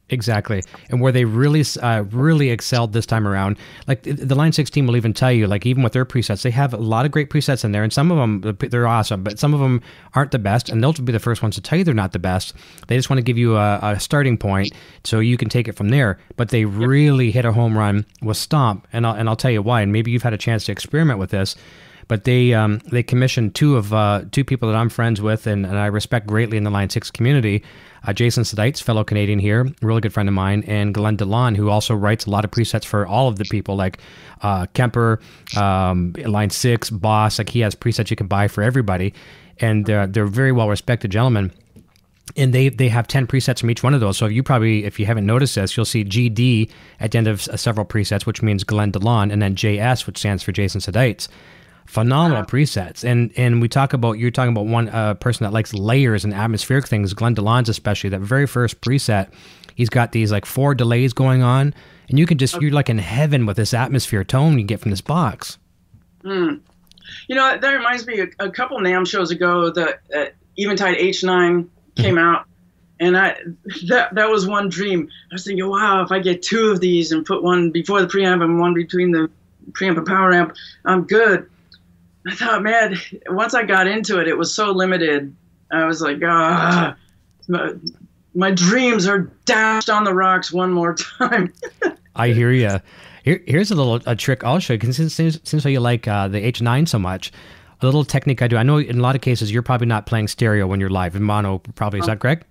Exactly, 0.09 0.62
and 0.90 1.00
where 1.00 1.11
they 1.11 1.24
really, 1.24 1.64
uh, 1.82 2.04
really 2.12 2.50
excelled 2.50 2.92
this 2.92 3.06
time 3.06 3.26
around, 3.26 3.56
like 3.88 4.04
the 4.04 4.37
Line 4.37 4.52
16 4.52 4.87
will 4.87 4.94
even 4.94 5.12
tell 5.12 5.32
you, 5.32 5.48
like 5.48 5.66
even 5.66 5.82
with 5.82 5.94
their 5.94 6.04
presets, 6.04 6.42
they 6.42 6.50
have 6.52 6.72
a 6.72 6.76
lot 6.76 7.06
of 7.06 7.11
great 7.11 7.28
presets 7.28 7.64
in 7.64 7.72
there, 7.72 7.82
and 7.82 7.92
some 7.92 8.12
of 8.12 8.18
them 8.18 8.56
they're 8.70 8.87
awesome, 8.87 9.24
but 9.24 9.40
some 9.40 9.52
of 9.52 9.59
them 9.59 9.80
aren't 10.14 10.30
the 10.30 10.38
best, 10.38 10.68
and 10.68 10.80
they'll 10.80 10.92
be 10.92 11.12
the 11.12 11.18
first 11.18 11.42
ones 11.42 11.56
to 11.56 11.61
tell 11.61 11.76
you 11.76 11.82
they're 11.82 11.94
not 11.94 12.12
the 12.12 12.20
best. 12.20 12.52
They 12.87 12.96
just 12.96 13.11
want 13.11 13.18
to 13.18 13.24
give 13.24 13.38
you 13.38 13.56
a, 13.56 13.80
a 13.82 13.98
starting 13.98 14.38
point 14.38 14.72
so 15.02 15.18
you 15.18 15.37
can 15.37 15.48
take 15.48 15.66
it 15.66 15.72
from 15.72 15.88
there. 15.88 16.20
But 16.37 16.50
they 16.50 16.66
really 16.66 17.32
hit 17.32 17.44
a 17.44 17.52
home 17.52 17.76
run 17.76 18.06
with 18.22 18.37
Stomp, 18.37 18.87
and 18.92 19.06
I'll, 19.06 19.14
and 19.14 19.28
I'll 19.28 19.35
tell 19.35 19.50
you 19.50 19.62
why. 19.62 19.80
And 19.80 19.92
maybe 19.92 20.12
you've 20.12 20.22
had 20.22 20.35
a 20.35 20.38
chance 20.38 20.66
to 20.66 20.72
experiment 20.72 21.18
with 21.18 21.30
this 21.30 21.56
but 22.09 22.25
they 22.25 22.55
um, 22.55 22.79
they 22.90 23.03
commissioned 23.03 23.55
two 23.55 23.77
of 23.77 23.92
uh, 23.92 24.25
two 24.31 24.45
people 24.45 24.69
that 24.69 24.77
I'm 24.77 24.88
friends 24.88 25.21
with 25.21 25.47
and, 25.47 25.66
and 25.66 25.79
I 25.79 25.87
respect 25.87 26.27
greatly 26.27 26.57
in 26.57 26.64
the 26.64 26.71
Line 26.71 26.90
Six 26.90 27.11
community. 27.11 27.62
Uh, 28.07 28.12
Jason 28.12 28.45
Sadites, 28.45 28.81
fellow 28.81 29.03
Canadian 29.03 29.40
here, 29.40 29.66
really 29.83 30.01
good 30.01 30.12
friend 30.12 30.29
of 30.29 30.35
mine, 30.35 30.62
and 30.69 30.95
Glenn 30.95 31.16
DeLaune, 31.16 31.57
who 31.57 31.71
also 31.71 31.95
writes 31.95 32.27
a 32.27 32.31
lot 32.31 32.45
of 32.45 32.53
presets 32.53 32.85
for 32.85 33.05
all 33.05 33.27
of 33.27 33.37
the 33.37 33.45
people 33.45 33.75
like 33.75 33.99
uh, 34.42 34.66
Kemper, 34.75 35.21
um, 35.57 36.14
Line 36.25 36.51
Six, 36.51 36.88
Boss. 36.90 37.38
Like 37.38 37.49
he 37.49 37.61
has 37.61 37.75
presets 37.75 38.11
you 38.11 38.16
can 38.16 38.29
buy 38.29 38.47
for 38.47 38.62
everybody, 38.62 39.12
and 39.59 39.87
they're, 39.87 40.07
they're 40.07 40.27
very 40.27 40.53
well 40.53 40.69
respected 40.69 41.11
gentlemen 41.11 41.53
and 42.37 42.53
they 42.53 42.69
they 42.69 42.88
have 42.88 43.07
10 43.07 43.27
presets 43.27 43.61
from 43.61 43.71
each 43.71 43.83
one 43.83 43.95
of 43.95 44.01
those 44.01 44.16
so 44.16 44.27
you 44.27 44.42
probably 44.42 44.85
if 44.85 44.99
you 44.99 45.07
haven't 45.07 45.27
noticed 45.27 45.55
this 45.55 45.77
you'll 45.77 45.87
see 45.87 46.05
gd 46.05 46.71
at 46.99 47.12
the 47.12 47.19
end 47.19 47.29
of 47.29 47.47
uh, 47.49 47.57
several 47.57 47.87
presets 47.87 48.27
which 48.27 48.42
means 48.42 48.64
glenn 48.64 48.90
delaune 48.90 49.33
and 49.33 49.40
then 49.40 49.55
js 49.55 50.07
which 50.07 50.19
stands 50.19 50.42
for 50.42 50.53
jason 50.53 50.81
sadites 50.81 51.29
phenomenal 51.87 52.44
presets. 52.44 53.05
And 53.05 53.33
and 53.37 53.61
we 53.61 53.68
talk 53.68 53.92
about 53.92 54.18
you're 54.18 54.31
talking 54.31 54.53
about 54.53 54.66
one 54.66 54.88
uh, 54.88 55.14
person 55.14 55.44
that 55.44 55.53
likes 55.53 55.72
layers 55.72 56.25
and 56.25 56.35
atmospheric 56.35 56.87
things. 56.87 57.14
Glenn 57.14 57.35
DeLaune's 57.35 57.68
especially 57.68 58.11
that 58.11 58.20
very 58.20 58.46
first 58.46 58.81
preset. 58.81 59.31
He's 59.75 59.88
got 59.88 60.12
these 60.12 60.33
like 60.33 60.46
four 60.46 60.75
delays 60.75 61.12
going 61.12 61.42
on, 61.42 61.75
and 62.09 62.18
you 62.18 62.27
can 62.27 62.38
just 62.38 62.61
you're 62.61 62.72
like 62.72 62.88
in 62.88 62.99
heaven 62.99 63.46
with 63.46 63.57
this 63.57 63.75
atmosphere 63.75 64.25
tone 64.25 64.59
you 64.59 64.64
get 64.64 64.81
from 64.81 64.90
this 64.90 65.01
box. 65.01 65.59
Hmm. 66.22 66.57
You 67.29 67.37
know 67.37 67.57
that 67.57 67.70
reminds 67.70 68.07
me. 68.07 68.20
A, 68.20 68.27
a 68.38 68.51
couple 68.51 68.79
NAMM 68.79 69.07
shows 69.07 69.31
ago, 69.31 69.70
the 69.70 69.99
uh, 70.14 70.27
Eventide 70.57 70.96
H9 70.99 71.68
came 71.96 72.16
mm-hmm. 72.16 72.18
out, 72.18 72.46
and 73.01 73.16
I 73.16 73.37
that 73.88 74.14
that 74.14 74.29
was 74.29 74.46
one 74.46 74.68
dream. 74.68 75.09
I 75.31 75.35
was 75.35 75.44
thinking, 75.44 75.68
wow, 75.68 76.03
if 76.03 76.11
I 76.11 76.18
get 76.18 76.42
two 76.42 76.70
of 76.70 76.81
these 76.81 77.12
and 77.12 77.25
put 77.25 77.42
one 77.42 77.70
before 77.70 78.01
the 78.01 78.09
preamp 78.09 78.42
and 78.42 78.59
one 78.59 78.75
between 78.75 79.12
the 79.12 79.31
preamp 79.72 79.99
and 79.99 80.07
power 80.07 80.33
amp, 80.33 80.57
I'm 80.85 81.05
good. 81.05 81.49
I 82.26 82.34
thought, 82.34 82.62
man, 82.62 82.96
once 83.28 83.54
I 83.54 83.62
got 83.62 83.86
into 83.86 84.20
it, 84.20 84.28
it 84.28 84.36
was 84.36 84.54
so 84.54 84.70
limited. 84.72 85.34
I 85.70 85.84
was 85.84 86.00
like, 86.00 86.18
ah, 86.24 86.96
my, 87.48 87.72
my 88.34 88.50
dreams 88.50 89.06
are 89.06 89.30
dashed 89.44 89.88
on 89.88 90.04
the 90.04 90.14
rocks 90.14 90.52
one 90.52 90.72
more 90.72 90.94
time. 90.94 91.52
I 92.16 92.28
hear 92.28 92.50
you. 92.50 92.80
Here, 93.24 93.42
here's 93.46 93.70
a 93.70 93.74
little 93.74 94.00
a 94.06 94.16
trick 94.16 94.44
I'll 94.44 94.58
show 94.58 94.74
you. 94.74 94.92
Since, 94.92 95.14
since, 95.14 95.38
since 95.44 95.64
you 95.64 95.80
like 95.80 96.08
uh, 96.08 96.28
the 96.28 96.40
H9 96.40 96.88
so 96.88 96.98
much, 96.98 97.32
a 97.80 97.86
little 97.86 98.04
technique 98.04 98.42
I 98.42 98.48
do. 98.48 98.56
I 98.56 98.62
know 98.62 98.78
in 98.78 98.98
a 98.98 99.02
lot 99.02 99.14
of 99.14 99.20
cases 99.20 99.52
you're 99.52 99.62
probably 99.62 99.86
not 99.86 100.06
playing 100.06 100.28
stereo 100.28 100.66
when 100.66 100.80
you're 100.80 100.90
live 100.90 101.14
in 101.14 101.22
mono. 101.22 101.58
Probably 101.58 102.00
is 102.00 102.06
that 102.06 102.20
correct? 102.20 102.46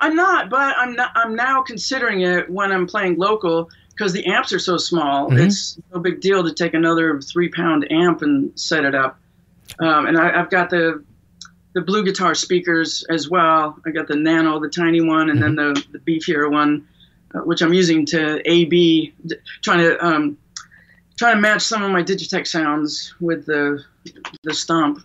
I'm 0.00 0.16
not, 0.16 0.48
but 0.48 0.74
I'm 0.78 0.94
not. 0.94 1.12
I'm 1.14 1.36
now 1.36 1.62
considering 1.62 2.22
it 2.22 2.48
when 2.50 2.72
I'm 2.72 2.86
playing 2.86 3.18
local 3.18 3.68
because 3.96 4.12
the 4.12 4.26
amps 4.26 4.52
are 4.52 4.58
so 4.58 4.76
small. 4.76 5.30
Mhm. 5.30 5.46
It's 5.46 5.78
no 5.92 6.00
big 6.00 6.20
deal 6.20 6.42
to 6.44 6.52
take 6.52 6.74
another 6.74 7.20
three 7.20 7.48
pound 7.48 7.90
amp 7.90 8.22
and 8.22 8.50
set 8.58 8.84
it 8.84 8.94
up. 8.94 9.18
Um, 9.78 10.06
and 10.06 10.18
I, 10.18 10.40
I've 10.40 10.50
got 10.50 10.70
the 10.70 11.02
the 11.74 11.80
blue 11.80 12.04
guitar 12.04 12.34
speakers 12.36 13.04
as 13.10 13.28
well. 13.28 13.76
I 13.84 13.90
got 13.90 14.06
the 14.06 14.14
nano, 14.14 14.60
the 14.60 14.68
tiny 14.68 15.00
one, 15.00 15.28
and 15.30 15.42
then 15.42 15.56
the, 15.56 15.82
the 15.90 15.98
beefier 15.98 16.48
one, 16.48 16.86
uh, 17.34 17.40
which 17.40 17.62
I'm 17.62 17.72
using 17.74 18.06
to 18.06 18.40
A/B, 18.48 19.12
d- 19.26 19.36
trying 19.62 19.78
to 19.80 20.04
um, 20.04 20.36
trying 21.16 21.36
to 21.36 21.40
match 21.40 21.62
some 21.62 21.82
of 21.82 21.90
my 21.90 22.02
Digitech 22.02 22.46
sounds 22.46 23.14
with 23.20 23.46
the 23.46 23.82
the 24.44 24.54
stomp. 24.54 25.00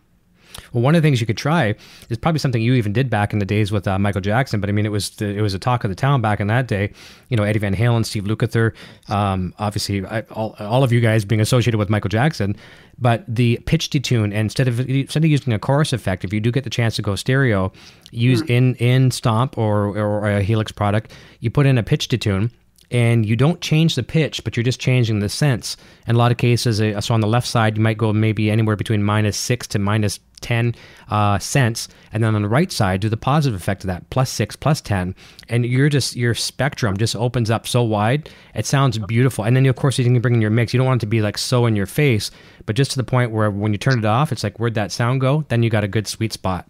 Well, 0.74 0.84
one 0.84 0.96
of 0.96 1.02
the 1.02 1.06
things 1.06 1.20
you 1.22 1.28
could 1.28 1.38
try 1.38 1.76
is 2.10 2.18
probably 2.18 2.40
something 2.40 2.62
you 2.62 2.74
even 2.74 2.94
did 2.94 3.10
back 3.10 3.34
in 3.34 3.40
the 3.40 3.46
days 3.46 3.72
with 3.72 3.88
uh, 3.88 3.98
Michael 4.00 4.22
Jackson. 4.22 4.60
But 4.60 4.70
I 4.70 4.74
mean, 4.74 4.86
it 4.86 4.92
was 4.92 5.12
the, 5.12 5.28
it 5.28 5.42
was 5.42 5.54
a 5.54 5.60
talk 5.60 5.84
of 5.84 5.90
the 5.90 5.96
town 5.96 6.22
back 6.22 6.40
in 6.40 6.48
that 6.48 6.68
day. 6.68 6.92
You 7.30 7.38
know, 7.38 7.44
Eddie 7.44 7.60
Van 7.60 7.76
Halen, 7.76 8.06
Steve 8.06 8.24
Lukather, 8.24 8.74
um, 9.10 9.54
obviously 9.60 10.06
I, 10.06 10.22
all, 10.32 10.56
all 10.60 10.84
of 10.84 10.92
you 10.92 11.00
guys 11.00 11.26
being 11.26 11.42
associated 11.42 11.78
with 11.78 11.90
Michael 11.90 12.10
Jackson. 12.10 12.56
But 13.02 13.24
the 13.28 13.60
pitch 13.66 13.90
detune, 13.90 14.26
and 14.26 14.34
instead 14.34 14.68
of 14.68 14.80
instead 14.90 15.24
of 15.24 15.30
using 15.30 15.54
a 15.54 15.60
chorus 15.60 15.94
effect, 15.94 16.26
if 16.26 16.34
you 16.34 16.42
do 16.42 16.52
get 16.52 16.66
the 16.66 16.70
chance 16.70 16.98
to 16.98 17.02
go 17.02 17.16
stereo, 17.16 17.72
use 18.12 18.42
in 18.42 18.76
in 18.76 19.12
Stomp 19.12 19.58
or 19.58 19.98
or 19.98 20.30
a 20.30 20.42
Helix 20.42 20.72
product, 20.72 21.14
you 21.40 21.50
put 21.50 21.66
in 21.66 21.78
a 21.78 21.84
pitch 21.84 22.10
detune 22.10 22.52
and 22.92 23.26
you 23.26 23.36
don't 23.36 23.62
change 23.62 23.96
the 23.96 24.04
pitch, 24.04 24.44
but 24.44 24.58
you're 24.58 24.64
just 24.64 24.80
changing 24.80 25.20
the 25.20 25.30
sense. 25.30 25.78
In 26.08 26.16
a 26.16 26.18
lot 26.18 26.32
of 26.32 26.38
cases, 26.38 26.78
so 27.06 27.14
on 27.14 27.22
the 27.22 27.28
left 27.28 27.48
side, 27.48 27.78
you 27.78 27.84
might 27.84 27.98
go 27.98 28.12
maybe 28.14 28.50
anywhere 28.50 28.76
between 28.76 29.04
minus 29.04 29.38
six 29.38 29.68
to 29.68 29.80
minus 29.80 30.20
10 30.42 30.74
uh, 31.10 31.38
cents. 31.38 31.88
And 32.12 32.24
then 32.24 32.36
on 32.36 32.42
the 32.42 32.50
right 32.50 32.72
side, 32.72 33.02
do 33.02 33.10
the 33.10 33.18
positive 33.18 33.60
effect 33.60 33.84
of 33.84 33.88
that, 33.88 34.10
plus 34.10 34.30
six, 34.30 34.56
plus 34.56 34.82
10. 34.82 35.14
And 35.50 35.66
you're 35.66 35.90
just, 35.90 36.16
your 36.16 36.34
spectrum 36.34 36.98
just 36.98 37.16
opens 37.16 37.52
up 37.52 37.68
so 37.68 37.84
wide. 37.84 38.30
It 38.56 38.66
sounds 38.66 38.98
beautiful. 38.98 39.44
And 39.44 39.56
then, 39.56 39.66
of 39.66 39.76
course, 39.76 39.98
you 39.98 40.06
can 40.06 40.20
bring 40.20 40.36
in 40.36 40.42
your 40.42 40.50
mix. 40.50 40.74
You 40.74 40.80
don't 40.80 40.88
want 40.88 41.02
it 41.02 41.06
to 41.06 41.08
be 41.08 41.22
like 41.22 41.38
so 41.38 41.66
in 41.66 41.76
your 41.76 41.86
face, 41.86 42.32
but 42.66 42.76
just 42.76 42.92
to 42.92 42.98
the 42.98 43.04
point 43.04 43.32
where 43.32 43.52
when 43.52 43.72
you 43.72 43.78
turn 43.78 44.00
it 44.00 44.06
off, 44.06 44.32
it's 44.32 44.44
like, 44.44 44.60
where'd 44.60 44.76
that 44.76 44.92
sound 44.92 45.22
go? 45.22 45.46
Then 45.50 45.64
you 45.64 45.70
got 45.70 45.84
a 45.84 45.88
good 45.88 46.08
sweet 46.08 46.34
spot. 46.34 46.66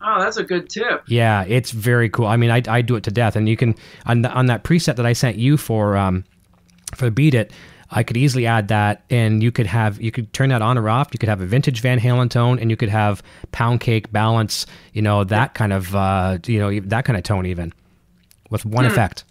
Oh, 0.00 0.20
that's 0.20 0.36
a 0.36 0.44
good 0.44 0.68
tip. 0.70 1.02
Yeah, 1.08 1.44
it's 1.46 1.70
very 1.72 2.08
cool. 2.08 2.26
I 2.26 2.36
mean, 2.36 2.50
I, 2.50 2.62
I 2.68 2.82
do 2.82 2.94
it 2.96 3.04
to 3.04 3.10
death, 3.10 3.34
and 3.36 3.48
you 3.48 3.56
can 3.56 3.74
on 4.06 4.22
the, 4.22 4.30
on 4.30 4.46
that 4.46 4.62
preset 4.62 4.96
that 4.96 5.06
I 5.06 5.12
sent 5.12 5.36
you 5.36 5.56
for 5.56 5.96
um 5.96 6.24
for 6.94 7.10
Beat 7.10 7.34
It. 7.34 7.52
I 7.90 8.02
could 8.02 8.16
easily 8.18 8.46
add 8.46 8.68
that, 8.68 9.02
and 9.08 9.42
you 9.42 9.50
could 9.50 9.66
have 9.66 10.00
you 10.00 10.12
could 10.12 10.32
turn 10.32 10.50
that 10.50 10.62
on 10.62 10.76
or 10.76 10.88
off. 10.88 11.08
You 11.12 11.18
could 11.18 11.28
have 11.28 11.40
a 11.40 11.46
vintage 11.46 11.80
Van 11.80 11.98
Halen 11.98 12.30
tone, 12.30 12.58
and 12.58 12.70
you 12.70 12.76
could 12.76 12.90
have 12.90 13.22
pound 13.50 13.80
cake 13.80 14.12
balance. 14.12 14.66
You 14.92 15.02
know 15.02 15.24
that 15.24 15.54
kind 15.54 15.72
of 15.72 15.94
uh, 15.94 16.38
you 16.46 16.58
know 16.58 16.80
that 16.80 17.04
kind 17.04 17.16
of 17.16 17.24
tone 17.24 17.46
even 17.46 17.72
with 18.50 18.64
one 18.66 18.84
effect. 18.84 19.24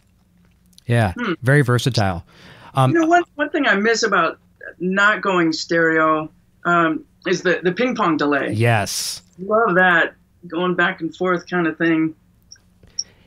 Yeah, 0.88 1.14
very 1.42 1.62
versatile. 1.62 2.26
Um, 2.74 2.92
You 2.92 3.02
know, 3.02 3.08
one 3.08 3.24
one 3.36 3.50
thing 3.52 3.68
I 3.68 3.76
miss 3.76 4.04
about 4.04 4.40
not 4.80 5.22
going 5.22 5.54
stereo 5.54 6.30
um, 6.66 7.06
is 7.28 7.44
the 7.44 7.60
the 7.64 7.72
ping 7.72 7.96
pong 7.96 8.18
delay. 8.18 8.52
Yes, 8.54 9.22
Love 9.40 9.76
that 9.76 10.16
going 10.46 10.76
back 10.76 11.02
and 11.02 11.16
forth 11.16 11.50
kind 11.50 11.68
of 11.68 11.78
thing. 11.78 12.16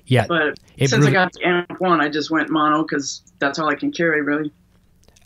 yeah. 0.07 0.27
But 0.29 0.59
since 0.79 0.93
really- 0.93 1.09
I 1.09 1.13
got 1.13 1.33
the 1.33 1.47
amp 1.47 1.81
one, 1.81 2.01
I 2.01 2.09
just 2.09 2.31
went 2.31 2.51
mono 2.51 2.83
because 2.83 3.23
that's 3.39 3.59
all 3.59 3.69
I 3.69 3.75
can 3.75 3.91
carry 3.93 4.23
really. 4.23 4.53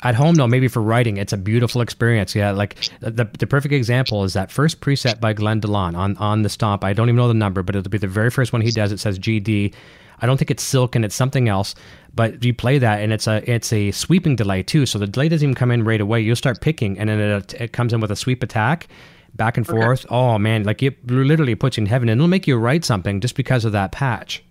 At 0.03 0.15
home, 0.15 0.35
though, 0.35 0.47
maybe 0.47 0.69
for 0.69 0.83
writing, 0.83 1.17
it's 1.17 1.33
a 1.33 1.37
beautiful 1.39 1.81
experience. 1.81 2.35
Yeah, 2.35 2.51
like 2.51 2.77
the 3.01 3.27
the 3.39 3.47
perfect 3.47 3.73
example 3.73 4.23
is 4.25 4.35
that 4.35 4.51
first 4.51 4.81
preset 4.83 5.19
by 5.19 5.33
Glenn 5.33 5.63
DeLaune 5.63 5.97
on 5.97 6.17
on 6.19 6.43
the 6.43 6.51
Stomp. 6.51 6.85
I 6.85 6.93
don't 6.93 7.09
even 7.09 7.17
know 7.17 7.29
the 7.29 7.33
number, 7.33 7.63
but 7.63 7.75
it'll 7.75 7.89
be 7.89 7.97
the 7.97 8.07
very 8.07 8.29
first 8.29 8.53
one 8.53 8.61
he 8.61 8.71
does. 8.71 8.93
It 8.93 9.01
says 9.01 9.19
GD. 9.19 9.73
I 10.21 10.27
don't 10.27 10.37
think 10.37 10.51
it's 10.51 10.63
Silken. 10.63 11.05
It's 11.05 11.15
something 11.15 11.49
else. 11.49 11.75
But 12.15 12.45
you 12.45 12.53
play 12.53 12.77
that, 12.79 13.01
and 13.01 13.15
it's 13.15 13.27
a 13.27 13.43
it's 13.51 13.73
a 13.73 13.93
sweeping 13.93 14.37
delay 14.37 14.63
too. 14.63 14.85
So 14.85 14.99
the 14.99 15.07
delay 15.07 15.31
doesn't 15.31 15.45
even 15.45 15.55
come 15.55 15.71
in 15.71 15.85
right 15.85 16.01
away. 16.03 16.21
You'll 16.21 16.37
start 16.37 16.61
picking, 16.61 16.99
and 16.99 17.09
then 17.09 17.19
it, 17.19 17.55
it 17.55 17.73
comes 17.73 17.95
in 17.95 18.01
with 18.01 18.11
a 18.11 18.17
sweep 18.17 18.43
attack, 18.43 18.89
back 19.35 19.57
and 19.57 19.67
forth. 19.67 20.07
Oh 20.09 20.39
man, 20.39 20.65
like 20.65 20.83
it 20.83 21.07
literally 21.11 21.55
puts 21.55 21.77
you 21.77 21.83
in 21.83 21.87
heaven, 21.87 22.09
and 22.09 22.19
it'll 22.19 22.29
make 22.29 22.47
you 22.47 22.57
write 22.57 22.85
something 22.85 23.21
just 23.21 23.37
because 23.37 23.65
of 23.65 23.73
that 23.73 23.93
patch. 23.93 24.45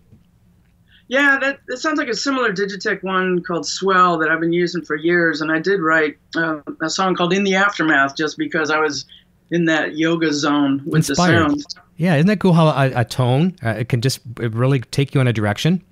Yeah, 1.07 1.37
that, 1.41 1.59
that 1.67 1.77
sounds 1.77 1.99
like 1.99 2.07
a 2.07 2.15
similar 2.15 2.53
Digitech 2.53 3.03
one 3.03 3.43
called 3.43 3.67
Swell 3.67 4.17
that 4.19 4.29
I've 4.29 4.39
been 4.39 4.53
using 4.53 4.83
for 4.83 4.95
years. 4.95 5.41
And 5.41 5.51
I 5.51 5.59
did 5.59 5.81
write 5.81 6.17
uh, 6.35 6.61
a 6.81 6.89
song 6.89 7.15
called 7.15 7.33
In 7.33 7.43
the 7.43 7.55
Aftermath 7.55 8.15
just 8.15 8.37
because 8.37 8.71
I 8.71 8.79
was 8.79 9.05
in 9.51 9.65
that 9.65 9.95
yoga 9.95 10.33
zone 10.33 10.81
with 10.85 11.09
Inspired. 11.09 11.51
the 11.51 11.59
sound. 11.59 11.65
Yeah, 11.97 12.15
isn't 12.15 12.27
that 12.27 12.39
cool 12.39 12.53
how 12.53 12.69
a, 12.69 13.01
a 13.01 13.05
tone 13.05 13.55
uh, 13.63 13.69
it 13.69 13.89
can 13.89 14.01
just 14.01 14.21
it 14.39 14.53
really 14.53 14.79
take 14.79 15.13
you 15.13 15.21
in 15.21 15.27
a 15.27 15.33
direction? 15.33 15.83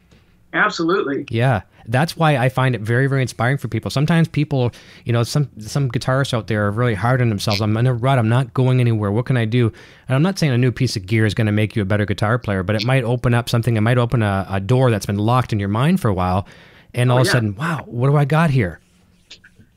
Absolutely. 0.54 1.26
Yeah, 1.30 1.62
that's 1.86 2.18
why 2.18 2.38
I 2.38 2.50
find 2.50 2.76
it 2.76 2.82
very, 2.82 3.08
very 3.08 3.22
inspiring 3.22 3.58
for 3.58 3.68
people. 3.68 3.90
Sometimes 3.90 4.28
people, 4.28 4.72
you 5.06 5.14
know, 5.14 5.24
some 5.24 5.50
some 5.60 5.90
guitarists 5.90 6.34
out 6.34 6.48
there 6.48 6.68
are 6.68 6.72
really 6.72 6.94
hard 6.94 7.22
on 7.22 7.30
themselves. 7.30 7.62
I'm 7.62 7.76
in 7.78 7.88
a 7.88 7.94
rut. 7.94 8.20
I'm 8.20 8.28
not 8.28 8.54
going 8.54 8.80
anywhere. 8.82 9.12
What 9.12 9.26
can 9.26 9.38
I 9.38 9.46
do? 9.46 9.68
And 10.08 10.16
I'm 10.16 10.22
not 10.22 10.38
saying 10.38 10.52
a 10.52 10.58
new 10.58 10.72
piece 10.72 10.98
of 10.98 11.06
gear 11.06 11.26
is 11.26 11.34
going 11.34 11.46
to 11.46 11.54
make 11.54 11.76
you 11.76 11.82
a 11.82 11.86
better 11.86 12.06
guitar 12.06 12.38
player, 12.38 12.64
but 12.64 12.76
it 12.76 12.84
might 12.84 13.04
open 13.04 13.34
up 13.34 13.48
something. 13.48 13.78
It 13.78 13.82
might 13.82 13.98
open 13.98 14.22
a, 14.22 14.46
a 14.50 14.60
door 14.60 14.92
that's 14.92 15.06
been 15.06 15.18
locked 15.18 15.54
in 15.54 15.60
your 15.60 15.70
mind 15.70 16.02
for 16.02 16.10
a 16.10 16.14
while, 16.14 16.46
and 16.94 17.12
all 17.12 17.20
of 17.20 17.28
a 17.28 17.30
sudden, 17.30 17.56
wow, 17.56 17.84
what 17.86 18.10
do 18.10 18.18
I 18.18 18.26
got 18.26 18.50
here? 18.50 18.82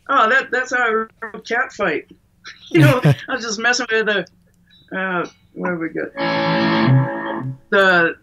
Oh, 0.08 0.28
that 0.28 0.50
that's 0.50 0.74
how 0.74 0.82
I 0.82 0.90
wrote 0.90 1.46
Cat 1.46 1.72
Fight. 1.72 2.10
You 2.70 2.80
know, 2.80 3.00
I 3.28 3.34
was 3.34 3.42
just 3.42 3.58
messing 3.58 3.86
with 3.90 4.04
the 4.04 4.26
uh, 4.94 5.26
where 5.54 5.76
we 5.76 5.88
go 5.88 6.10
the 7.70 8.16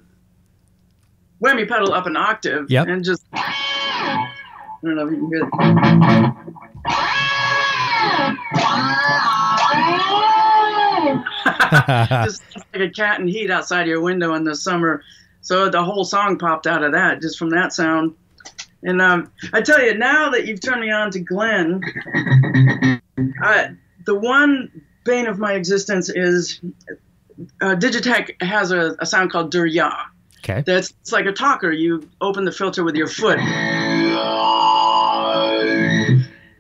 whammy 1.41 1.67
pedal 1.67 1.93
up 1.93 2.05
an 2.05 2.15
octave, 2.15 2.69
Yep. 2.69 2.87
and 2.87 3.03
just 3.03 3.25
I 3.33 4.33
don't 4.83 4.95
know 4.95 5.07
if 5.07 5.11
you 5.13 5.17
can 5.17 5.29
hear 5.29 5.45
it. 5.45 5.51
just 12.25 12.43
like 12.73 12.81
a 12.81 12.89
cat 12.89 13.19
in 13.19 13.27
heat 13.27 13.49
outside 13.51 13.87
your 13.87 14.01
window 14.01 14.33
in 14.35 14.43
the 14.43 14.55
summer. 14.55 15.03
So 15.41 15.69
the 15.69 15.83
whole 15.83 16.03
song 16.03 16.37
popped 16.37 16.67
out 16.67 16.83
of 16.83 16.91
that, 16.93 17.21
just 17.21 17.37
from 17.37 17.49
that 17.51 17.73
sound. 17.73 18.15
And 18.83 19.01
um, 19.01 19.31
I 19.53 19.61
tell 19.61 19.81
you, 19.83 19.95
now 19.97 20.29
that 20.29 20.45
you've 20.45 20.61
turned 20.61 20.81
me 20.81 20.91
on 20.91 21.11
to 21.11 21.19
Glenn, 21.19 21.81
the 24.05 24.15
one 24.15 24.71
bane 25.05 25.27
of 25.27 25.39
my 25.39 25.53
existence 25.53 26.09
is 26.09 26.59
uh, 27.61 27.75
Digitech 27.75 28.41
has 28.41 28.71
a, 28.71 28.95
a 28.99 29.05
sound 29.05 29.31
called 29.31 29.51
Dur 29.51 29.65
Ya. 29.65 29.91
Okay. 30.43 30.63
That's 30.65 30.91
it's 31.01 31.11
like 31.11 31.25
a 31.25 31.31
talker. 31.31 31.71
You 31.71 32.09
open 32.19 32.45
the 32.45 32.51
filter 32.51 32.83
with 32.83 32.95
your 32.95 33.07
foot. 33.07 33.37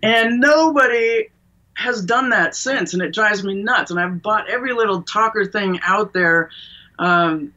And 0.03 0.39
nobody 0.39 1.29
has 1.73 2.03
done 2.03 2.29
that 2.29 2.55
since, 2.55 2.93
and 2.93 3.01
it 3.01 3.13
drives 3.13 3.43
me 3.43 3.55
nuts. 3.55 3.91
And 3.91 3.99
I've 3.99 4.21
bought 4.21 4.49
every 4.49 4.73
little 4.73 5.01
talker 5.01 5.45
thing 5.45 5.79
out 5.83 6.13
there. 6.13 6.51
Um, 6.99 7.53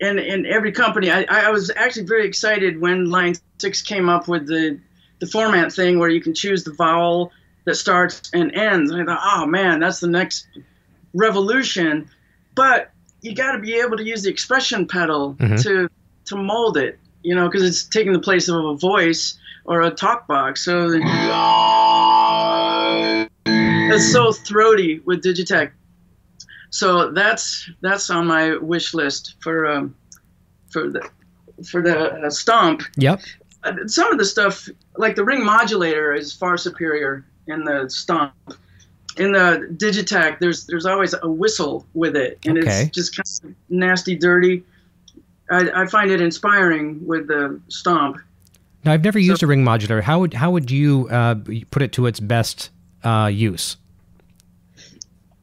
in, 0.00 0.18
in 0.18 0.46
every 0.46 0.72
company, 0.72 1.10
I, 1.10 1.26
I 1.28 1.50
was 1.50 1.70
actually 1.74 2.06
very 2.06 2.26
excited 2.26 2.80
when 2.80 3.10
Line 3.10 3.34
6 3.58 3.82
came 3.82 4.08
up 4.08 4.26
with 4.26 4.46
the, 4.46 4.80
the 5.20 5.26
format 5.26 5.72
thing 5.72 5.98
where 5.98 6.08
you 6.08 6.20
can 6.20 6.34
choose 6.34 6.64
the 6.64 6.72
vowel 6.72 7.30
that 7.64 7.76
starts 7.76 8.30
and 8.32 8.54
ends. 8.54 8.90
And 8.90 9.02
I 9.02 9.04
thought, 9.04 9.20
oh 9.22 9.46
man, 9.46 9.80
that's 9.80 10.00
the 10.00 10.08
next 10.08 10.46
revolution. 11.14 12.10
But 12.54 12.91
you 13.22 13.34
got 13.34 13.52
to 13.52 13.58
be 13.58 13.74
able 13.74 13.96
to 13.96 14.04
use 14.04 14.22
the 14.24 14.30
expression 14.30 14.86
pedal 14.86 15.34
Mhm. 15.40 15.62
to 15.62 15.88
to 16.26 16.36
mold 16.36 16.76
it, 16.76 16.98
you 17.22 17.34
know, 17.34 17.48
because 17.48 17.62
it's 17.62 17.82
taking 17.84 18.12
the 18.12 18.18
place 18.20 18.48
of 18.48 18.64
a 18.64 18.74
voice 18.76 19.38
or 19.64 19.82
a 19.82 19.90
talk 19.90 20.26
box. 20.28 20.64
So 20.64 20.90
it's 23.46 24.12
so 24.12 24.32
throaty 24.32 25.00
with 25.04 25.22
Digitech. 25.22 25.70
So 26.70 27.10
that's 27.10 27.68
that's 27.80 28.08
on 28.10 28.26
my 28.26 28.56
wish 28.56 28.94
list 28.94 29.34
for 29.40 29.66
um, 29.66 29.94
for 30.70 30.88
the 30.88 31.08
for 31.70 31.82
the 31.82 32.12
uh, 32.26 32.30
stomp. 32.30 32.82
Yep. 32.96 33.20
Uh, 33.64 33.72
Some 33.86 34.10
of 34.10 34.18
the 34.18 34.24
stuff, 34.24 34.68
like 34.96 35.14
the 35.14 35.24
ring 35.24 35.44
modulator, 35.44 36.14
is 36.14 36.32
far 36.32 36.56
superior 36.56 37.24
in 37.46 37.64
the 37.64 37.88
stomp. 37.88 38.32
In 39.18 39.32
the 39.32 39.68
Digitech, 39.76 40.38
there's 40.38 40.66
there's 40.66 40.86
always 40.86 41.14
a 41.22 41.28
whistle 41.28 41.86
with 41.94 42.16
it, 42.16 42.38
and 42.46 42.58
Okay. 42.58 42.82
it's 42.84 42.90
just 42.96 43.16
kind 43.42 43.54
of 43.54 43.56
nasty, 43.68 44.16
dirty. 44.16 44.64
I, 45.50 45.82
I 45.82 45.86
find 45.86 46.10
it 46.10 46.20
inspiring 46.20 47.06
with 47.06 47.26
the 47.28 47.60
stomp. 47.68 48.18
Now 48.84 48.92
I've 48.92 49.04
never 49.04 49.18
used 49.18 49.42
a 49.42 49.46
ring 49.46 49.62
modulator. 49.62 50.00
How 50.00 50.20
would 50.20 50.32
how 50.34 50.50
would 50.50 50.70
you 50.70 51.08
uh, 51.10 51.34
put 51.70 51.82
it 51.82 51.92
to 51.92 52.06
its 52.06 52.20
best 52.20 52.70
uh, 53.04 53.28
use? 53.32 53.76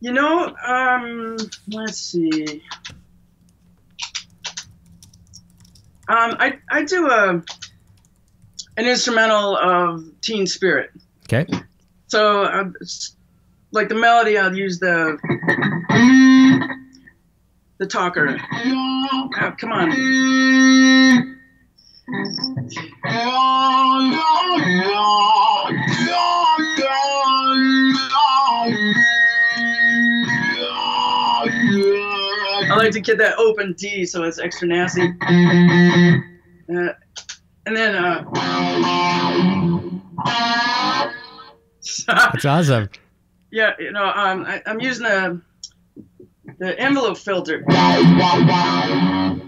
You 0.02 0.14
know, 0.14 0.56
um, 0.66 1.38
let's 1.68 1.98
see. 1.98 2.64
Um, 6.08 6.36
I 6.40 6.58
I 6.72 6.84
do 6.84 7.08
a 7.08 7.34
an 8.78 8.86
instrumental 8.88 9.58
of 9.58 10.06
Teen 10.22 10.48
Spirit. 10.48 10.92
Okay. 11.32 11.46
So 12.08 12.46
s- 12.82 13.16
like 13.72 13.90
the 13.90 13.96
melody, 13.96 14.38
I'll 14.38 14.56
use 14.56 14.80
the 14.80 15.18
the 17.78 17.86
talker. 17.86 18.38
Oh, 18.66 19.30
come 19.58 19.72
on. 19.72 19.92
I 32.72 32.76
like 32.76 32.92
to 32.92 33.00
get 33.02 33.18
that 33.18 33.38
open 33.38 33.74
D 33.74 34.06
so 34.06 34.24
it's 34.24 34.40
extra 34.40 34.68
nasty. 34.68 35.14
Uh, 36.72 36.94
and 37.66 37.76
then, 37.76 37.96
uh, 37.96 38.24
That's 42.08 42.46
awesome. 42.46 42.90
Yeah, 43.52 43.74
you 43.80 43.92
know, 43.92 44.06
um, 44.06 44.46
I, 44.46 44.62
I'm 44.66 44.80
using 44.80 45.04
the 45.04 45.42
the 46.60 46.80
envelope 46.80 47.18
filter, 47.18 47.64
and 47.68 49.42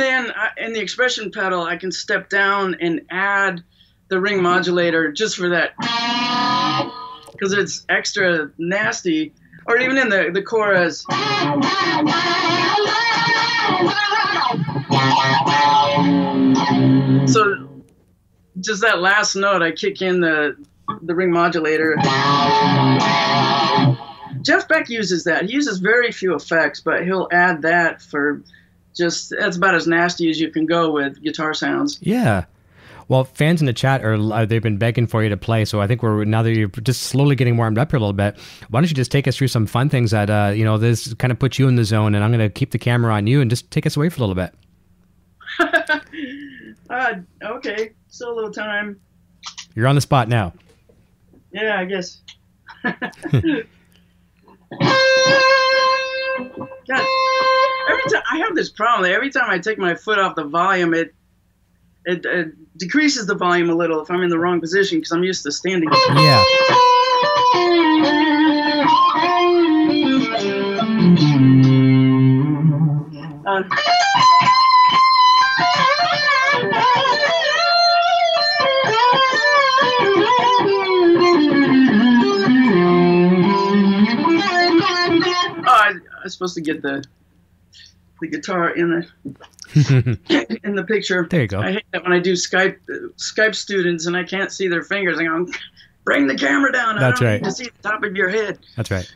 then 0.00 0.30
I, 0.30 0.50
in 0.58 0.72
the 0.72 0.80
expression 0.80 1.30
pedal, 1.30 1.62
I 1.62 1.76
can 1.76 1.92
step 1.92 2.28
down 2.28 2.76
and 2.80 3.02
add 3.10 3.62
the 4.08 4.20
ring 4.20 4.42
modulator 4.42 5.12
just 5.12 5.36
for 5.36 5.50
that, 5.50 5.74
because 7.32 7.52
it's 7.52 7.86
extra 7.88 8.50
nasty. 8.58 9.32
Or 9.66 9.78
even 9.78 9.96
in 9.96 10.10
the 10.10 10.30
the 10.30 10.42
chorus. 10.42 11.06
So 17.32 17.68
just 18.60 18.82
that 18.82 19.00
last 19.00 19.36
note, 19.36 19.62
I 19.62 19.72
kick 19.72 20.02
in 20.02 20.20
the 20.20 20.58
the 21.02 21.14
ring 21.14 21.30
modulator. 21.30 21.96
Jeff 24.42 24.68
Beck 24.68 24.88
uses 24.88 25.24
that. 25.24 25.46
He 25.46 25.52
uses 25.52 25.78
very 25.78 26.12
few 26.12 26.34
effects, 26.34 26.80
but 26.80 27.04
he'll 27.04 27.28
add 27.32 27.62
that 27.62 28.02
for 28.02 28.42
just 28.94 29.34
that's 29.38 29.56
about 29.56 29.74
as 29.74 29.86
nasty 29.86 30.30
as 30.30 30.40
you 30.40 30.50
can 30.50 30.66
go 30.66 30.90
with 30.90 31.22
guitar 31.22 31.54
sounds. 31.54 31.98
Yeah. 32.00 32.44
Well, 33.08 33.24
fans 33.24 33.60
in 33.60 33.66
the 33.66 33.72
chat 33.72 34.02
are 34.04 34.14
uh, 34.14 34.46
they've 34.46 34.62
been 34.62 34.78
begging 34.78 35.06
for 35.06 35.22
you 35.22 35.28
to 35.28 35.36
play, 35.36 35.64
so 35.64 35.80
I 35.80 35.86
think 35.86 36.02
we're 36.02 36.24
now 36.24 36.42
that 36.42 36.54
you're 36.54 36.68
just 36.68 37.02
slowly 37.02 37.36
getting 37.36 37.56
warmed 37.56 37.76
up 37.76 37.90
here 37.90 37.98
a 37.98 38.00
little 38.00 38.14
bit. 38.14 38.38
Why 38.70 38.80
don't 38.80 38.88
you 38.88 38.94
just 38.96 39.12
take 39.12 39.28
us 39.28 39.36
through 39.36 39.48
some 39.48 39.66
fun 39.66 39.90
things 39.90 40.10
that 40.12 40.30
uh, 40.30 40.52
you 40.54 40.64
know 40.64 40.78
this 40.78 41.12
kind 41.14 41.30
of 41.30 41.38
puts 41.38 41.58
you 41.58 41.68
in 41.68 41.76
the 41.76 41.84
zone, 41.84 42.14
and 42.14 42.24
I'm 42.24 42.30
going 42.30 42.40
to 42.40 42.48
keep 42.48 42.70
the 42.70 42.78
camera 42.78 43.12
on 43.12 43.26
you 43.26 43.40
and 43.40 43.50
just 43.50 43.70
take 43.70 43.84
us 43.86 43.96
away 43.96 44.08
for 44.08 44.22
a 44.22 44.26
little 44.26 44.34
bit. 44.34 44.54
Uh, 46.90 47.14
okay, 47.42 47.90
solo 48.08 48.50
time. 48.50 49.00
You're 49.74 49.88
on 49.88 49.94
the 49.94 50.00
spot 50.00 50.28
now. 50.28 50.52
Yeah, 51.54 51.78
I 51.78 51.84
guess. 51.84 52.20
God, 52.82 52.96
every 57.88 58.02
time 58.10 58.22
I 58.32 58.38
have 58.38 58.56
this 58.56 58.70
problem. 58.70 59.08
Every 59.08 59.30
time 59.30 59.48
I 59.48 59.58
take 59.58 59.78
my 59.78 59.94
foot 59.94 60.18
off 60.18 60.34
the 60.34 60.42
volume, 60.44 60.94
it 60.94 61.14
it, 62.06 62.26
it 62.26 62.76
decreases 62.76 63.26
the 63.26 63.36
volume 63.36 63.70
a 63.70 63.74
little 63.74 64.02
if 64.02 64.10
I'm 64.10 64.22
in 64.22 64.30
the 64.30 64.38
wrong 64.38 64.60
position 64.60 64.98
because 64.98 65.12
I'm 65.12 65.22
used 65.22 65.44
to 65.44 65.52
standing. 65.52 65.88
Yeah. 66.16 66.42
Uh, 73.46 73.62
I, 86.24 86.26
I 86.26 86.26
was 86.26 86.32
supposed 86.32 86.54
to 86.54 86.60
get 86.60 86.82
the 86.82 87.04
the 88.20 88.28
guitar 88.28 88.70
in 88.70 88.90
the 88.90 90.58
in 90.64 90.74
the 90.74 90.84
picture. 90.84 91.26
There 91.28 91.42
you 91.42 91.48
go. 91.48 91.60
I 91.60 91.72
hate 91.72 91.84
that 91.92 92.02
when 92.02 92.12
I 92.12 92.20
do 92.20 92.32
Skype 92.34 92.78
uh, 92.88 93.08
Skype 93.16 93.54
students 93.54 94.06
and 94.06 94.16
I 94.16 94.24
can't 94.24 94.52
see 94.52 94.68
their 94.68 94.82
fingers. 94.82 95.18
I 95.18 95.24
go, 95.24 95.46
bring 96.04 96.26
the 96.26 96.36
camera 96.36 96.72
down. 96.72 96.98
That's 96.98 97.20
I 97.20 97.24
don't 97.24 97.32
right. 97.32 97.44
to 97.44 97.52
see 97.52 97.64
the 97.64 97.88
top 97.88 98.02
of 98.04 98.16
your 98.16 98.28
head. 98.28 98.58
That's 98.76 98.90
right. 98.90 99.10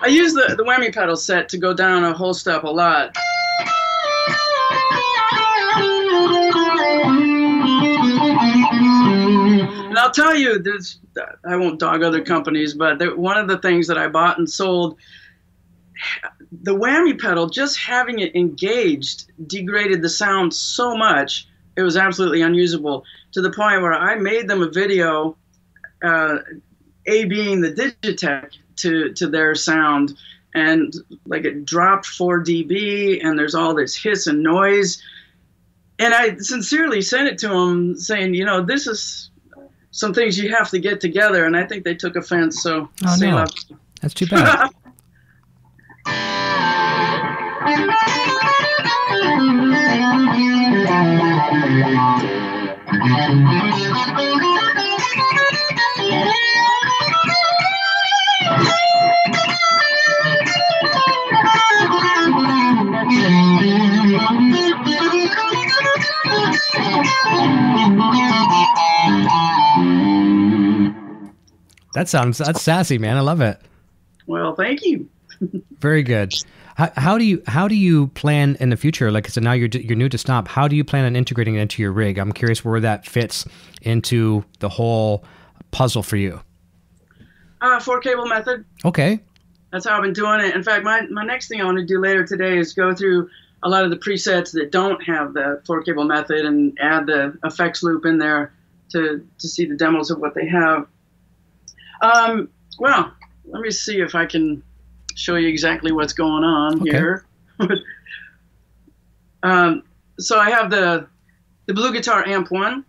I 0.00 0.10
use 0.10 0.32
the, 0.32 0.54
the 0.56 0.64
whammy 0.64 0.94
pedal 0.94 1.16
set 1.16 1.50
to 1.50 1.58
go 1.58 1.74
down 1.74 2.04
a 2.04 2.14
whole 2.14 2.32
step 2.32 2.64
a 2.64 2.68
lot. 2.68 3.14
And 9.98 10.04
I'll 10.04 10.12
tell 10.12 10.36
you, 10.36 10.60
this, 10.60 11.00
I 11.44 11.56
won't 11.56 11.80
dog 11.80 12.04
other 12.04 12.22
companies, 12.22 12.72
but 12.72 13.18
one 13.18 13.36
of 13.36 13.48
the 13.48 13.58
things 13.58 13.88
that 13.88 13.98
I 13.98 14.06
bought 14.06 14.38
and 14.38 14.48
sold, 14.48 14.96
the 16.52 16.70
whammy 16.72 17.20
pedal, 17.20 17.48
just 17.48 17.76
having 17.76 18.20
it 18.20 18.36
engaged, 18.36 19.32
degraded 19.44 20.00
the 20.00 20.08
sound 20.08 20.54
so 20.54 20.96
much, 20.96 21.48
it 21.76 21.82
was 21.82 21.96
absolutely 21.96 22.42
unusable 22.42 23.02
to 23.32 23.40
the 23.40 23.50
point 23.50 23.82
where 23.82 23.92
I 23.92 24.14
made 24.14 24.46
them 24.46 24.62
a 24.62 24.70
video, 24.70 25.36
uh, 26.04 26.36
A 27.06 27.24
being 27.24 27.60
the 27.60 27.72
Digitech 27.72 28.52
to, 28.76 29.12
to 29.14 29.26
their 29.26 29.56
sound, 29.56 30.16
and 30.54 30.94
like 31.26 31.44
it 31.44 31.64
dropped 31.64 32.06
4 32.06 32.44
dB, 32.44 33.18
and 33.26 33.36
there's 33.36 33.56
all 33.56 33.74
this 33.74 33.96
hiss 33.96 34.28
and 34.28 34.44
noise. 34.44 35.02
And 35.98 36.14
I 36.14 36.36
sincerely 36.36 37.02
sent 37.02 37.26
it 37.26 37.38
to 37.38 37.48
them 37.48 37.96
saying, 37.96 38.34
you 38.34 38.44
know, 38.44 38.64
this 38.64 38.86
is 38.86 39.30
some 39.90 40.12
things 40.14 40.38
you 40.38 40.54
have 40.54 40.70
to 40.70 40.78
get 40.78 41.00
together, 41.00 41.44
and 41.46 41.56
I 41.56 41.66
think 41.66 41.84
they 41.84 41.94
took 41.94 42.16
offense. 42.16 42.62
So, 42.62 42.88
Oh, 43.06 43.16
no. 43.18 43.34
love. 43.36 43.50
That's 44.00 44.14
too 44.14 44.26
bad. 44.26 44.70
That 71.94 72.08
sounds 72.08 72.38
that's 72.38 72.62
sassy, 72.62 72.98
man. 72.98 73.16
I 73.16 73.20
love 73.20 73.40
it. 73.40 73.60
well, 74.26 74.54
thank 74.54 74.84
you. 74.84 75.08
Very 75.78 76.02
good. 76.02 76.34
How, 76.76 76.92
how 76.96 77.18
do 77.18 77.24
you 77.24 77.42
how 77.46 77.68
do 77.68 77.74
you 77.74 78.08
plan 78.08 78.56
in 78.60 78.70
the 78.70 78.76
future? 78.76 79.10
Like 79.10 79.28
so 79.28 79.40
now 79.40 79.52
you're 79.52 79.68
you're 79.68 79.96
new 79.96 80.08
to 80.08 80.18
Stomp. 80.18 80.48
How 80.48 80.68
do 80.68 80.76
you 80.76 80.84
plan 80.84 81.04
on 81.04 81.16
integrating 81.16 81.56
it 81.56 81.60
into 81.60 81.82
your 81.82 81.92
rig? 81.92 82.18
I'm 82.18 82.32
curious 82.32 82.64
where 82.64 82.80
that 82.80 83.06
fits 83.06 83.46
into 83.82 84.44
the 84.60 84.68
whole 84.68 85.24
puzzle 85.70 86.02
for 86.02 86.16
you. 86.16 86.40
Uh, 87.60 87.80
four 87.80 88.00
cable 88.00 88.26
method. 88.26 88.64
Okay. 88.84 89.20
That's 89.72 89.86
how 89.86 89.96
I've 89.96 90.02
been 90.02 90.12
doing 90.12 90.40
it. 90.40 90.54
In 90.54 90.62
fact, 90.62 90.84
my, 90.84 91.02
my 91.10 91.24
next 91.24 91.48
thing 91.48 91.60
I 91.60 91.64
want 91.64 91.78
to 91.78 91.84
do 91.84 92.00
later 92.00 92.24
today 92.24 92.56
is 92.56 92.72
go 92.72 92.94
through 92.94 93.28
a 93.62 93.68
lot 93.68 93.84
of 93.84 93.90
the 93.90 93.96
presets 93.96 94.52
that 94.52 94.70
don't 94.70 95.02
have 95.02 95.34
the 95.34 95.60
four 95.66 95.82
cable 95.82 96.04
method 96.04 96.44
and 96.44 96.76
add 96.80 97.06
the 97.06 97.36
effects 97.44 97.82
loop 97.82 98.06
in 98.06 98.18
there 98.18 98.52
to, 98.90 99.26
to 99.38 99.48
see 99.48 99.66
the 99.66 99.76
demos 99.76 100.10
of 100.10 100.20
what 100.20 100.34
they 100.34 100.46
have. 100.46 100.86
Um, 102.02 102.48
well, 102.78 103.12
let 103.46 103.60
me 103.62 103.70
see 103.70 104.00
if 104.00 104.14
I 104.14 104.26
can 104.26 104.62
show 105.14 105.36
you 105.36 105.48
exactly 105.48 105.90
what's 105.92 106.12
going 106.12 106.44
on 106.44 106.80
Okay. 106.82 106.90
here. 106.90 107.24
um, 109.42 109.82
so 110.18 110.38
I 110.38 110.50
have 110.50 110.70
the 110.70 111.06
the 111.66 111.74
Blue 111.74 111.92
Guitar 111.92 112.26
Amp 112.26 112.50
1 112.50 112.82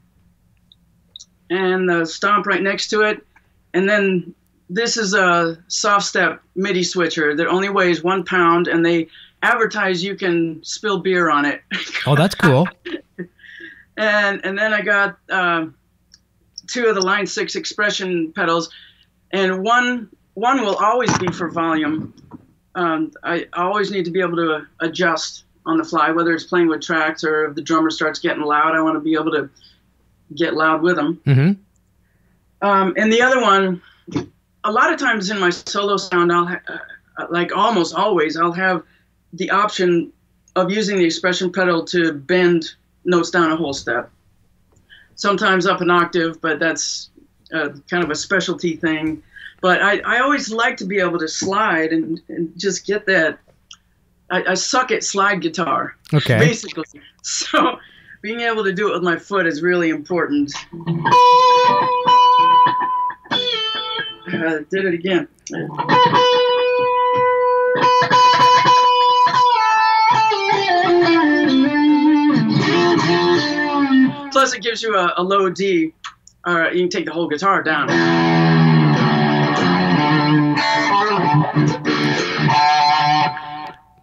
and 1.49 1.89
the 1.89 2.05
Stomp 2.05 2.45
right 2.45 2.61
next 2.61 2.87
to 2.89 3.01
it. 3.01 3.25
And 3.73 3.89
then 3.89 4.33
this 4.69 4.95
is 4.95 5.13
a 5.13 5.57
SoftStep 5.67 6.39
MIDI 6.55 6.83
switcher 6.83 7.35
that 7.35 7.47
only 7.47 7.69
weighs 7.69 8.03
one 8.03 8.23
pound, 8.23 8.67
and 8.69 8.85
they 8.85 9.07
advertise 9.41 10.01
you 10.03 10.15
can 10.15 10.63
spill 10.63 10.99
beer 10.99 11.29
on 11.29 11.45
it. 11.45 11.61
Oh, 12.05 12.15
that's 12.15 12.35
cool. 12.35 12.67
and 13.97 14.39
and 14.45 14.57
then 14.57 14.73
I 14.73 14.81
got 14.81 15.17
um 15.29 15.75
two 16.67 16.85
of 16.87 16.95
the 16.95 17.01
Line 17.01 17.27
Six 17.27 17.55
expression 17.55 18.31
pedals, 18.33 18.69
and 19.31 19.63
one 19.63 20.09
one 20.33 20.61
will 20.61 20.75
always 20.75 21.15
be 21.17 21.27
for 21.27 21.49
volume. 21.49 22.13
Um, 22.75 23.11
I 23.23 23.47
always 23.53 23.91
need 23.91 24.05
to 24.05 24.11
be 24.11 24.21
able 24.21 24.37
to 24.37 24.67
adjust 24.79 25.43
on 25.65 25.77
the 25.77 25.83
fly, 25.83 26.11
whether 26.11 26.33
it's 26.33 26.45
playing 26.45 26.67
with 26.67 26.81
tracks 26.81 27.23
or 27.23 27.45
if 27.45 27.55
the 27.55 27.61
drummer 27.61 27.89
starts 27.89 28.19
getting 28.19 28.43
loud, 28.43 28.75
I 28.75 28.81
want 28.81 28.95
to 28.95 29.01
be 29.01 29.13
able 29.13 29.31
to 29.31 29.49
get 30.35 30.53
loud 30.53 30.81
with 30.81 30.95
them. 30.95 31.19
hmm 31.25 31.51
Um, 32.61 32.93
and 32.97 33.11
the 33.11 33.21
other 33.21 33.41
one, 33.41 33.81
a 34.63 34.71
lot 34.71 34.93
of 34.93 34.99
times 34.99 35.29
in 35.29 35.39
my 35.39 35.49
solo 35.49 35.97
sound, 35.97 36.31
I'll 36.31 36.45
ha- 36.45 36.61
uh, 37.17 37.27
like 37.29 37.55
almost 37.55 37.93
always, 37.93 38.37
I'll 38.37 38.53
have 38.53 38.83
the 39.33 39.51
option 39.51 40.11
of 40.55 40.71
using 40.71 40.97
the 40.97 41.05
expression 41.05 41.51
pedal 41.51 41.85
to 41.85 42.13
bend 42.13 42.65
notes 43.05 43.29
down 43.29 43.51
a 43.51 43.55
whole 43.55 43.73
step. 43.73 44.11
Sometimes 45.15 45.65
up 45.65 45.81
an 45.81 45.89
octave, 45.89 46.39
but 46.41 46.59
that's 46.59 47.09
uh, 47.53 47.69
kind 47.89 48.03
of 48.03 48.09
a 48.09 48.15
specialty 48.15 48.75
thing. 48.75 49.21
But 49.61 49.81
I, 49.81 49.99
I 49.99 50.19
always 50.19 50.51
like 50.51 50.77
to 50.77 50.85
be 50.85 50.99
able 50.99 51.19
to 51.19 51.27
slide 51.27 51.91
and, 51.91 52.21
and 52.29 52.51
just 52.57 52.85
get 52.87 53.05
that. 53.07 53.39
I, 54.31 54.43
I 54.51 54.53
suck 54.53 54.91
at 54.91 55.03
slide 55.03 55.41
guitar, 55.41 55.95
Okay. 56.13 56.37
basically. 56.39 56.85
So 57.21 57.77
being 58.21 58.39
able 58.41 58.63
to 58.63 58.71
do 58.71 58.89
it 58.89 58.93
with 58.93 59.03
my 59.03 59.17
foot 59.17 59.45
is 59.45 59.61
really 59.61 59.89
important. 59.89 60.53
Uh, 64.31 64.59
did 64.69 64.85
it 64.85 64.93
again. 64.93 65.27
Plus, 74.31 74.53
it 74.53 74.61
gives 74.61 74.81
you 74.81 74.95
a, 74.95 75.13
a 75.17 75.23
low 75.23 75.49
D. 75.49 75.93
You 76.73 76.81
can 76.81 76.89
take 76.89 77.05
the 77.05 77.11
whole 77.11 77.27
guitar 77.27 77.63
down. 77.63 77.89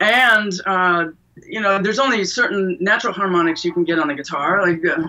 And 0.00 0.52
uh, 0.66 1.06
you 1.46 1.60
know, 1.60 1.80
there's 1.80 1.98
only 1.98 2.24
certain 2.24 2.76
natural 2.80 3.12
harmonics 3.12 3.64
you 3.64 3.72
can 3.72 3.84
get 3.84 3.98
on 3.98 4.08
the 4.08 4.14
guitar. 4.14 4.66
Like 4.66 4.84
uh, 4.84 5.08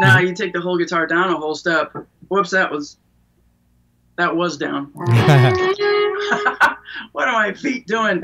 now, 0.00 0.18
you 0.18 0.34
take 0.34 0.52
the 0.52 0.60
whole 0.60 0.78
guitar 0.78 1.06
down 1.06 1.30
a 1.30 1.36
whole 1.36 1.54
step. 1.54 1.92
Whoops, 2.28 2.50
that 2.50 2.70
was 2.70 2.98
that 4.16 4.34
was 4.34 4.56
down. 4.56 4.90
what 7.12 7.28
are 7.28 7.32
my 7.32 7.52
feet 7.52 7.86
doing? 7.86 8.22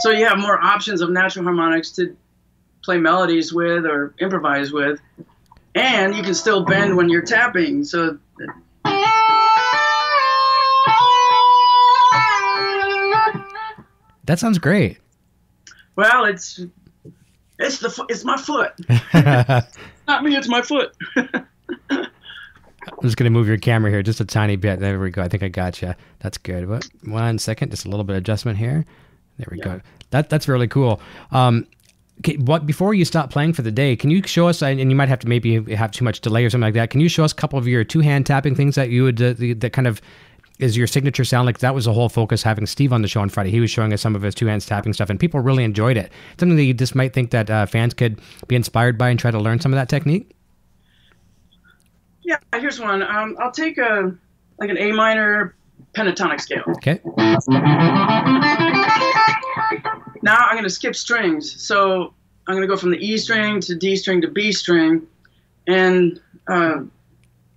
So 0.00 0.10
you 0.10 0.26
have 0.26 0.38
more 0.38 0.62
options 0.62 1.00
of 1.00 1.10
natural 1.10 1.44
harmonics 1.44 1.90
to 1.92 2.16
play 2.88 2.96
melodies 2.96 3.52
with 3.52 3.84
or 3.84 4.14
improvise 4.18 4.72
with, 4.72 4.98
and 5.74 6.16
you 6.16 6.22
can 6.22 6.32
still 6.32 6.64
bend 6.64 6.96
when 6.96 7.10
you're 7.10 7.20
tapping. 7.20 7.84
So 7.84 8.16
that 14.24 14.38
sounds 14.38 14.56
great. 14.56 14.96
well, 15.96 16.24
it's 16.24 16.60
it's 17.58 17.78
the 17.78 18.06
it's 18.08 18.24
my 18.24 18.38
foot, 18.38 18.72
not 20.08 20.24
me. 20.24 20.34
It's 20.34 20.48
my 20.48 20.62
foot. 20.62 20.96
I'm 21.90 22.06
just 23.02 23.18
gonna 23.18 23.28
move 23.28 23.46
your 23.46 23.58
camera 23.58 23.90
here 23.90 24.02
just 24.02 24.20
a 24.20 24.24
tiny 24.24 24.56
bit. 24.56 24.80
There 24.80 24.98
we 24.98 25.10
go. 25.10 25.20
I 25.20 25.28
think 25.28 25.42
I 25.42 25.48
got 25.48 25.82
you. 25.82 25.94
That's 26.20 26.38
good. 26.38 26.66
What? 26.66 26.88
One 27.04 27.38
second. 27.38 27.70
Just 27.70 27.84
a 27.84 27.90
little 27.90 28.04
bit 28.04 28.14
of 28.14 28.20
adjustment 28.20 28.56
here. 28.56 28.86
There 29.36 29.48
we 29.50 29.58
go. 29.60 29.82
That 30.08 30.30
that's 30.30 30.48
really 30.48 30.68
cool. 30.68 31.02
Um, 31.32 31.66
okay, 32.20 32.36
what 32.36 32.66
before 32.66 32.94
you 32.94 33.04
stop 33.04 33.30
playing 33.30 33.52
for 33.52 33.62
the 33.62 33.70
day, 33.70 33.96
can 33.96 34.10
you 34.10 34.22
show 34.24 34.48
us? 34.48 34.62
And 34.62 34.78
you 34.80 34.94
might 34.96 35.08
have 35.08 35.18
to 35.20 35.28
maybe 35.28 35.74
have 35.74 35.90
too 35.90 36.04
much 36.04 36.20
delay 36.20 36.44
or 36.44 36.50
something 36.50 36.66
like 36.66 36.74
that. 36.74 36.90
Can 36.90 37.00
you 37.00 37.08
show 37.08 37.24
us 37.24 37.32
a 37.32 37.36
couple 37.36 37.58
of 37.58 37.66
your 37.66 37.84
two 37.84 38.00
hand 38.00 38.26
tapping 38.26 38.54
things 38.54 38.74
that 38.74 38.90
you 38.90 39.04
would 39.04 39.20
uh, 39.22 39.32
the- 39.34 39.54
that 39.54 39.72
kind 39.72 39.86
of 39.86 40.00
is 40.58 40.76
your 40.76 40.86
signature 40.88 41.24
sound? 41.24 41.46
Like 41.46 41.58
that 41.60 41.74
was 41.74 41.84
the 41.84 41.92
whole 41.92 42.08
focus 42.08 42.42
having 42.42 42.66
Steve 42.66 42.92
on 42.92 43.02
the 43.02 43.08
show 43.08 43.20
on 43.20 43.28
Friday. 43.28 43.50
He 43.50 43.60
was 43.60 43.70
showing 43.70 43.92
us 43.92 44.00
some 44.00 44.16
of 44.16 44.22
his 44.22 44.34
two 44.34 44.46
hands 44.46 44.66
tapping 44.66 44.92
stuff, 44.92 45.08
and 45.10 45.18
people 45.20 45.38
really 45.40 45.62
enjoyed 45.64 45.96
it. 45.96 46.10
Something 46.38 46.56
that 46.56 46.64
you 46.64 46.74
just 46.74 46.94
might 46.96 47.12
think 47.12 47.30
that 47.30 47.48
uh, 47.48 47.66
fans 47.66 47.94
could 47.94 48.20
be 48.48 48.56
inspired 48.56 48.98
by 48.98 49.08
and 49.10 49.18
try 49.20 49.30
to 49.30 49.38
learn 49.38 49.60
some 49.60 49.72
of 49.72 49.76
that 49.76 49.88
technique. 49.88 50.34
Yeah, 52.22 52.38
here's 52.56 52.80
one. 52.80 53.02
Um, 53.02 53.36
I'll 53.40 53.52
take 53.52 53.78
a 53.78 54.12
like 54.58 54.68
an 54.70 54.76
A 54.78 54.90
minor 54.92 55.54
pentatonic 55.94 56.40
scale. 56.40 56.64
Okay. 56.76 57.00
Now 60.22 60.36
I'm 60.36 60.54
going 60.54 60.64
to 60.64 60.70
skip 60.70 60.96
strings. 60.96 61.60
So 61.62 62.14
I'm 62.46 62.54
going 62.54 62.62
to 62.62 62.68
go 62.68 62.76
from 62.76 62.90
the 62.90 62.98
E 62.98 63.18
string 63.18 63.60
to 63.60 63.74
D 63.74 63.96
string 63.96 64.20
to 64.22 64.28
B 64.28 64.52
string, 64.52 65.06
and 65.66 66.20
uh, 66.48 66.80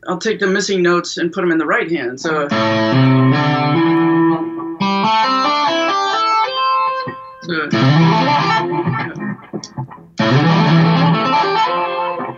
I'll 0.08 0.18
take 0.18 0.40
the 0.40 0.48
missing 0.48 0.82
notes 0.82 1.18
and 1.18 1.32
put 1.32 1.42
them 1.42 1.52
in 1.52 1.58
the 1.58 1.66
right 1.66 1.90
hand. 1.90 2.20
So. 2.20 2.48
So. 7.44 7.70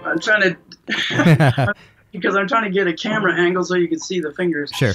I'm 0.06 0.20
trying 0.20 0.56
to. 0.88 1.74
because 2.14 2.36
I'm 2.36 2.48
trying 2.48 2.66
to 2.66 2.70
get 2.70 2.88
a 2.88 2.94
camera 2.94 3.34
angle 3.36 3.64
so 3.64 3.76
you 3.76 3.88
can 3.88 4.00
see 4.00 4.20
the 4.20 4.32
fingers. 4.32 4.72
Sure. 4.72 4.94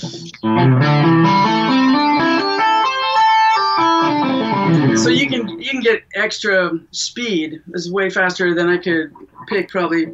So 4.96 5.08
you 5.10 5.28
can 5.28 5.48
you 5.60 5.70
can 5.70 5.80
get 5.80 6.02
extra 6.14 6.78
speed. 6.90 7.62
This 7.68 7.86
is 7.86 7.92
way 7.92 8.10
faster 8.10 8.54
than 8.54 8.68
I 8.68 8.78
could 8.78 9.12
pick 9.48 9.68
probably. 9.68 10.06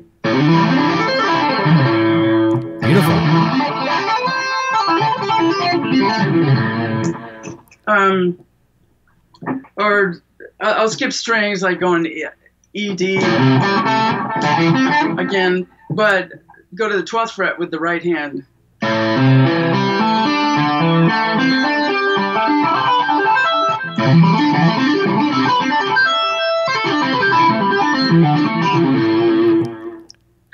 Beautiful. 2.81 3.15
Um, 7.87 8.45
or 9.77 10.23
I'll 10.61 10.89
skip 10.89 11.13
strings 11.13 11.63
like 11.63 11.81
going 11.81 12.07
E 12.75 12.95
D 12.95 13.17
again, 15.19 15.67
but 15.91 16.31
go 16.75 16.89
to 16.89 16.97
the 16.97 17.05
twelfth 17.05 17.35
fret 17.35 17.59
with 17.59 17.71
the 17.71 17.79
right 17.79 18.03
hand. 18.03 18.45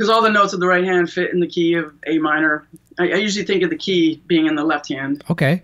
Because 0.01 0.09
all 0.09 0.23
the 0.23 0.31
notes 0.31 0.55
of 0.55 0.61
the 0.61 0.67
right 0.67 0.83
hand 0.83 1.13
fit 1.13 1.31
in 1.31 1.41
the 1.41 1.47
key 1.47 1.75
of 1.75 1.93
A 2.07 2.17
minor. 2.17 2.67
I, 2.99 3.11
I 3.11 3.17
usually 3.17 3.45
think 3.45 3.63
of 3.63 3.69
the 3.69 3.77
key 3.77 4.23
being 4.27 4.47
in 4.47 4.55
the 4.55 4.65
left 4.65 4.89
hand. 4.89 5.23
Okay. 5.29 5.63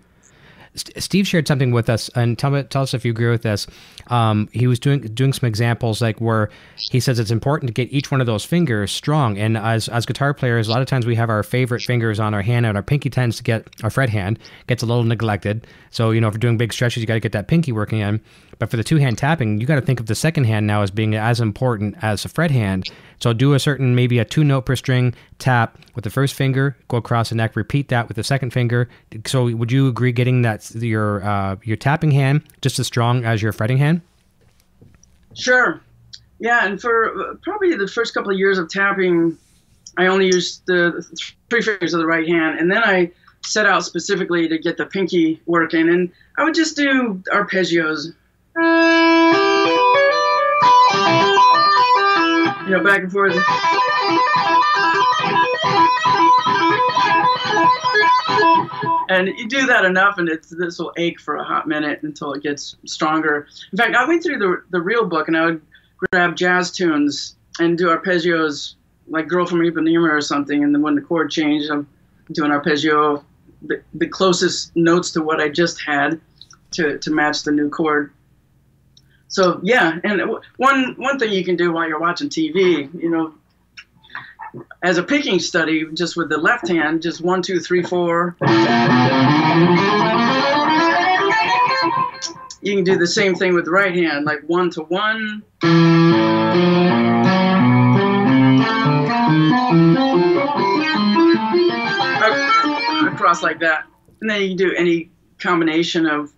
St- 0.75 1.03
Steve 1.03 1.27
shared 1.27 1.49
something 1.49 1.71
with 1.71 1.89
us, 1.89 2.11
and 2.11 2.39
tell 2.39 2.51
me, 2.51 2.63
tell 2.65 2.83
us 2.83 2.93
if 2.93 3.03
you 3.03 3.13
agree 3.13 3.31
with 3.31 3.41
this. 3.41 3.67
Um, 4.09 4.51
he 4.53 4.67
was 4.67 4.79
doing 4.79 5.01
doing 5.01 5.33
some 5.33 5.47
examples 5.47 6.03
like 6.03 6.21
where 6.21 6.51
he 6.77 7.01
says 7.01 7.19
it's 7.19 7.31
important 7.31 7.69
to 7.69 7.73
get 7.73 7.91
each 7.91 8.11
one 8.11 8.21
of 8.21 8.27
those 8.27 8.45
fingers 8.45 8.93
strong. 8.93 9.39
And 9.39 9.57
as 9.57 9.89
as 9.89 10.05
guitar 10.05 10.35
players, 10.35 10.69
a 10.69 10.71
lot 10.71 10.83
of 10.83 10.87
times 10.87 11.07
we 11.07 11.15
have 11.15 11.31
our 11.31 11.43
favorite 11.43 11.81
fingers 11.81 12.21
on 12.21 12.35
our 12.35 12.43
hand, 12.43 12.67
and 12.67 12.77
our 12.77 12.83
pinky 12.83 13.09
tends 13.09 13.39
to 13.39 13.43
get 13.43 13.67
our 13.83 13.89
fret 13.89 14.11
hand 14.11 14.39
gets 14.67 14.83
a 14.83 14.87
little 14.87 15.05
neglected. 15.05 15.67
So 15.91 16.11
you 16.11 16.21
know, 16.21 16.29
if 16.29 16.35
you're 16.35 16.41
doing 16.41 16.59
big 16.59 16.75
stretches, 16.75 17.01
you 17.01 17.07
got 17.07 17.15
to 17.15 17.21
get 17.21 17.33
that 17.33 17.49
pinky 17.49 17.73
working 17.73 18.01
in. 18.01 18.21
But 18.59 18.71
for 18.71 18.77
the 18.77 18.85
two 18.85 18.97
hand 18.97 19.19
tapping, 19.19 19.61
you 19.61 19.67
got 19.67 19.75
to 19.77 19.81
think 19.81 20.01
of 20.01 20.07
the 20.07 20.15
second 20.15 20.45
hand 20.45 20.67
now 20.67 20.83
as 20.83 20.91
being 20.91 21.15
as 21.15 21.41
important 21.41 21.97
as 22.03 22.23
the 22.23 22.29
fret 22.29 22.51
hand. 22.51 22.85
So 23.21 23.33
do 23.33 23.55
a 23.55 23.59
certain 23.59 23.95
maybe 23.95 24.19
a 24.19 24.25
two 24.25 24.45
note 24.45 24.63
per 24.63 24.77
string 24.77 25.15
tap 25.39 25.79
with 25.95 26.05
the 26.05 26.11
first 26.11 26.35
finger, 26.35 26.77
go 26.89 26.97
across 26.97 27.31
the 27.31 27.35
neck, 27.35 27.57
repeat 27.57 27.89
that 27.89 28.09
with 28.09 28.17
the 28.17 28.25
second 28.25 28.53
finger. 28.53 28.89
So 29.27 29.51
would 29.55 29.73
you 29.73 29.89
agree 29.89 30.13
getting 30.13 30.43
that 30.43 30.71
your 30.75 31.25
uh, 31.25 31.57
your 31.65 31.77
tapping 31.77 32.11
hand 32.11 32.43
just 32.63 32.79
as 32.79 32.87
strong 32.87 33.25
as 33.25 33.43
your 33.43 33.53
fretting 33.53 33.79
hand? 33.79 34.01
Sure. 35.35 35.81
Yeah, 36.39 36.67
and 36.67 36.81
for 36.81 37.31
uh, 37.31 37.35
probably 37.43 37.75
the 37.75 37.89
first 37.89 38.15
couple 38.15 38.31
of 38.31 38.39
years 38.39 38.59
of 38.59 38.69
tapping, 38.69 39.39
I 39.97 40.07
only 40.07 40.27
used 40.27 40.67
the 40.67 41.05
three 41.49 41.63
fingers 41.63 41.95
of 41.95 42.01
the 42.01 42.07
right 42.07 42.29
hand, 42.29 42.59
and 42.59 42.71
then 42.71 42.83
I 42.85 43.11
set 43.43 43.67
out 43.67 43.85
specifically 43.85 44.49
to 44.49 44.59
get 44.59 44.77
the 44.77 44.87
pinky 44.87 45.41
working, 45.47 45.89
and 45.89 46.11
I 46.37 46.45
would 46.45 46.55
just 46.55 46.77
do 46.77 47.23
arpeggios. 47.33 48.13
You 48.57 48.63
know, 52.73 52.83
back 52.83 53.03
and 53.03 53.13
forth. 53.13 53.37
And 59.09 59.29
you 59.29 59.47
do 59.47 59.67
that 59.67 59.85
enough, 59.85 60.17
and 60.17 60.29
it's 60.31 60.49
this 60.49 60.79
will 60.79 60.93
ache 60.97 61.21
for 61.21 61.37
a 61.37 61.45
hot 61.45 61.69
minute 61.69 62.03
until 62.03 62.33
it 62.33 62.43
gets 62.43 62.77
stronger. 62.87 63.47
In 63.73 63.77
fact, 63.77 63.95
I 63.95 64.09
went 64.09 64.23
through 64.23 64.39
the 64.39 64.63
the 64.71 64.81
real 64.81 65.05
book, 65.05 65.29
and 65.29 65.37
I 65.37 65.45
would 65.45 65.61
grab 66.11 66.35
jazz 66.35 66.71
tunes 66.71 67.37
and 67.61 67.77
do 67.77 67.89
arpeggios 67.89 68.77
like 69.07 69.29
"Girl 69.29 69.45
from 69.45 69.59
Ipanema" 69.61 70.11
or 70.11 70.23
something, 70.23 70.65
and 70.65 70.75
then 70.75 70.81
when 70.81 70.95
the 70.95 71.03
chord 71.03 71.31
changed, 71.31 71.71
I'm 71.71 71.87
doing 72.33 72.51
arpeggio, 72.51 73.23
the, 73.63 73.83
the 73.93 74.09
closest 74.09 74.75
notes 74.75 75.11
to 75.11 75.23
what 75.23 75.41
I 75.41 75.51
just 75.51 75.79
had 75.83 76.19
to 76.71 76.99
to 76.99 77.11
match 77.11 77.43
the 77.43 77.53
new 77.53 77.69
chord. 77.69 78.13
So 79.37 79.61
yeah, 79.63 79.99
and 80.03 80.23
one 80.57 80.95
one 80.97 81.19
thing 81.19 81.31
you 81.31 81.45
can 81.45 81.57
do 81.57 81.71
while 81.71 81.87
you're 81.87 82.01
watching 82.01 82.31
TV, 82.31 82.89
you 82.99 83.11
know, 83.11 83.35
as 84.83 84.97
a 84.97 85.03
picking 85.03 85.41
study, 85.41 85.85
just 85.93 86.17
with 86.17 86.31
the 86.31 86.39
left 86.39 86.67
hand, 86.69 87.03
just 87.03 87.21
one, 87.21 87.43
two, 87.43 87.61
three, 87.61 87.83
four. 87.83 88.35
You 92.63 92.77
can 92.77 92.85
do 92.85 92.97
the 92.97 93.07
same 93.07 93.35
thing 93.35 93.53
with 93.53 93.67
the 93.67 93.73
right 93.73 93.95
hand, 93.95 94.25
like 94.25 94.41
one 94.47 94.71
to 94.71 94.81
one. 94.85 95.43
Ac- 102.25 103.07
across 103.09 103.43
like 103.43 103.61
that, 103.61 103.85
and 104.23 104.31
then 104.31 104.41
you 104.41 104.49
can 104.49 104.57
do 104.57 104.73
any 104.75 105.11
combination 105.39 106.07
of 106.07 106.33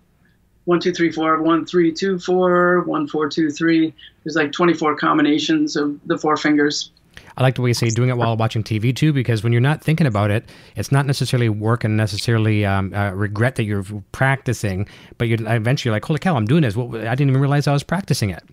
one 0.68 0.80
two 0.80 0.92
three 0.92 1.10
four 1.10 1.42
one 1.42 1.64
three 1.64 1.90
two 1.90 2.18
four 2.18 2.82
one 2.82 3.08
four 3.08 3.26
two 3.26 3.50
three. 3.50 3.94
There's 4.22 4.36
like 4.36 4.52
24 4.52 4.96
combinations 4.96 5.76
of 5.76 5.98
the 6.04 6.18
four 6.18 6.36
fingers. 6.36 6.90
I 7.38 7.42
like 7.42 7.54
the 7.54 7.62
way 7.62 7.70
you 7.70 7.74
say 7.74 7.88
doing 7.88 8.10
it 8.10 8.18
while 8.18 8.36
watching 8.36 8.62
TV 8.62 8.94
too, 8.94 9.14
because 9.14 9.42
when 9.42 9.52
you're 9.52 9.62
not 9.62 9.82
thinking 9.82 10.06
about 10.06 10.30
it, 10.30 10.44
it's 10.76 10.92
not 10.92 11.06
necessarily 11.06 11.48
work 11.48 11.84
and 11.84 11.96
necessarily 11.96 12.66
um, 12.66 12.92
uh, 12.92 13.12
regret 13.12 13.54
that 13.54 13.64
you're 13.64 13.84
practicing, 14.12 14.86
but 15.16 15.26
you're 15.28 15.38
eventually 15.50 15.90
like, 15.90 16.04
holy 16.04 16.18
cow, 16.18 16.36
I'm 16.36 16.44
doing 16.44 16.62
this. 16.62 16.76
Well, 16.76 16.94
I 16.96 17.14
didn't 17.14 17.30
even 17.30 17.40
realize 17.40 17.66
I 17.66 17.72
was 17.72 17.82
practicing 17.82 18.30
it. 18.30 18.44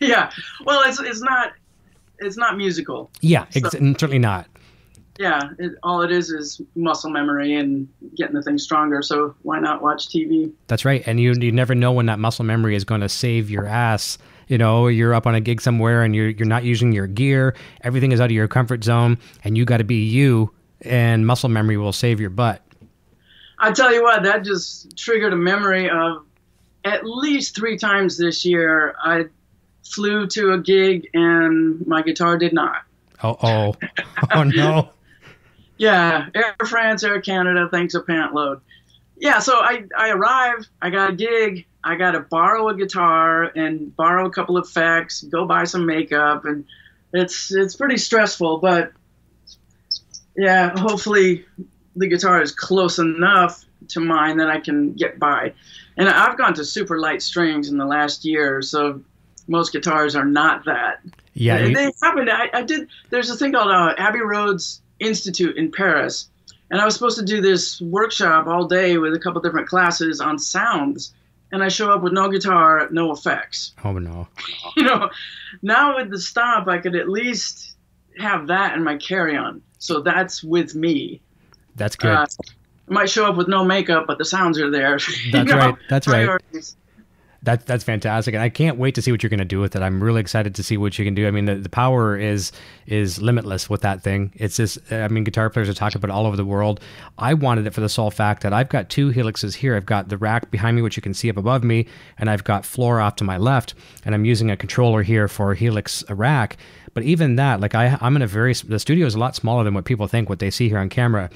Yeah, 0.00 0.30
well, 0.66 0.82
it's 0.86 1.00
it's 1.00 1.22
not 1.22 1.52
it's 2.18 2.36
not 2.36 2.58
musical. 2.58 3.10
Yeah, 3.20 3.46
so, 3.50 3.70
certainly 3.70 4.18
not. 4.18 4.46
Yeah, 5.18 5.50
it, 5.58 5.72
all 5.82 6.02
it 6.02 6.10
is 6.10 6.30
is 6.30 6.60
muscle 6.74 7.10
memory 7.10 7.54
and 7.54 7.88
getting 8.16 8.34
the 8.34 8.42
thing 8.42 8.58
stronger. 8.58 9.00
So 9.00 9.34
why 9.42 9.60
not 9.60 9.80
watch 9.80 10.08
TV? 10.08 10.52
That's 10.66 10.84
right, 10.84 11.02
and 11.06 11.20
you 11.20 11.32
you 11.34 11.52
never 11.52 11.74
know 11.74 11.92
when 11.92 12.06
that 12.06 12.18
muscle 12.18 12.44
memory 12.44 12.74
is 12.74 12.84
going 12.84 13.00
to 13.00 13.08
save 13.08 13.48
your 13.48 13.66
ass 13.66 14.18
you 14.48 14.58
know 14.58 14.88
you're 14.88 15.14
up 15.14 15.26
on 15.26 15.34
a 15.34 15.40
gig 15.40 15.60
somewhere 15.60 16.02
and 16.02 16.14
you're 16.14 16.28
you're 16.28 16.46
not 16.46 16.64
using 16.64 16.92
your 16.92 17.06
gear 17.06 17.54
everything 17.82 18.12
is 18.12 18.20
out 18.20 18.26
of 18.26 18.32
your 18.32 18.48
comfort 18.48 18.84
zone 18.84 19.18
and 19.42 19.56
you 19.56 19.64
got 19.64 19.78
to 19.78 19.84
be 19.84 20.04
you 20.04 20.50
and 20.82 21.26
muscle 21.26 21.48
memory 21.48 21.76
will 21.76 21.92
save 21.92 22.20
your 22.20 22.30
butt 22.30 22.62
i 23.58 23.72
tell 23.72 23.92
you 23.92 24.02
what 24.02 24.22
that 24.22 24.44
just 24.44 24.96
triggered 24.96 25.32
a 25.32 25.36
memory 25.36 25.88
of 25.88 26.24
at 26.84 27.04
least 27.04 27.56
three 27.56 27.78
times 27.78 28.18
this 28.18 28.44
year 28.44 28.94
i 29.02 29.24
flew 29.84 30.26
to 30.26 30.52
a 30.52 30.58
gig 30.58 31.08
and 31.14 31.86
my 31.86 32.02
guitar 32.02 32.36
did 32.36 32.52
not 32.52 32.82
oh 33.22 33.36
oh 33.42 33.74
oh 34.34 34.42
no 34.42 34.90
yeah 35.76 36.28
air 36.34 36.54
france 36.66 37.02
air 37.02 37.20
canada 37.20 37.68
thanks 37.70 37.94
a 37.94 38.00
pant 38.00 38.34
load 38.34 38.60
yeah 39.16 39.38
so 39.38 39.54
i 39.58 39.84
i 39.96 40.10
arrive 40.10 40.66
i 40.80 40.90
got 40.90 41.10
a 41.10 41.12
gig 41.14 41.66
I 41.84 41.96
got 41.96 42.12
to 42.12 42.20
borrow 42.20 42.68
a 42.68 42.74
guitar 42.74 43.44
and 43.54 43.94
borrow 43.94 44.26
a 44.26 44.30
couple 44.30 44.56
of 44.56 44.66
effects, 44.66 45.22
go 45.22 45.44
buy 45.44 45.64
some 45.64 45.84
makeup, 45.84 46.46
and 46.46 46.64
it's 47.12 47.52
it's 47.52 47.76
pretty 47.76 47.98
stressful. 47.98 48.58
But 48.58 48.92
yeah, 50.34 50.76
hopefully 50.78 51.44
the 51.94 52.08
guitar 52.08 52.40
is 52.40 52.52
close 52.52 52.98
enough 52.98 53.64
to 53.88 54.00
mine 54.00 54.38
that 54.38 54.48
I 54.48 54.60
can 54.60 54.94
get 54.94 55.18
by. 55.18 55.52
And 55.98 56.08
I've 56.08 56.38
gone 56.38 56.54
to 56.54 56.64
super 56.64 56.98
light 56.98 57.20
strings 57.20 57.68
in 57.68 57.76
the 57.76 57.84
last 57.84 58.24
year, 58.24 58.62
so 58.62 59.02
most 59.46 59.72
guitars 59.72 60.16
are 60.16 60.24
not 60.24 60.64
that. 60.64 61.02
Yeah, 61.34 61.58
they, 61.58 61.74
they 61.74 61.92
happen. 62.02 62.30
I, 62.30 62.48
I, 62.52 62.62
did. 62.62 62.88
There's 63.10 63.28
a 63.28 63.36
thing 63.36 63.52
called 63.52 63.70
uh, 63.70 63.94
Abbey 63.98 64.20
Roads 64.20 64.80
Institute 65.04 65.56
in 65.56 65.70
Paris, 65.70 66.28
and 66.70 66.80
I 66.80 66.84
was 66.84 66.94
supposed 66.94 67.18
to 67.18 67.24
do 67.24 67.40
this 67.40 67.80
workshop 67.80 68.46
all 68.46 68.66
day 68.66 68.98
with 68.98 69.14
a 69.14 69.18
couple 69.18 69.40
different 69.40 69.68
classes 69.68 70.20
on 70.20 70.38
sounds 70.38 71.14
and 71.54 71.62
I 71.62 71.68
show 71.68 71.92
up 71.92 72.02
with 72.02 72.12
no 72.12 72.28
guitar, 72.28 72.88
no 72.90 73.12
effects. 73.12 73.72
Oh 73.84 73.92
no. 73.92 74.26
you 74.76 74.82
know, 74.82 75.08
now 75.62 75.96
with 75.96 76.10
the 76.10 76.18
stomp, 76.18 76.66
I 76.68 76.78
could 76.78 76.96
at 76.96 77.08
least 77.08 77.76
have 78.18 78.48
that 78.48 78.74
in 78.74 78.82
my 78.82 78.96
carry-on. 78.96 79.62
So 79.78 80.00
that's 80.00 80.42
with 80.42 80.74
me. 80.74 81.20
That's 81.76 81.94
good. 81.94 82.10
Uh, 82.10 82.26
I 82.88 82.92
might 82.92 83.08
show 83.08 83.26
up 83.26 83.36
with 83.36 83.48
no 83.48 83.64
makeup, 83.64 84.06
but 84.06 84.18
the 84.18 84.24
sounds 84.24 84.58
are 84.58 84.70
there. 84.70 84.92
That's 85.32 85.32
you 85.32 85.44
know? 85.44 85.56
right. 85.56 85.74
That's 85.88 86.06
Priorities. 86.06 86.76
That, 87.44 87.66
that's 87.66 87.84
fantastic, 87.84 88.34
and 88.34 88.42
I 88.42 88.48
can't 88.48 88.78
wait 88.78 88.94
to 88.94 89.02
see 89.02 89.12
what 89.12 89.22
you're 89.22 89.30
going 89.30 89.38
to 89.38 89.44
do 89.44 89.60
with 89.60 89.76
it. 89.76 89.82
I'm 89.82 90.02
really 90.02 90.22
excited 90.22 90.54
to 90.54 90.62
see 90.62 90.78
what 90.78 90.98
you 90.98 91.04
can 91.04 91.14
do. 91.14 91.26
I 91.26 91.30
mean, 91.30 91.44
the, 91.44 91.56
the 91.56 91.68
power 91.68 92.16
is 92.16 92.52
is 92.86 93.20
limitless 93.20 93.68
with 93.68 93.82
that 93.82 94.02
thing. 94.02 94.32
It's 94.36 94.56
just, 94.56 94.78
I 94.90 95.08
mean, 95.08 95.24
guitar 95.24 95.50
players 95.50 95.68
are 95.68 95.74
talking 95.74 95.98
about 95.98 96.10
all 96.10 96.26
over 96.26 96.36
the 96.36 96.44
world. 96.44 96.80
I 97.18 97.34
wanted 97.34 97.66
it 97.66 97.74
for 97.74 97.82
the 97.82 97.88
sole 97.88 98.10
fact 98.10 98.42
that 98.42 98.54
I've 98.54 98.70
got 98.70 98.88
two 98.88 99.12
helixes 99.12 99.54
here. 99.54 99.76
I've 99.76 99.84
got 99.84 100.08
the 100.08 100.16
rack 100.16 100.50
behind 100.50 100.74
me, 100.74 100.82
which 100.82 100.96
you 100.96 101.02
can 101.02 101.12
see 101.12 101.28
up 101.28 101.36
above 101.36 101.64
me, 101.64 101.86
and 102.16 102.30
I've 102.30 102.44
got 102.44 102.64
floor 102.64 102.98
off 102.98 103.16
to 103.16 103.24
my 103.24 103.36
left, 103.36 103.74
and 104.06 104.14
I'm 104.14 104.24
using 104.24 104.50
a 104.50 104.56
controller 104.56 105.02
here 105.02 105.28
for 105.28 105.52
helix 105.52 106.02
rack. 106.08 106.56
But 106.94 107.02
even 107.02 107.36
that, 107.36 107.60
like 107.60 107.74
I, 107.74 107.98
I'm 108.00 108.16
in 108.16 108.22
a 108.22 108.26
very 108.26 108.54
the 108.54 108.78
studio 108.78 109.06
is 109.06 109.14
a 109.14 109.18
lot 109.18 109.36
smaller 109.36 109.64
than 109.64 109.74
what 109.74 109.84
people 109.84 110.06
think, 110.06 110.30
what 110.30 110.38
they 110.38 110.50
see 110.50 110.70
here 110.70 110.78
on 110.78 110.88
camera 110.88 111.28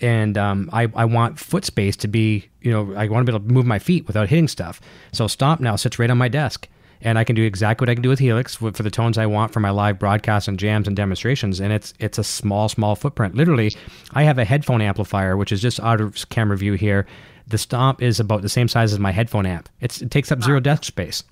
and 0.00 0.36
um, 0.36 0.70
I, 0.72 0.88
I 0.94 1.04
want 1.04 1.38
foot 1.38 1.64
space 1.64 1.96
to 1.96 2.08
be, 2.08 2.48
you 2.60 2.70
know, 2.70 2.94
I 2.94 3.08
want 3.08 3.26
to 3.26 3.32
be 3.32 3.36
able 3.36 3.46
to 3.46 3.52
move 3.52 3.66
my 3.66 3.78
feet 3.78 4.06
without 4.06 4.28
hitting 4.28 4.48
stuff. 4.48 4.80
So 5.12 5.26
Stomp 5.26 5.60
now 5.60 5.76
sits 5.76 5.98
right 5.98 6.10
on 6.10 6.18
my 6.18 6.28
desk, 6.28 6.68
and 7.00 7.18
I 7.18 7.24
can 7.24 7.36
do 7.36 7.42
exactly 7.42 7.84
what 7.84 7.90
I 7.90 7.94
can 7.94 8.02
do 8.02 8.08
with 8.08 8.18
Helix 8.18 8.54
for, 8.54 8.72
for 8.72 8.82
the 8.82 8.90
tones 8.90 9.18
I 9.18 9.26
want 9.26 9.52
for 9.52 9.60
my 9.60 9.70
live 9.70 9.98
broadcasts 9.98 10.48
and 10.48 10.58
jams 10.58 10.86
and 10.86 10.96
demonstrations. 10.96 11.60
And 11.60 11.72
it's 11.72 11.94
it's 11.98 12.18
a 12.18 12.24
small, 12.24 12.68
small 12.68 12.96
footprint. 12.96 13.34
Literally, 13.34 13.72
I 14.12 14.22
have 14.22 14.38
a 14.38 14.44
headphone 14.44 14.80
amplifier, 14.80 15.36
which 15.36 15.52
is 15.52 15.60
just 15.60 15.80
out 15.80 16.00
of 16.00 16.28
camera 16.30 16.56
view 16.56 16.74
here. 16.74 17.06
The 17.46 17.58
Stomp 17.58 18.00
is 18.00 18.20
about 18.20 18.40
the 18.40 18.48
same 18.48 18.68
size 18.68 18.92
as 18.92 18.98
my 18.98 19.12
headphone 19.12 19.44
amp. 19.44 19.68
It's, 19.80 20.00
it 20.00 20.10
takes 20.10 20.32
up 20.32 20.42
zero 20.42 20.60
desk 20.60 20.84
space. 20.84 21.22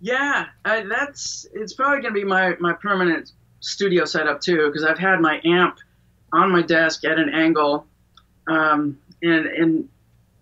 Yeah, 0.00 0.46
uh, 0.64 0.82
that's 0.90 1.46
it's 1.54 1.74
probably 1.74 2.02
going 2.02 2.12
to 2.12 2.20
be 2.20 2.24
my 2.24 2.54
my 2.58 2.72
permanent 2.72 3.32
studio 3.60 4.04
setup 4.04 4.40
too, 4.40 4.66
because 4.66 4.84
I've 4.84 4.98
had 4.98 5.20
my 5.20 5.40
amp 5.44 5.78
on 6.32 6.50
my 6.50 6.62
desk 6.62 7.04
at 7.04 7.18
an 7.18 7.30
angle. 7.30 7.86
Um, 8.46 8.98
and, 9.22 9.46
and 9.46 9.88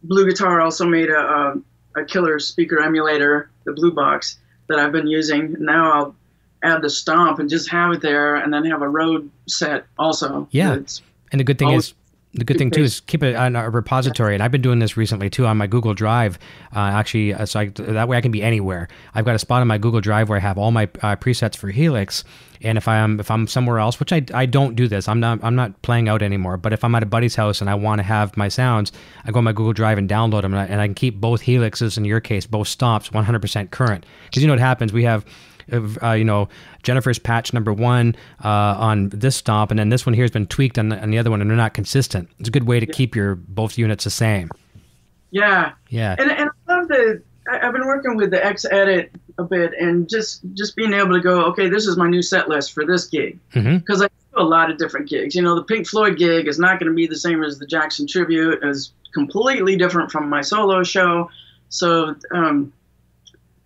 Blue 0.03 0.27
Guitar 0.27 0.61
also 0.61 0.85
made 0.87 1.11
a, 1.11 1.19
a, 1.19 1.55
a, 1.97 2.05
killer 2.05 2.39
speaker 2.39 2.81
emulator, 2.81 3.51
the 3.65 3.73
Blue 3.73 3.93
Box, 3.93 4.39
that 4.69 4.79
I've 4.79 4.93
been 4.93 5.07
using. 5.07 5.57
Now 5.59 5.93
I'll 5.93 6.17
add 6.63 6.83
the 6.83 6.91
stomp 6.91 7.39
and 7.39 7.49
just 7.49 7.71
have 7.71 7.93
it 7.93 8.01
there 8.01 8.37
and 8.37 8.53
then 8.53 8.65
have 8.67 8.83
a 8.83 8.89
Rode 8.89 9.31
set 9.49 9.87
also. 9.99 10.49
Yeah. 10.51 10.75
And 10.75 11.41
the 11.41 11.45
good 11.45 11.59
thing 11.59 11.71
is 11.71 11.95
the 12.35 12.45
good 12.45 12.59
thing 12.59 12.71
too 12.71 12.83
is 12.83 13.01
keep 13.01 13.23
it 13.23 13.37
on 13.37 13.55
a 13.55 13.71
repository, 13.71 14.35
and 14.35 14.43
I've 14.43 14.51
been 14.51 14.63
doing 14.63 14.81
this 14.81 14.97
recently 14.97 15.31
too 15.31 15.47
on 15.47 15.57
my 15.57 15.69
Google 15.69 15.95
Drive. 15.95 16.39
Uh, 16.75 16.81
actually, 16.81 17.33
uh, 17.33 17.47
so 17.47 17.61
I, 17.61 17.67
that 17.69 18.09
way 18.09 18.17
I 18.17 18.21
can 18.21 18.33
be 18.33 18.43
anywhere. 18.43 18.89
I've 19.15 19.25
got 19.25 19.37
a 19.37 19.39
spot 19.39 19.61
on 19.61 19.69
my 19.69 19.79
Google 19.79 20.01
Drive 20.01 20.29
where 20.29 20.37
I 20.37 20.41
have 20.41 20.59
all 20.59 20.73
my 20.73 20.85
uh, 20.85 21.15
presets 21.17 21.57
for 21.57 21.71
Helix, 21.71 22.25
and 22.61 22.77
if 22.77 22.89
I'm 22.89 23.21
if 23.21 23.31
I'm 23.31 23.47
somewhere 23.47 23.79
else, 23.79 24.01
which 24.01 24.13
I, 24.13 24.25
I 24.35 24.47
don't 24.47 24.75
do 24.75 24.89
this, 24.89 25.07
I'm 25.07 25.21
not 25.21 25.39
I'm 25.45 25.55
not 25.55 25.81
playing 25.83 26.09
out 26.09 26.23
anymore. 26.23 26.57
But 26.57 26.73
if 26.73 26.83
I'm 26.83 26.95
at 26.97 27.05
a 27.05 27.07
buddy's 27.07 27.37
house 27.37 27.61
and 27.61 27.71
I 27.71 27.77
want 27.77 28.01
to 28.01 28.03
have 28.03 28.37
my 28.37 28.49
sounds, 28.49 28.91
I 29.25 29.31
go 29.31 29.39
on 29.39 29.45
my 29.45 29.53
Google 29.53 29.73
Drive 29.73 29.99
and 29.99 30.11
download 30.11 30.43
them, 30.43 30.55
and 30.55 30.61
I, 30.61 30.67
and 30.67 30.81
I 30.81 30.89
can 30.89 30.95
keep 30.95 31.21
both 31.21 31.43
Helixes 31.43 31.97
in 31.97 32.05
your 32.05 32.21
case, 32.21 32.47
both 32.47 32.67
stomps, 32.67 33.13
100% 33.13 33.71
current. 33.71 34.05
Because 34.25 34.43
you 34.43 34.49
know 34.49 34.55
what 34.55 34.61
happens, 34.61 34.93
we 34.93 35.05
have 35.05 35.25
uh, 35.73 36.13
you 36.13 36.25
know, 36.25 36.49
Jennifer's 36.83 37.19
patch 37.19 37.53
number 37.53 37.73
one 37.73 38.17
uh, 38.45 38.49
on 38.79 39.09
this 39.11 39.37
stomp, 39.37 39.71
and 39.71 39.79
then 39.79 39.89
this 39.89 40.05
one 40.07 40.15
here 40.15 40.25
has 40.25 40.31
been 40.31 40.47
tweaked 40.47 40.79
on 40.79 40.89
the, 40.89 41.01
on 41.01 41.11
the 41.11 41.19
other 41.19 41.31
one, 41.31 41.41
and 41.41 41.49
they're 41.49 41.57
not 41.57 41.75
consistent. 41.75 42.29
It's 42.39 42.49
a 42.49 42.53
good 42.53 42.67
way 42.67 42.81
to 42.81 42.87
yeah. 42.87 42.95
keep 42.95 43.17
your 43.17 43.35
both 43.35 43.79
units 43.79 44.05
the 44.05 44.11
same. 44.11 44.51
Yeah. 45.31 45.73
Yeah. 45.89 46.17
And, 46.19 46.31
and 46.31 46.51
I 46.69 46.77
love 46.77 46.89
the. 46.89 47.23
I've 47.47 47.73
been 47.73 47.87
working 47.87 48.17
with 48.17 48.31
the 48.31 48.43
X-Edit 48.43 49.11
a 49.37 49.45
bit, 49.45 49.75
and 49.79 50.09
just 50.09 50.41
just 50.55 50.77
being 50.77 50.95
able 50.95 51.13
to 51.13 51.21
go, 51.21 51.45
okay, 51.47 51.69
this 51.69 51.87
is 51.87 51.97
my 51.97 52.09
new 52.09 52.23
set 52.23 52.49
list 52.49 52.73
for 52.73 52.87
this 52.87 53.07
gig, 53.07 53.39
because 53.53 53.67
mm-hmm. 53.67 54.03
I 54.03 54.07
do 54.07 54.37
a 54.37 54.43
lot 54.43 54.71
of 54.71 54.79
different 54.79 55.11
gigs. 55.11 55.35
You 55.35 55.43
know, 55.43 55.55
the 55.55 55.63
Pink 55.63 55.87
Floyd 55.87 56.17
gig 56.17 56.49
is 56.49 56.59
not 56.59 56.81
going 56.81 56.91
to 56.91 56.97
be 56.97 57.07
the 57.07 57.19
same 57.19 57.45
as 57.45 57.59
the 57.59 57.67
Jackson 57.67 58.07
tribute. 58.07 58.61
It's 58.63 58.93
completely 59.13 59.77
different 59.77 60.11
from 60.11 60.31
my 60.31 60.41
solo 60.41 60.83
show. 60.83 61.29
So 61.69 62.15
um, 62.31 62.73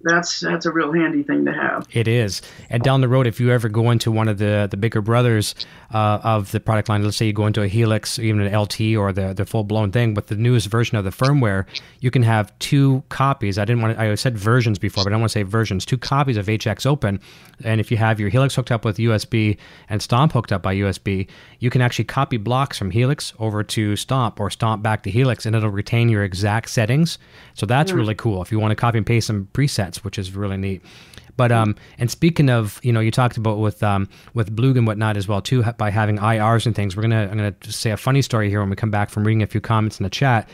that's 0.09 0.41
that's 0.41 0.67
a 0.67 0.73
real 0.73 0.93
handy 0.93 1.23
thing 1.23 1.45
to 1.45 1.53
have. 1.53 1.87
It 1.93 2.09
is. 2.09 2.43
And 2.71 2.83
down 2.83 3.01
the 3.01 3.09
road, 3.09 3.27
if 3.27 3.39
you 3.41 3.53
ever 3.53 3.69
go 3.69 3.91
into 3.91 4.11
one 4.11 4.29
of 4.29 4.39
the 4.39 4.69
the 4.71 4.77
bigger 4.77 5.01
brothers 5.01 5.55
uh, 5.93 6.21
of 6.23 6.51
the 6.53 6.61
product 6.61 6.89
line, 6.89 7.03
let's 7.05 7.17
say 7.17 7.27
you 7.27 7.33
go 7.33 7.47
into 7.47 7.63
a 7.63 7.69
Helix, 7.69 8.19
even 8.19 8.41
an 8.41 8.57
LT, 8.57 8.97
or 8.97 9.13
the 9.13 9.33
the 9.35 9.45
full 9.45 9.65
blown 9.65 9.93
thing, 9.93 10.15
with 10.15 10.29
the 10.29 10.37
newest 10.37 10.69
version 10.69 10.97
of 10.97 11.05
the 11.05 11.11
firmware, 11.11 11.67
you 12.01 12.11
can 12.11 12.23
have 12.23 12.57
two 12.59 13.03
copies. 13.09 13.59
I 13.59 13.65
didn't 13.65 13.83
want 13.83 13.97
to, 13.97 14.03
I 14.03 14.15
said 14.15 14.39
versions 14.39 14.79
before, 14.79 15.05
but 15.05 15.11
I 15.11 15.13
don't 15.13 15.21
want 15.21 15.31
to 15.33 15.39
say 15.39 15.43
versions. 15.43 15.85
Two 15.85 15.99
copies 15.99 16.37
of 16.37 16.47
HX 16.47 16.87
Open, 16.87 17.21
and 17.65 17.81
if 17.81 17.91
you 17.91 17.97
have 17.97 18.21
your 18.21 18.29
Helix 18.29 18.55
hooked 18.55 18.73
up 18.73 18.85
with 18.85 18.99
USB 18.99 19.57
and 19.89 20.01
Stomp 20.03 20.33
hooked 20.33 20.53
up 20.53 20.63
by 20.63 20.75
USB, 20.75 21.29
you 21.59 21.71
can 21.71 21.83
actually 21.83 22.05
copy 22.05 22.37
blocks 22.37 22.79
from 22.79 22.91
Helix 22.91 23.33
over 23.39 23.63
to 23.63 23.97
Stomp 23.97 24.41
or 24.41 24.51
Stomp 24.51 24.83
back 24.83 25.03
to 25.03 25.11
Helix, 25.11 25.47
and 25.47 25.55
it'll 25.55 25.71
retain 25.71 26.09
your 26.09 26.25
exact 26.25 26.71
settings. 26.71 27.19
So 27.55 27.67
that's 27.67 27.93
mm. 27.93 27.97
really 27.97 28.15
cool. 28.15 28.43
If 28.43 28.53
you 28.53 28.59
want 28.59 28.73
to 28.73 28.77
copy 28.77 28.99
and 28.99 29.07
paste 29.07 29.27
some 29.27 29.49
presets 29.53 29.98
which 30.05 30.19
is 30.19 30.35
really 30.35 30.57
neat. 30.57 30.83
But 31.37 31.53
um, 31.53 31.77
and 31.99 32.11
speaking 32.11 32.51
of, 32.51 32.81
you 32.83 32.93
know, 32.93 33.01
you 33.01 33.11
talked 33.11 33.37
about 33.37 33.59
with 33.59 33.83
um, 33.83 34.09
with 34.35 34.55
Blue 34.55 34.73
and 34.73 34.87
whatnot 34.87 35.17
as 35.17 35.29
well 35.29 35.41
too 35.41 35.63
by 35.79 35.91
having 35.91 36.19
IRs 36.19 36.67
and 36.67 36.75
things. 36.75 36.97
We're 36.97 37.03
gonna 37.03 37.29
I'm 37.31 37.37
gonna 37.37 37.55
say 37.65 37.91
a 37.91 37.97
funny 37.97 38.23
story 38.23 38.51
here 38.51 38.61
when 38.61 38.71
we 38.71 38.77
come 38.77 38.91
back 38.91 39.09
from 39.09 39.25
reading 39.25 39.43
a 39.43 39.47
few 39.47 39.61
comments 39.61 40.01
in 40.01 40.05
the 40.05 40.11
chat. 40.11 40.49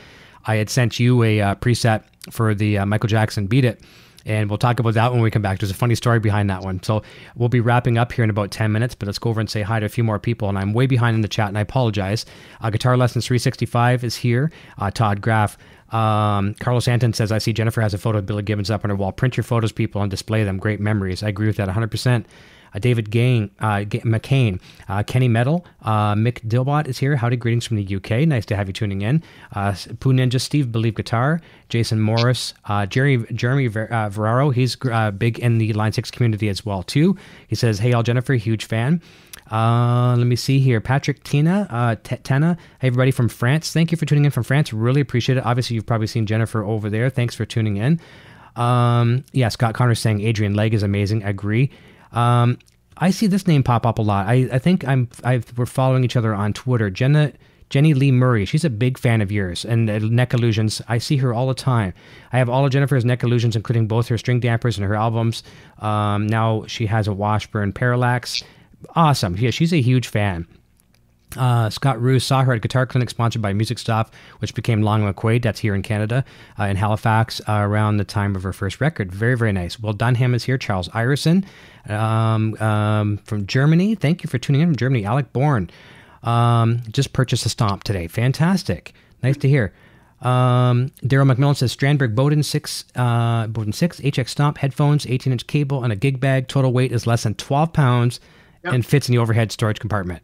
I 0.47 0.57
had 0.57 0.69
sent 0.69 1.01
you 1.01 1.23
a 1.23 1.41
uh, 1.41 1.55
preset 1.55 2.05
for 2.31 2.55
the 2.55 2.79
uh, 2.79 2.87
Michael 2.87 3.09
Jackson 3.09 3.47
"Beat 3.47 3.65
It," 3.65 3.81
and 4.27 4.49
we'll 4.49 4.59
talk 4.59 4.79
about 4.79 4.95
that 4.95 5.13
when 5.13 5.21
we 5.21 5.31
come 5.31 5.43
back. 5.43 5.59
There's 5.59 5.71
a 5.71 5.75
funny 5.75 5.95
story 5.95 6.19
behind 6.19 6.49
that 6.51 6.63
one. 6.63 6.83
So 6.83 7.03
we'll 7.37 7.49
be 7.49 7.61
wrapping 7.61 7.99
up 7.99 8.13
here 8.13 8.25
in 8.25 8.31
about 8.31 8.51
10 8.51 8.73
minutes, 8.73 8.95
but 8.95 9.07
let's 9.07 9.19
go 9.19 9.31
over 9.31 9.41
and 9.41 9.51
say 9.51 9.63
hi 9.63 9.81
to 9.81 9.87
a 9.87 9.89
few 9.89 10.05
more 10.05 10.19
people. 10.19 10.49
And 10.49 10.59
I'm 10.59 10.73
way 10.73 10.87
behind 10.87 11.15
in 11.15 11.21
the 11.21 11.29
chat, 11.29 11.49
and 11.49 11.59
I 11.59 11.61
apologize. 11.61 12.25
Uh, 12.61 12.71
Guitar 12.71 12.97
Lessons 12.97 13.27
365 13.27 14.05
is 14.05 14.17
here. 14.17 14.51
Uh, 14.79 14.91
Todd 14.91 15.21
Graff, 15.21 15.59
um, 15.95 16.55
Carlos 16.55 16.89
Anton 16.89 17.13
says, 17.13 17.31
I 17.31 17.39
see 17.39 17.53
Jennifer 17.53 17.81
has 17.81 17.95
a 17.95 17.99
photo 17.99 18.19
of 18.19 18.27
Billy 18.27 18.43
Gibbons 18.43 18.71
up 18.71 18.85
on 18.85 18.91
her 18.91 18.97
wall. 18.97 19.13
Print 19.13 19.37
your 19.37 19.45
photos, 19.45 19.73
people, 19.73 20.03
and 20.03 20.11
display 20.11 20.43
them. 20.45 20.59
Great 20.59 20.81
memories. 20.81 21.23
I 21.23 21.29
agree 21.29 21.47
with 21.47 21.57
that 21.57 21.69
100%. 21.69 22.25
uh, 22.75 22.79
David 22.81 23.11
Gang, 23.11 23.51
uh, 23.61 23.85
G- 23.85 24.01
McCain, 24.01 24.61
uh, 24.89 25.05
Kenny 25.05 25.29
Metal, 25.29 25.65
uh, 25.83 26.15
Mick 26.15 26.41
Dilbot 26.47 26.89
is 26.89 26.99
here. 26.99 27.15
Howdy, 27.15 27.37
greetings 27.37 27.65
from 27.67 27.77
the 27.77 27.95
UK. 27.97 28.27
Nice 28.27 28.45
to 28.47 28.57
have 28.57 28.67
you 28.67 28.73
tuning 28.73 29.03
in. 29.03 29.23
Uh, 29.55 29.75
Poo 30.01 30.13
Ninja 30.13 30.41
Steve, 30.41 30.73
Believe 30.73 30.97
Guitar, 30.97 31.41
Jason 31.69 32.01
Morris, 32.01 32.53
uh, 32.65 32.85
Jerry 32.87 33.25
Jeremy 33.33 33.69
Ver, 33.69 33.89
uh, 33.93 34.11
Ferraro. 34.11 34.51
He's 34.51 34.77
uh, 34.91 35.13
big 35.13 35.39
in 35.39 35.59
the 35.59 35.73
Line 35.73 35.93
Six 35.93 36.11
community 36.11 36.49
as 36.49 36.67
well 36.67 36.83
too. 36.83 37.17
He 37.47 37.55
says, 37.55 37.79
"Hey, 37.79 37.93
all 37.93 38.03
Jennifer, 38.03 38.35
huge 38.35 38.65
fan." 38.65 39.01
Uh, 39.55 40.17
let 40.17 40.27
me 40.27 40.35
see 40.35 40.59
here. 40.59 40.81
Patrick 40.81 41.23
Tina, 41.23 41.69
uh. 41.71 41.95
Hey, 42.09 42.57
everybody 42.83 43.13
from 43.13 43.29
France. 43.29 43.73
Thank 43.73 43.93
you 43.93 43.97
for 43.97 44.05
tuning 44.05 44.25
in 44.25 44.33
from 44.33 44.43
France. 44.43 44.73
Really 44.73 45.01
appreciate 45.01 45.39
it. 45.39 45.47
Obviously, 45.47 45.77
you've 45.77 45.87
probably 45.87 46.09
seen 46.09 46.27
Jennifer 46.27 46.65
over 46.65 46.91
there. 46.91 47.09
Thanks 47.09 47.37
for 47.37 47.45
tuning 47.45 47.77
in. 47.77 48.01
Um, 48.57 49.25
yeah, 49.31 49.49
Scott 49.51 49.75
Connor 49.75 49.95
saying 49.95 50.23
Adrian 50.23 50.55
Legg 50.55 50.75
is 50.75 50.83
amazing. 50.83 51.25
I 51.25 51.29
agree. 51.29 51.71
Um, 52.11 52.59
I 52.97 53.11
see 53.11 53.29
this 53.29 53.47
name 53.47 53.63
pop 53.63 53.87
up 53.87 54.01
a 54.01 54.03
lot. 54.03 54.27
I, 54.27 54.49
I 54.53 54.59
think 54.59 54.87
I'm 54.89 55.09
i 55.23 55.41
we're 55.57 55.67
following 55.67 56.03
each 56.03 56.17
other 56.17 56.35
on 56.35 56.53
Twitter. 56.53 56.91
Jenna 56.91 57.33
Jenny 57.71 57.95
Lee 57.95 58.11
Murray. 58.11 58.45
She's 58.47 58.65
a 58.65 58.71
big 58.71 58.99
fan 58.99 59.21
of 59.21 59.31
yours 59.31 59.65
and 59.65 59.89
uh, 59.89 59.99
Neck 59.99 60.35
Illusions. 60.35 60.83
I 60.89 60.99
see 60.99 61.17
her 61.19 61.33
all 61.33 61.47
the 61.47 61.55
time. 61.55 61.93
I 62.33 62.39
have 62.39 62.49
all 62.49 62.65
of 62.65 62.73
Jennifer's 62.73 63.05
Neck 63.05 63.23
Illusions, 63.23 63.55
including 63.55 63.87
both 63.87 64.09
her 64.09 64.19
string 64.19 64.41
dampers 64.41 64.79
and 64.79 64.87
her 64.87 64.97
albums. 64.97 65.45
Um, 65.79 66.27
now 66.27 66.65
she 66.67 66.87
has 66.87 67.07
a 67.07 67.13
Washburn 67.13 67.73
Parallax. 67.73 68.43
Awesome. 68.95 69.37
Yeah, 69.37 69.51
she's 69.51 69.73
a 69.73 69.81
huge 69.81 70.09
fan. 70.09 70.47
Uh, 71.37 71.69
Scott 71.71 72.01
Roos 72.01 72.25
saw 72.25 72.43
her 72.45 72.53
at 72.53 72.63
Guitar 72.63 72.87
Clinic, 72.87 73.11
sponsored 73.11 73.43
by 73.43 73.53
Music 73.53 73.79
Stop, 73.79 74.15
which 74.39 74.55
became 74.55 74.83
Long 74.83 75.03
McQuade. 75.03 75.43
That's 75.43 75.61
here 75.61 75.75
in 75.75 75.83
Canada, 75.83 76.25
uh, 76.59 76.65
in 76.65 76.77
Halifax, 76.77 77.41
uh, 77.49 77.53
around 77.53 77.97
the 77.97 78.05
time 78.05 78.37
of 78.37 78.43
her 78.43 78.53
first 78.53 78.81
record. 78.81 79.13
Very, 79.13 79.37
very 79.37 79.53
nice. 79.53 79.79
Will 79.79 79.93
Dunham 79.93 80.35
is 80.35 80.45
here. 80.45 80.59
Charles 80.59 80.89
Ireson 80.91 81.45
um, 81.89 82.55
um, 82.63 83.19
from 83.25 83.47
Germany. 83.47 83.95
Thank 83.95 84.23
you 84.23 84.29
for 84.29 84.39
tuning 84.39 84.61
in 84.61 84.69
from 84.69 84.77
Germany. 84.77 85.05
Alec 85.05 85.33
Bourne 85.33 85.71
um, 86.23 86.83
just 86.91 87.13
purchased 87.13 87.45
a 87.47 87.49
Stomp 87.49 87.85
today. 87.85 88.07
Fantastic. 88.07 88.95
Nice 89.23 89.37
to 89.39 89.49
hear. 89.49 89.73
Um, 90.21 90.91
Daryl 91.03 91.31
McMillan 91.31 91.57
says 91.57 91.77
Strandberg 91.77 92.15
Boden 92.15 92.43
6, 92.43 92.85
uh, 92.95 93.47
Boden 93.49 93.73
6, 93.73 94.01
HX 94.01 94.29
Stomp, 94.31 94.59
headphones, 94.59 95.07
18 95.07 95.33
inch 95.33 95.47
cable, 95.47 95.85
and 95.85 95.93
a 95.93 95.97
gig 95.97 96.19
bag. 96.19 96.49
Total 96.49 96.73
weight 96.73 96.93
is 96.93 97.07
less 97.07 97.25
than 97.25 97.35
12 97.35 97.73
pounds 97.73 98.21
and 98.65 98.85
fits 98.85 99.09
in 99.09 99.15
the 99.15 99.19
overhead 99.19 99.53
storage 99.53 99.79
compartment. 99.79 100.23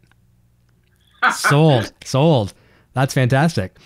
sold, 1.33 1.91
sold. 2.03 2.53
That's 2.93 3.13
fantastic. 3.13 3.77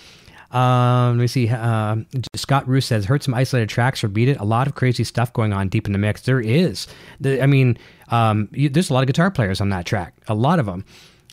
Um, 0.52 1.18
let 1.18 1.22
me 1.22 1.28
see. 1.28 1.50
Uh, 1.50 1.98
Scott 2.36 2.68
Roos 2.68 2.86
says, 2.86 3.06
heard 3.06 3.24
some 3.24 3.34
isolated 3.34 3.68
tracks 3.68 4.04
or 4.04 4.08
beat 4.08 4.30
it. 4.30 4.40
A 4.40 4.46
lot 4.46 4.68
of 4.68 4.76
crazy 4.76 5.04
stuff 5.04 5.34
going 5.34 5.52
on 5.52 5.68
deep 5.68 5.86
in 5.86 5.92
the 5.92 6.00
mix. 6.00 6.22
There 6.22 6.40
is. 6.40 6.88
The, 7.20 7.42
I 7.42 7.46
mean, 7.46 7.78
um, 8.10 8.48
you, 8.52 8.70
there's 8.70 8.90
a 8.90 8.94
lot 8.94 9.02
of 9.02 9.08
guitar 9.08 9.30
players 9.30 9.60
on 9.60 9.70
that 9.70 9.86
track, 9.86 10.14
a 10.28 10.36
lot 10.36 10.60
of 10.60 10.66
them. 10.66 10.86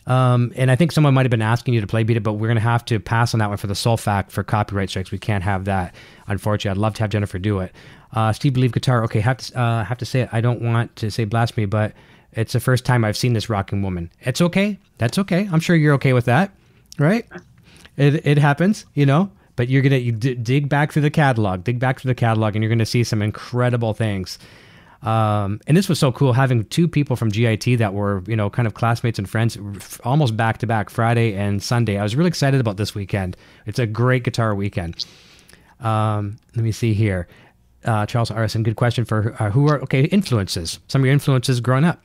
Um, 0.06 0.52
and 0.56 0.70
I 0.70 0.76
think 0.76 0.90
someone 0.90 1.14
might 1.14 1.24
have 1.24 1.30
been 1.30 1.42
asking 1.42 1.74
you 1.74 1.80
to 1.80 1.86
play 1.86 2.02
beat 2.02 2.16
it, 2.16 2.24
but 2.24 2.32
we're 2.32 2.48
going 2.48 2.56
to 2.56 2.60
have 2.60 2.84
to 2.86 2.98
pass 2.98 3.34
on 3.34 3.38
that 3.38 3.48
one 3.48 3.58
for 3.58 3.68
the 3.68 3.74
sole 3.74 3.96
fact 3.96 4.32
for 4.32 4.42
copyright 4.42 4.90
strikes. 4.90 5.12
We 5.12 5.18
can't 5.18 5.44
have 5.44 5.66
that, 5.66 5.94
unfortunately. 6.26 6.76
I'd 6.76 6.82
love 6.82 6.94
to 6.94 7.02
have 7.02 7.10
Jennifer 7.10 7.38
do 7.38 7.60
it. 7.60 7.72
Uh, 8.12 8.32
Steve 8.32 8.54
Believe 8.54 8.72
Guitar. 8.72 9.04
Okay, 9.04 9.20
have 9.20 9.36
to, 9.36 9.58
uh, 9.58 9.84
have 9.84 9.98
to 9.98 10.04
say 10.04 10.22
it. 10.22 10.30
I 10.32 10.40
don't 10.40 10.60
want 10.60 10.96
to 10.96 11.10
say 11.10 11.24
blasphemy, 11.24 11.66
but 11.66 11.92
it's 12.32 12.52
the 12.52 12.60
first 12.60 12.84
time 12.84 13.04
I've 13.04 13.16
seen 13.16 13.32
this 13.32 13.48
rocking 13.48 13.82
woman. 13.82 14.10
It's 14.20 14.40
okay. 14.40 14.78
That's 14.98 15.18
okay. 15.18 15.48
I'm 15.52 15.60
sure 15.60 15.76
you're 15.76 15.94
okay 15.94 16.12
with 16.12 16.24
that, 16.26 16.50
right? 16.98 17.26
It, 17.96 18.26
it 18.26 18.38
happens, 18.38 18.86
you 18.94 19.06
know. 19.06 19.30
But 19.54 19.68
you're 19.68 19.82
gonna 19.82 19.98
you 19.98 20.12
d- 20.12 20.34
dig 20.34 20.70
back 20.70 20.92
through 20.92 21.02
the 21.02 21.10
catalog, 21.10 21.62
dig 21.62 21.78
back 21.78 22.00
through 22.00 22.08
the 22.08 22.14
catalog, 22.14 22.56
and 22.56 22.62
you're 22.62 22.70
gonna 22.70 22.86
see 22.86 23.04
some 23.04 23.20
incredible 23.20 23.92
things. 23.92 24.38
Um, 25.02 25.60
and 25.66 25.76
this 25.76 25.88
was 25.88 25.98
so 25.98 26.12
cool 26.12 26.32
having 26.32 26.64
two 26.66 26.86
people 26.86 27.16
from 27.16 27.28
GIT 27.28 27.78
that 27.78 27.92
were, 27.92 28.22
you 28.26 28.36
know, 28.36 28.48
kind 28.48 28.66
of 28.66 28.74
classmates 28.74 29.18
and 29.18 29.28
friends, 29.28 29.58
almost 30.04 30.36
back 30.36 30.58
to 30.58 30.66
back 30.66 30.90
Friday 30.90 31.34
and 31.34 31.62
Sunday. 31.62 31.98
I 31.98 32.02
was 32.02 32.14
really 32.14 32.28
excited 32.28 32.60
about 32.60 32.76
this 32.76 32.94
weekend. 32.94 33.36
It's 33.66 33.80
a 33.80 33.86
great 33.86 34.22
guitar 34.22 34.54
weekend. 34.54 35.04
Um, 35.80 36.38
let 36.54 36.64
me 36.64 36.72
see 36.72 36.94
here. 36.94 37.26
Uh, 37.84 38.06
Charles 38.06 38.30
Arison, 38.30 38.62
good 38.62 38.76
question 38.76 39.04
for 39.04 39.34
uh, 39.42 39.50
who 39.50 39.68
are 39.68 39.80
okay 39.82 40.04
influences. 40.04 40.78
Some 40.86 41.02
of 41.02 41.06
your 41.06 41.12
influences 41.12 41.60
growing 41.60 41.84
up. 41.84 42.00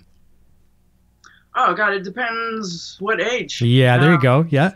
Oh 1.59 1.73
God, 1.73 1.93
it 1.93 2.03
depends 2.03 2.97
what 2.99 3.19
age. 3.19 3.61
Yeah, 3.61 3.97
there 3.97 4.11
you 4.11 4.21
go. 4.21 4.45
Yeah. 4.47 4.75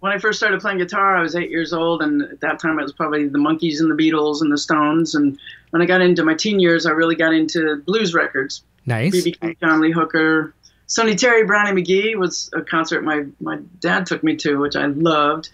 When 0.00 0.10
I 0.10 0.18
first 0.18 0.38
started 0.38 0.60
playing 0.60 0.78
guitar, 0.78 1.16
I 1.16 1.22
was 1.22 1.36
eight 1.36 1.50
years 1.50 1.72
old, 1.74 2.02
and 2.02 2.22
at 2.22 2.40
that 2.40 2.58
time 2.58 2.78
it 2.78 2.82
was 2.82 2.92
probably 2.94 3.28
the 3.28 3.38
Monkees 3.38 3.80
and 3.80 3.90
the 3.90 3.94
Beatles 3.94 4.40
and 4.40 4.50
the 4.50 4.58
Stones. 4.58 5.14
And 5.14 5.38
when 5.70 5.82
I 5.82 5.86
got 5.86 6.00
into 6.00 6.24
my 6.24 6.34
teen 6.34 6.60
years, 6.60 6.86
I 6.86 6.90
really 6.92 7.14
got 7.14 7.34
into 7.34 7.76
blues 7.84 8.14
records. 8.14 8.62
Nice. 8.86 9.12
B.B. 9.12 9.32
King, 9.32 9.56
John 9.60 9.80
Lee 9.80 9.92
Hooker, 9.92 10.54
Sonny 10.86 11.14
Terry, 11.14 11.44
Brownie 11.44 11.82
McGhee 11.82 12.16
was 12.16 12.50
a 12.52 12.62
concert 12.62 13.02
my 13.02 13.26
my 13.40 13.58
dad 13.80 14.06
took 14.06 14.22
me 14.22 14.36
to, 14.36 14.56
which 14.58 14.76
I 14.76 14.86
loved. 14.86 15.50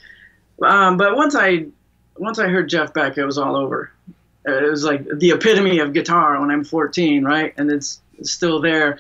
Um, 0.62 0.96
but 0.96 1.16
once 1.16 1.34
I 1.34 1.66
once 2.16 2.38
I 2.38 2.48
heard 2.48 2.68
Jeff 2.68 2.94
Beck, 2.94 3.18
it 3.18 3.24
was 3.24 3.38
all 3.38 3.56
over. 3.56 3.92
It 4.44 4.70
was 4.70 4.84
like 4.84 5.06
the 5.18 5.30
epitome 5.30 5.80
of 5.80 5.92
guitar 5.92 6.40
when 6.40 6.50
I'm 6.50 6.64
14, 6.64 7.24
right? 7.24 7.54
And 7.56 7.70
it's 7.70 8.00
still 8.22 8.60
there 8.60 8.98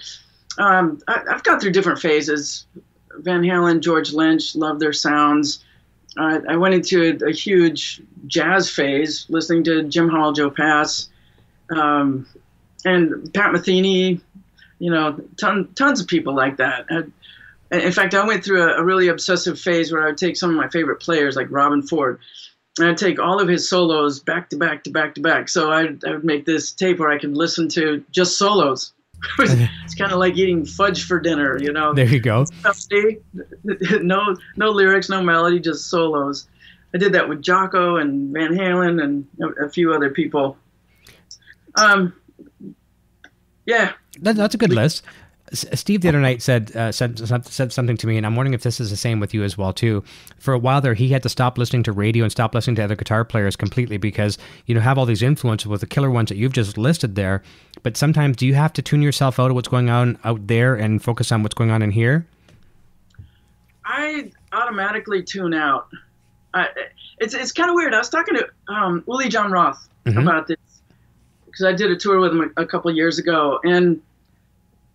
um, 0.58 1.00
I, 1.06 1.22
have 1.28 1.42
gone 1.42 1.60
through 1.60 1.72
different 1.72 2.00
phases. 2.00 2.66
Van 3.18 3.42
Halen, 3.42 3.80
George 3.80 4.12
Lynch, 4.12 4.54
love 4.54 4.78
their 4.78 4.92
sounds. 4.92 5.64
Uh, 6.16 6.40
I 6.48 6.56
went 6.56 6.74
into 6.74 7.02
a, 7.02 7.28
a, 7.28 7.32
huge 7.32 8.02
jazz 8.26 8.68
phase, 8.68 9.26
listening 9.28 9.64
to 9.64 9.84
Jim 9.84 10.08
Hall, 10.08 10.32
Joe 10.32 10.50
Pass, 10.50 11.08
um, 11.70 12.26
and 12.84 13.32
Pat 13.32 13.52
Metheny. 13.52 14.20
You 14.80 14.90
know, 14.90 15.20
ton, 15.36 15.68
tons 15.74 16.00
of 16.00 16.08
people 16.08 16.34
like 16.34 16.56
that. 16.56 16.86
I, 16.90 17.76
in 17.76 17.92
fact, 17.92 18.14
I 18.14 18.26
went 18.26 18.44
through 18.44 18.62
a, 18.62 18.80
a, 18.80 18.84
really 18.84 19.08
obsessive 19.08 19.60
phase 19.60 19.92
where 19.92 20.02
I 20.02 20.06
would 20.06 20.18
take 20.18 20.36
some 20.36 20.50
of 20.50 20.56
my 20.56 20.68
favorite 20.68 21.00
players, 21.00 21.36
like 21.36 21.48
Robben 21.48 21.86
Ford, 21.86 22.18
and 22.78 22.88
I'd 22.88 22.96
take 22.96 23.20
all 23.20 23.40
of 23.40 23.46
his 23.46 23.68
solos 23.68 24.20
back 24.20 24.50
to 24.50 24.56
back 24.56 24.84
to 24.84 24.90
back 24.90 25.14
to 25.14 25.20
back. 25.20 25.48
So 25.48 25.70
I'd, 25.70 26.04
I 26.04 26.12
would 26.12 26.24
make 26.24 26.46
this 26.46 26.72
tape 26.72 26.98
where 26.98 27.10
I 27.10 27.18
could 27.18 27.36
listen 27.36 27.68
to 27.70 28.02
just 28.10 28.38
solos 28.38 28.92
it's 29.38 29.94
kind 29.94 30.12
of 30.12 30.18
like 30.18 30.36
eating 30.36 30.64
fudge 30.64 31.06
for 31.06 31.20
dinner, 31.20 31.58
you 31.58 31.72
know. 31.72 31.92
There 31.94 32.06
you 32.06 32.20
go. 32.20 32.46
no, 34.00 34.36
no 34.56 34.70
lyrics, 34.70 35.08
no 35.08 35.22
melody, 35.22 35.60
just 35.60 35.88
solos. 35.88 36.48
I 36.94 36.98
did 36.98 37.12
that 37.12 37.28
with 37.28 37.42
Jaco 37.42 38.00
and 38.00 38.32
Van 38.32 38.52
Halen 38.52 39.02
and 39.02 39.26
a, 39.40 39.66
a 39.66 39.68
few 39.68 39.92
other 39.92 40.10
people. 40.10 40.56
Um, 41.76 42.14
yeah, 43.66 43.92
that, 44.20 44.36
that's 44.36 44.54
a 44.54 44.58
good 44.58 44.72
list. 44.72 45.04
Steve 45.52 46.00
the 46.00 46.08
other 46.08 46.20
night 46.20 46.42
said, 46.42 46.74
uh, 46.76 46.92
said 46.92 47.18
said 47.18 47.72
something 47.72 47.96
to 47.96 48.06
me, 48.06 48.16
and 48.16 48.24
I'm 48.24 48.36
wondering 48.36 48.54
if 48.54 48.62
this 48.62 48.78
is 48.78 48.90
the 48.90 48.96
same 48.96 49.18
with 49.18 49.34
you 49.34 49.42
as 49.42 49.58
well 49.58 49.72
too. 49.72 50.04
For 50.38 50.54
a 50.54 50.58
while 50.58 50.80
there, 50.80 50.94
he 50.94 51.08
had 51.08 51.22
to 51.24 51.28
stop 51.28 51.58
listening 51.58 51.82
to 51.84 51.92
radio 51.92 52.24
and 52.24 52.30
stop 52.30 52.54
listening 52.54 52.76
to 52.76 52.84
other 52.84 52.94
guitar 52.94 53.24
players 53.24 53.56
completely 53.56 53.96
because 53.96 54.38
you 54.66 54.74
know 54.74 54.80
have 54.80 54.96
all 54.96 55.06
these 55.06 55.22
influences 55.22 55.66
with 55.66 55.80
the 55.80 55.86
killer 55.86 56.10
ones 56.10 56.28
that 56.28 56.36
you've 56.36 56.52
just 56.52 56.78
listed 56.78 57.16
there. 57.16 57.42
But 57.82 57.96
sometimes, 57.96 58.36
do 58.36 58.46
you 58.46 58.54
have 58.54 58.72
to 58.74 58.82
tune 58.82 59.02
yourself 59.02 59.40
out 59.40 59.50
of 59.50 59.56
what's 59.56 59.68
going 59.68 59.90
on 59.90 60.18
out 60.24 60.46
there 60.46 60.76
and 60.76 61.02
focus 61.02 61.32
on 61.32 61.42
what's 61.42 61.54
going 61.54 61.70
on 61.70 61.82
in 61.82 61.90
here? 61.90 62.26
I 63.84 64.30
automatically 64.52 65.22
tune 65.22 65.54
out. 65.54 65.88
I, 66.54 66.68
it's 67.18 67.34
it's 67.34 67.52
kind 67.52 67.70
of 67.70 67.74
weird. 67.74 67.92
I 67.94 67.98
was 67.98 68.08
talking 68.08 68.36
to 68.36 68.48
um, 68.72 69.02
Uli 69.08 69.28
John 69.28 69.50
Roth 69.50 69.88
mm-hmm. 70.06 70.18
about 70.18 70.46
this 70.46 70.58
because 71.46 71.64
I 71.64 71.72
did 71.72 71.90
a 71.90 71.96
tour 71.96 72.20
with 72.20 72.30
him 72.30 72.52
a, 72.56 72.62
a 72.62 72.66
couple 72.66 72.90
years 72.94 73.18
ago, 73.18 73.58
and 73.64 74.00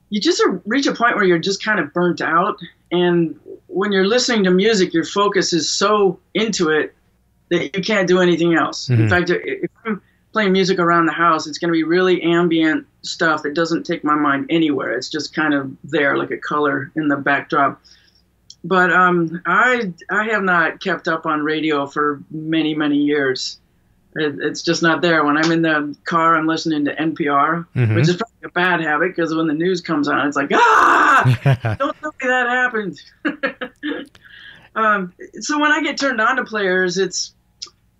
you 0.09 0.21
just 0.21 0.43
reach 0.65 0.87
a 0.87 0.93
point 0.93 1.15
where 1.15 1.25
you're 1.25 1.39
just 1.39 1.63
kind 1.63 1.79
of 1.79 1.93
burnt 1.93 2.21
out. 2.21 2.57
And 2.91 3.39
when 3.67 3.91
you're 3.91 4.07
listening 4.07 4.43
to 4.45 4.51
music, 4.51 4.93
your 4.93 5.03
focus 5.03 5.53
is 5.53 5.69
so 5.69 6.19
into 6.33 6.69
it 6.69 6.95
that 7.49 7.75
you 7.75 7.83
can't 7.83 8.07
do 8.07 8.19
anything 8.19 8.55
else. 8.55 8.87
Mm-hmm. 8.87 9.03
In 9.03 9.09
fact, 9.09 9.29
if 9.29 9.71
I'm 9.85 10.01
playing 10.31 10.51
music 10.51 10.79
around 10.79 11.05
the 11.05 11.13
house, 11.13 11.47
it's 11.47 11.57
going 11.57 11.69
to 11.69 11.73
be 11.73 11.83
really 11.83 12.21
ambient 12.21 12.87
stuff 13.01 13.43
that 13.43 13.53
doesn't 13.53 13.85
take 13.85 14.03
my 14.03 14.15
mind 14.15 14.47
anywhere. 14.49 14.93
It's 14.93 15.09
just 15.09 15.33
kind 15.33 15.53
of 15.53 15.75
there, 15.83 16.17
like 16.17 16.31
a 16.31 16.37
color 16.37 16.91
in 16.95 17.07
the 17.07 17.17
backdrop. 17.17 17.81
But 18.63 18.91
um, 18.91 19.41
I 19.45 19.93
I 20.09 20.25
have 20.29 20.43
not 20.43 20.81
kept 20.81 21.07
up 21.07 21.25
on 21.25 21.43
radio 21.43 21.85
for 21.85 22.21
many 22.31 22.73
many 22.73 22.97
years. 22.97 23.59
It, 24.15 24.35
it's 24.39 24.61
just 24.61 24.81
not 24.81 25.01
there. 25.01 25.25
When 25.25 25.37
I'm 25.37 25.51
in 25.51 25.61
the 25.61 25.95
car, 26.05 26.37
I'm 26.37 26.47
listening 26.47 26.85
to 26.85 26.95
NPR, 26.95 27.67
mm-hmm. 27.75 27.95
which 27.95 28.07
is 28.07 28.15
probably 28.15 28.45
a 28.45 28.49
bad 28.49 28.81
habit 28.81 29.15
because 29.15 29.35
when 29.35 29.47
the 29.47 29.53
news 29.53 29.81
comes 29.81 30.07
on, 30.07 30.25
it's 30.25 30.37
like, 30.37 30.51
ah, 30.53 31.75
don't 31.79 31.99
tell 31.99 32.15
me 32.21 32.27
that 32.27 32.47
happened. 32.47 33.01
um, 34.75 35.13
so 35.41 35.59
when 35.59 35.71
I 35.71 35.81
get 35.81 35.97
turned 35.97 36.21
on 36.21 36.37
to 36.37 36.45
players, 36.45 36.97
it's 36.97 37.33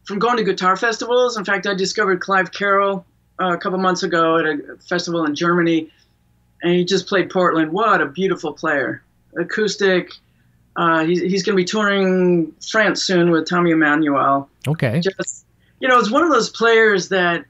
from 0.05 0.20
going 0.20 0.38
to 0.38 0.43
guitar 0.43 0.78
festivals. 0.78 1.38
In 1.38 1.43
fact, 1.43 1.68
I 1.68 1.74
discovered 1.74 2.22
Clive 2.22 2.51
Carroll 2.51 3.05
uh, 3.41 3.53
a 3.53 3.57
couple 3.57 3.78
months 3.80 4.03
ago 4.03 4.38
at 4.38 4.45
a 4.45 4.78
festival 4.88 5.26
in 5.26 5.36
Germany, 5.36 5.91
and 6.61 6.74
he 6.74 6.86
just 6.86 7.07
played 7.07 7.30
Portland. 7.30 7.74
What 7.74 8.01
a 8.01 8.05
beautiful 8.05 8.53
player! 8.53 9.03
Acoustic. 9.38 10.11
Uh, 10.78 11.03
he's 11.05 11.22
he's 11.22 11.43
going 11.43 11.55
to 11.55 11.61
be 11.61 11.66
touring 11.66 12.53
France 12.70 13.03
soon 13.03 13.32
with 13.32 13.49
Tommy 13.49 13.72
Emmanuel. 13.72 14.49
Okay. 14.68 15.01
Just 15.01 15.45
you 15.86 15.89
know, 15.89 15.99
it's 15.99 16.09
one 16.09 16.23
of 16.23 16.31
those 16.31 16.49
players 16.49 17.09
that 17.09 17.45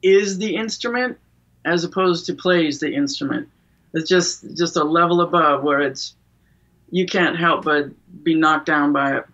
is 0.00 0.38
the 0.38 0.54
instrument 0.54 1.18
as 1.64 1.82
opposed 1.82 2.24
to 2.26 2.34
plays 2.34 2.78
the 2.78 2.94
instrument. 2.94 3.48
It's 3.94 4.08
just 4.08 4.56
just 4.56 4.76
a 4.76 4.84
level 4.84 5.20
above 5.20 5.64
where 5.64 5.80
it's 5.80 6.14
you 6.92 7.04
can't 7.04 7.36
help 7.36 7.64
but 7.64 7.86
be 8.22 8.36
knocked 8.36 8.66
down 8.66 8.92
by 8.92 9.16
it 9.16 9.24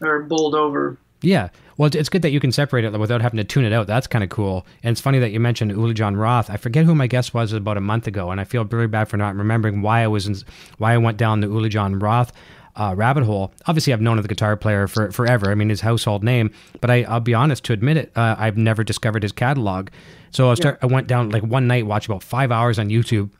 or 0.00 0.22
bowled 0.22 0.54
over. 0.54 0.96
Yeah. 1.22 1.48
Well, 1.76 1.90
it's 1.92 2.08
good 2.08 2.22
that 2.22 2.30
you 2.30 2.38
can 2.38 2.52
separate 2.52 2.84
it 2.84 2.96
without 2.96 3.20
having 3.20 3.38
to 3.38 3.44
tune 3.44 3.64
it 3.64 3.72
out. 3.72 3.88
That's 3.88 4.06
kind 4.06 4.22
of 4.22 4.30
cool. 4.30 4.64
And 4.84 4.92
it's 4.92 5.00
funny 5.00 5.18
that 5.18 5.32
you 5.32 5.40
mentioned 5.40 5.72
Uli 5.72 5.92
John 5.92 6.16
Roth. 6.16 6.48
I 6.50 6.58
forget 6.58 6.84
who 6.84 6.94
my 6.94 7.08
guest 7.08 7.34
was 7.34 7.52
about 7.52 7.76
a 7.76 7.80
month 7.80 8.06
ago, 8.06 8.30
and 8.30 8.40
I 8.40 8.44
feel 8.44 8.64
really 8.64 8.86
bad 8.86 9.08
for 9.08 9.16
not 9.16 9.34
remembering 9.34 9.82
why 9.82 10.04
I 10.04 10.06
was 10.06 10.28
in, 10.28 10.36
why 10.78 10.92
I 10.94 10.98
went 10.98 11.18
down 11.18 11.40
the 11.40 11.48
Uli 11.48 11.68
John 11.68 11.98
Roth 11.98 12.32
uh, 12.76 12.94
rabbit 12.96 13.24
hole. 13.24 13.52
Obviously, 13.66 13.92
I've 13.92 14.00
known 14.00 14.18
of 14.18 14.24
the 14.24 14.28
guitar 14.28 14.56
player 14.56 14.86
for 14.86 15.10
forever. 15.10 15.50
I 15.50 15.54
mean, 15.54 15.68
his 15.68 15.80
household 15.80 16.22
name. 16.22 16.50
But 16.80 16.90
I, 16.90 17.06
will 17.08 17.20
be 17.20 17.34
honest 17.34 17.64
to 17.64 17.72
admit 17.72 17.96
it, 17.96 18.12
uh, 18.16 18.36
I've 18.38 18.56
never 18.56 18.84
discovered 18.84 19.22
his 19.22 19.32
catalog. 19.32 19.88
So 20.30 20.50
I, 20.50 20.54
start, 20.54 20.78
yeah. 20.80 20.88
I 20.88 20.92
went 20.92 21.06
down 21.06 21.30
like 21.30 21.42
one 21.42 21.66
night, 21.66 21.86
watched 21.86 22.06
about 22.06 22.22
five 22.22 22.52
hours 22.52 22.78
on 22.78 22.88
YouTube, 22.88 23.30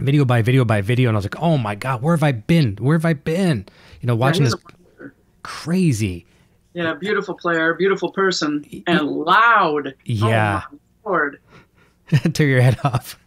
video 0.00 0.24
by 0.24 0.42
video 0.42 0.64
by 0.64 0.80
video, 0.80 1.08
and 1.08 1.16
I 1.16 1.18
was 1.18 1.24
like, 1.24 1.40
oh 1.40 1.56
my 1.58 1.74
god, 1.74 2.02
where 2.02 2.14
have 2.14 2.22
I 2.22 2.32
been? 2.32 2.76
Where 2.76 2.96
have 2.96 3.04
I 3.04 3.12
been? 3.12 3.66
You 4.00 4.06
know, 4.08 4.16
watching 4.16 4.44
yeah, 4.44 4.50
this 4.50 5.12
crazy. 5.42 6.26
Yeah, 6.74 6.94
beautiful 6.94 7.34
player, 7.34 7.74
beautiful 7.74 8.12
person, 8.12 8.64
and 8.86 9.00
loud. 9.08 9.94
Yeah. 10.04 10.62
Oh 10.70 10.78
Lord. 11.10 11.40
Tear 12.32 12.46
your 12.46 12.60
head 12.60 12.78
off. 12.84 13.18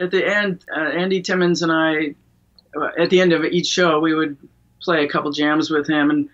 At 0.00 0.10
the 0.10 0.26
end, 0.26 0.64
uh, 0.74 0.80
Andy 0.80 1.20
Timmons 1.20 1.62
and 1.62 1.72
I, 1.72 2.14
at 2.98 3.10
the 3.10 3.20
end 3.20 3.32
of 3.32 3.44
each 3.44 3.66
show, 3.66 4.00
we 4.00 4.14
would 4.14 4.36
play 4.80 5.04
a 5.04 5.08
couple 5.08 5.30
jams 5.32 5.70
with 5.70 5.88
him, 5.88 6.10
and 6.10 6.28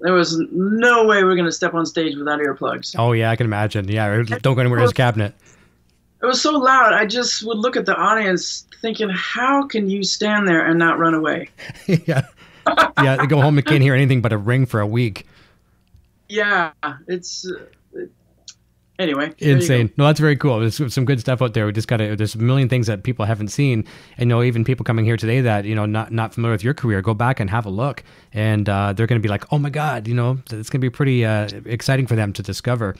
there 0.00 0.12
was 0.12 0.38
no 0.50 1.06
way 1.06 1.18
we 1.18 1.24
were 1.24 1.34
going 1.34 1.46
to 1.46 1.52
step 1.52 1.74
on 1.74 1.86
stage 1.86 2.16
without 2.16 2.40
earplugs. 2.40 2.94
Oh 2.98 3.12
yeah, 3.12 3.30
I 3.30 3.36
can 3.36 3.46
imagine. 3.46 3.88
Yeah, 3.88 4.22
don't 4.24 4.54
go 4.54 4.60
anywhere 4.60 4.78
in 4.78 4.82
his 4.82 4.92
cabinet. 4.92 5.34
It 6.22 6.26
was 6.26 6.40
so 6.40 6.52
loud. 6.52 6.92
I 6.92 7.06
just 7.06 7.44
would 7.44 7.58
look 7.58 7.76
at 7.76 7.86
the 7.86 7.94
audience, 7.94 8.66
thinking, 8.80 9.08
"How 9.10 9.66
can 9.66 9.88
you 9.88 10.02
stand 10.02 10.48
there 10.48 10.66
and 10.66 10.78
not 10.78 10.98
run 10.98 11.14
away?" 11.14 11.50
yeah, 11.86 12.26
yeah. 13.02 13.26
Go 13.26 13.40
home 13.40 13.58
and 13.58 13.66
can't 13.66 13.82
hear 13.82 13.94
anything 13.94 14.22
but 14.22 14.32
a 14.32 14.38
ring 14.38 14.66
for 14.66 14.80
a 14.80 14.86
week 14.86 15.26
yeah, 16.28 16.72
it's 17.06 17.46
anyway. 18.98 19.32
Insane. 19.38 19.92
No, 19.96 20.06
that's 20.06 20.20
very 20.20 20.36
cool. 20.36 20.60
There's 20.60 20.92
some 20.92 21.04
good 21.04 21.20
stuff 21.20 21.42
out 21.42 21.54
there. 21.54 21.66
We 21.66 21.72
just 21.72 21.88
got 21.88 21.98
to. 21.98 22.16
There's 22.16 22.34
a 22.34 22.38
million 22.38 22.68
things 22.68 22.86
that 22.86 23.02
people 23.02 23.24
haven't 23.24 23.48
seen, 23.48 23.84
and 24.18 24.28
know, 24.28 24.42
even 24.42 24.64
people 24.64 24.84
coming 24.84 25.04
here 25.04 25.16
today 25.16 25.40
that 25.40 25.64
you 25.64 25.74
know 25.74 25.86
not 25.86 26.12
not 26.12 26.34
familiar 26.34 26.52
with 26.52 26.64
your 26.64 26.74
career, 26.74 27.02
go 27.02 27.14
back 27.14 27.40
and 27.40 27.50
have 27.50 27.66
a 27.66 27.70
look, 27.70 28.02
and 28.32 28.68
uh, 28.68 28.92
they're 28.92 29.06
going 29.06 29.20
to 29.20 29.26
be 29.26 29.28
like, 29.28 29.52
oh 29.52 29.58
my 29.58 29.70
god, 29.70 30.08
you 30.08 30.14
know, 30.14 30.38
it's 30.50 30.70
going 30.70 30.80
to 30.80 30.86
be 30.86 30.90
pretty 30.90 31.24
uh, 31.24 31.48
exciting 31.64 32.06
for 32.06 32.16
them 32.16 32.32
to 32.32 32.42
discover. 32.42 32.96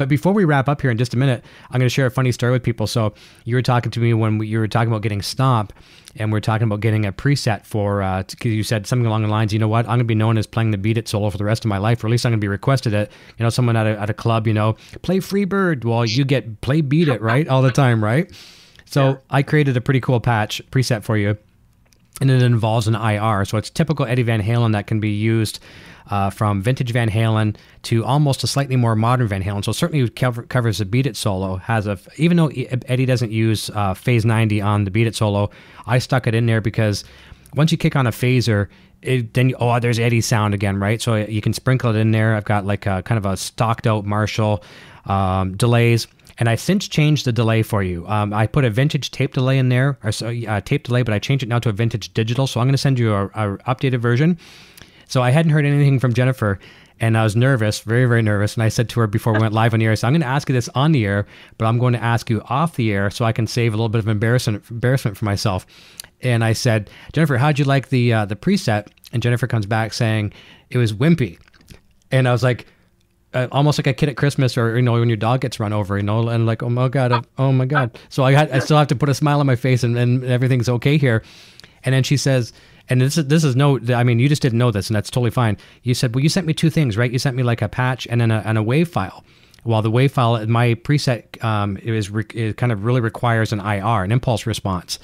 But 0.00 0.08
before 0.08 0.32
we 0.32 0.46
wrap 0.46 0.66
up 0.66 0.80
here 0.80 0.90
in 0.90 0.96
just 0.96 1.12
a 1.12 1.18
minute, 1.18 1.44
I'm 1.68 1.78
going 1.78 1.84
to 1.84 1.92
share 1.92 2.06
a 2.06 2.10
funny 2.10 2.32
story 2.32 2.52
with 2.52 2.62
people. 2.62 2.86
So 2.86 3.12
you 3.44 3.54
were 3.54 3.60
talking 3.60 3.90
to 3.90 4.00
me 4.00 4.14
when 4.14 4.38
we, 4.38 4.46
you 4.46 4.58
were 4.58 4.66
talking 4.66 4.88
about 4.88 5.02
getting 5.02 5.20
Stomp, 5.20 5.74
and 6.16 6.32
we 6.32 6.38
are 6.38 6.40
talking 6.40 6.66
about 6.66 6.80
getting 6.80 7.04
a 7.04 7.12
preset 7.12 7.66
for, 7.66 7.98
because 8.26 8.46
uh, 8.46 8.48
you 8.48 8.62
said 8.62 8.86
something 8.86 9.04
along 9.04 9.24
the 9.24 9.28
lines, 9.28 9.52
you 9.52 9.58
know 9.58 9.68
what, 9.68 9.84
I'm 9.84 9.90
going 9.90 9.98
to 9.98 10.04
be 10.06 10.14
known 10.14 10.38
as 10.38 10.46
playing 10.46 10.70
the 10.70 10.78
Beat 10.78 10.96
It 10.96 11.06
solo 11.06 11.28
for 11.28 11.36
the 11.36 11.44
rest 11.44 11.66
of 11.66 11.68
my 11.68 11.76
life, 11.76 12.02
or 12.02 12.06
at 12.06 12.12
least 12.12 12.24
I'm 12.24 12.32
going 12.32 12.40
to 12.40 12.44
be 12.44 12.48
requested 12.48 12.94
at, 12.94 13.12
you 13.36 13.42
know, 13.42 13.50
someone 13.50 13.76
at 13.76 13.86
a, 13.86 14.00
at 14.00 14.08
a 14.08 14.14
club, 14.14 14.46
you 14.46 14.54
know, 14.54 14.72
play 15.02 15.18
Freebird. 15.18 15.84
Well, 15.84 16.06
you 16.06 16.24
get 16.24 16.62
play 16.62 16.80
Beat 16.80 17.08
It, 17.08 17.20
right? 17.20 17.46
All 17.46 17.60
the 17.60 17.70
time, 17.70 18.02
right? 18.02 18.32
So 18.86 19.06
yeah. 19.06 19.16
I 19.28 19.42
created 19.42 19.76
a 19.76 19.82
pretty 19.82 20.00
cool 20.00 20.18
patch 20.18 20.62
preset 20.70 21.04
for 21.04 21.18
you 21.18 21.36
and 22.20 22.30
it 22.30 22.42
involves 22.42 22.86
an 22.86 22.94
IR. 22.94 23.44
So 23.44 23.56
it's 23.56 23.70
typical 23.70 24.06
Eddie 24.06 24.22
Van 24.22 24.42
Halen 24.42 24.72
that 24.72 24.86
can 24.86 25.00
be 25.00 25.10
used 25.10 25.58
uh, 26.08 26.30
from 26.30 26.62
vintage 26.62 26.92
Van 26.92 27.10
Halen 27.10 27.56
to 27.82 28.04
almost 28.04 28.42
a 28.44 28.46
slightly 28.46 28.76
more 28.76 28.96
modern 28.96 29.28
Van 29.28 29.42
Halen. 29.42 29.64
So 29.64 29.72
certainly 29.72 30.08
cover, 30.10 30.42
covers 30.42 30.78
the 30.78 30.84
Beat 30.84 31.06
It 31.06 31.16
solo. 31.16 31.56
Has 31.56 31.86
a 31.86 31.98
even 32.16 32.36
though 32.36 32.48
Eddie 32.48 33.06
doesn't 33.06 33.32
use 33.32 33.70
uh, 33.70 33.94
Phase 33.94 34.24
90 34.24 34.60
on 34.60 34.84
the 34.84 34.90
Beat 34.90 35.06
It 35.06 35.14
solo, 35.14 35.50
I 35.86 35.98
stuck 35.98 36.26
it 36.26 36.34
in 36.34 36.46
there 36.46 36.60
because 36.60 37.04
once 37.54 37.72
you 37.72 37.78
kick 37.78 37.96
on 37.96 38.06
a 38.06 38.10
phaser, 38.10 38.68
it, 39.02 39.34
then 39.34 39.54
oh 39.58 39.78
there's 39.80 39.98
Eddie's 39.98 40.26
sound 40.26 40.54
again, 40.54 40.78
right? 40.78 41.00
So 41.00 41.16
you 41.16 41.40
can 41.40 41.52
sprinkle 41.52 41.94
it 41.94 41.98
in 41.98 42.10
there. 42.10 42.36
I've 42.36 42.44
got 42.44 42.66
like 42.66 42.86
a 42.86 43.02
kind 43.02 43.18
of 43.18 43.26
a 43.26 43.36
stocked 43.36 43.86
out 43.86 44.04
Marshall 44.04 44.62
um, 45.06 45.56
delays. 45.56 46.06
And 46.38 46.48
I 46.48 46.54
since 46.54 46.88
changed 46.88 47.26
the 47.26 47.32
delay 47.32 47.62
for 47.62 47.82
you. 47.82 48.06
Um, 48.08 48.32
I 48.32 48.46
put 48.46 48.64
a 48.64 48.70
vintage 48.70 49.10
tape 49.10 49.34
delay 49.34 49.58
in 49.58 49.68
there, 49.68 49.98
or 50.02 50.10
so, 50.10 50.28
uh, 50.48 50.62
tape 50.62 50.84
delay, 50.84 51.02
but 51.02 51.12
I 51.12 51.18
changed 51.18 51.42
it 51.42 51.50
now 51.50 51.58
to 51.58 51.68
a 51.68 51.72
vintage 51.72 52.14
digital. 52.14 52.46
So 52.46 52.60
I'm 52.60 52.66
going 52.66 52.72
to 52.72 52.78
send 52.78 52.98
you 52.98 53.12
a, 53.12 53.26
a 53.26 53.58
updated 53.68 54.00
version. 54.00 54.38
So 55.10 55.22
I 55.22 55.30
hadn't 55.30 55.50
heard 55.50 55.66
anything 55.66 55.98
from 55.98 56.14
Jennifer 56.14 56.60
and 57.00 57.18
I 57.18 57.24
was 57.24 57.34
nervous, 57.34 57.80
very, 57.80 58.04
very 58.04 58.22
nervous. 58.22 58.54
And 58.54 58.62
I 58.62 58.68
said 58.68 58.88
to 58.90 59.00
her 59.00 59.06
before 59.06 59.32
we 59.32 59.40
went 59.40 59.54
live 59.54 59.74
on 59.74 59.80
the 59.80 59.86
air, 59.86 59.96
so 59.96 60.06
I'm 60.06 60.12
going 60.12 60.20
to 60.20 60.26
ask 60.26 60.48
you 60.48 60.52
this 60.52 60.68
on 60.74 60.92
the 60.92 61.04
air, 61.04 61.26
but 61.58 61.64
I'm 61.64 61.78
going 61.78 61.94
to 61.94 62.02
ask 62.02 62.30
you 62.30 62.42
off 62.48 62.76
the 62.76 62.92
air 62.92 63.10
so 63.10 63.24
I 63.24 63.32
can 63.32 63.46
save 63.46 63.72
a 63.72 63.76
little 63.76 63.88
bit 63.88 63.98
of 63.98 64.06
embarrassment, 64.06 64.62
embarrassment 64.70 65.16
for 65.16 65.24
myself. 65.24 65.66
And 66.20 66.44
I 66.44 66.52
said, 66.52 66.90
Jennifer, 67.12 67.38
how'd 67.38 67.58
you 67.58 67.64
like 67.64 67.88
the 67.88 68.12
uh, 68.12 68.26
the 68.26 68.36
preset? 68.36 68.88
And 69.12 69.22
Jennifer 69.22 69.46
comes 69.48 69.66
back 69.66 69.94
saying 69.94 70.32
it 70.68 70.78
was 70.78 70.92
wimpy. 70.92 71.38
And 72.12 72.28
I 72.28 72.32
was 72.32 72.42
like, 72.42 72.66
uh, 73.32 73.48
almost 73.50 73.78
like 73.78 73.86
a 73.86 73.94
kid 73.94 74.10
at 74.10 74.16
Christmas, 74.16 74.58
or 74.58 74.76
you 74.76 74.82
know, 74.82 74.92
when 74.92 75.08
your 75.08 75.16
dog 75.16 75.40
gets 75.40 75.58
run 75.58 75.72
over, 75.72 75.96
you 75.96 76.02
know, 76.02 76.28
and 76.28 76.46
like, 76.46 76.62
oh 76.62 76.68
my 76.68 76.88
god, 76.88 77.26
oh 77.38 77.50
my 77.50 77.64
god. 77.64 77.98
So 78.10 78.22
I 78.22 78.32
had, 78.32 78.50
I 78.52 78.58
still 78.58 78.76
have 78.76 78.88
to 78.88 78.96
put 78.96 79.08
a 79.08 79.14
smile 79.14 79.40
on 79.40 79.46
my 79.46 79.56
face, 79.56 79.82
and, 79.82 79.96
and 79.96 80.22
everything's 80.24 80.68
okay 80.68 80.98
here. 80.98 81.24
And 81.82 81.94
then 81.94 82.02
she 82.02 82.18
says, 82.18 82.52
and 82.90 83.00
this 83.00 83.16
is 83.16 83.26
this 83.26 83.44
is 83.44 83.56
no 83.56 83.78
i 83.94 84.04
mean 84.04 84.18
you 84.18 84.28
just 84.28 84.42
didn't 84.42 84.58
know 84.58 84.70
this 84.70 84.88
and 84.88 84.96
that's 84.96 85.10
totally 85.10 85.30
fine 85.30 85.56
you 85.82 85.94
said 85.94 86.14
well 86.14 86.22
you 86.22 86.28
sent 86.28 86.46
me 86.46 86.52
two 86.52 86.68
things 86.68 86.96
right 86.96 87.12
you 87.12 87.18
sent 87.18 87.36
me 87.36 87.42
like 87.42 87.62
a 87.62 87.68
patch 87.68 88.06
and 88.08 88.20
then 88.20 88.30
a, 88.30 88.42
and 88.44 88.58
a 88.58 88.62
wave 88.62 88.88
file 88.88 89.24
while 89.62 89.82
the 89.82 89.90
wave 89.90 90.12
file 90.12 90.44
my 90.46 90.74
preset 90.74 91.42
um, 91.42 91.76
is 91.78 92.10
it 92.34 92.56
kind 92.56 92.72
of 92.72 92.84
really 92.84 93.00
requires 93.00 93.52
an 93.52 93.60
ir 93.60 94.04
an 94.04 94.12
impulse 94.12 94.44
response 94.44 94.98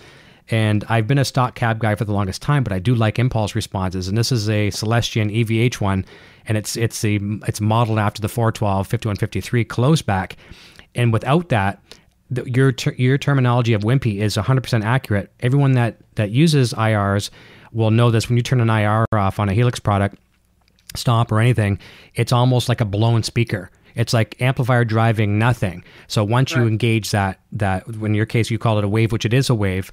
and 0.49 0.85
I've 0.89 1.07
been 1.07 1.19
a 1.19 1.25
stock 1.25 1.55
cab 1.55 1.81
guy 1.81 1.95
for 1.95 2.05
the 2.05 2.13
longest 2.13 2.41
time, 2.41 2.63
but 2.63 2.73
I 2.73 2.79
do 2.79 2.95
like 2.95 3.19
impulse 3.19 3.55
responses. 3.55 4.07
And 4.07 4.17
this 4.17 4.31
is 4.31 4.49
a 4.49 4.71
Celestion 4.71 5.29
EVH 5.29 5.81
one, 5.81 6.05
and 6.47 6.57
it's 6.57 6.77
it's 6.77 7.05
a 7.05 7.19
it's 7.49 7.61
modeled 7.61 7.99
after 7.99 8.23
the 8.23 8.29
412 8.29 8.87
5153 8.87 9.65
close 9.65 10.03
back. 10.03 10.37
And 10.95 11.13
without 11.13 11.49
that, 11.49 11.83
the, 12.31 12.49
your 12.49 12.73
ter- 12.73 12.95
your 12.95 13.19
terminology 13.19 13.73
of 13.73 13.83
wimpy 13.83 14.21
is 14.21 14.37
100% 14.37 14.85
accurate. 14.85 15.33
Everyone 15.41 15.73
that 15.73 15.97
that 16.15 16.31
uses 16.31 16.73
IRs 16.75 17.31
will 17.77 17.91
know 17.91 18.11
this 18.11 18.29
when 18.29 18.37
you 18.37 18.43
turn 18.43 18.61
an 18.61 18.71
IR 18.71 19.07
off 19.13 19.39
on 19.39 19.49
a 19.49 19.53
Helix 19.53 19.79
product, 19.79 20.17
Stomp 20.95 21.31
or 21.31 21.41
anything, 21.41 21.79
it's 22.15 22.33
almost 22.33 22.69
like 22.69 22.81
a 22.81 22.87
blown 22.87 23.23
speaker. 23.23 23.71
It's 23.95 24.13
like 24.13 24.41
amplifier 24.41 24.85
driving 24.85 25.39
nothing. 25.39 25.85
So 26.09 26.25
once 26.25 26.55
right. 26.55 26.63
you 26.63 26.69
engage 26.69 27.11
that 27.11 27.41
that 27.53 27.87
in 27.87 28.15
your 28.15 28.27
case 28.27 28.51
you 28.51 28.59
call 28.59 28.79
it 28.79 28.85
a 28.85 28.89
wave, 28.89 29.13
which 29.13 29.25
it 29.25 29.35
is 29.35 29.51
a 29.51 29.55
wave, 29.55 29.93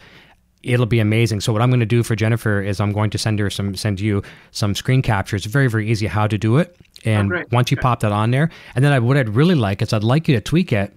it'll 0.61 0.86
be 0.86 0.99
amazing. 0.99 1.41
So 1.41 1.51
what 1.51 1.61
I'm 1.61 1.69
going 1.69 1.81
to 1.81 1.86
do 1.86 2.03
for 2.03 2.15
Jennifer 2.15 2.61
is 2.61 2.79
I'm 2.79 2.93
going 2.93 3.09
to 3.11 3.17
send 3.17 3.39
her 3.39 3.49
some 3.49 3.75
send 3.75 3.99
you 3.99 4.23
some 4.51 4.75
screen 4.75 5.01
captures. 5.01 5.45
Very 5.45 5.67
very 5.67 5.89
easy 5.89 6.07
how 6.07 6.27
to 6.27 6.38
do 6.38 6.57
it. 6.57 6.75
And 7.05 7.34
oh, 7.34 7.43
once 7.51 7.69
you 7.69 7.75
pop 7.75 7.99
that 7.99 8.13
on 8.13 8.31
there, 8.31 8.49
and 8.75 8.84
then 8.84 8.93
I, 8.93 8.99
what 8.99 9.17
I'd 9.17 9.29
really 9.29 9.55
like 9.55 9.81
is 9.81 9.91
I'd 9.91 10.05
like 10.05 10.29
you 10.29 10.36
to 10.36 10.41
tweak 10.41 10.71
it 10.71 10.93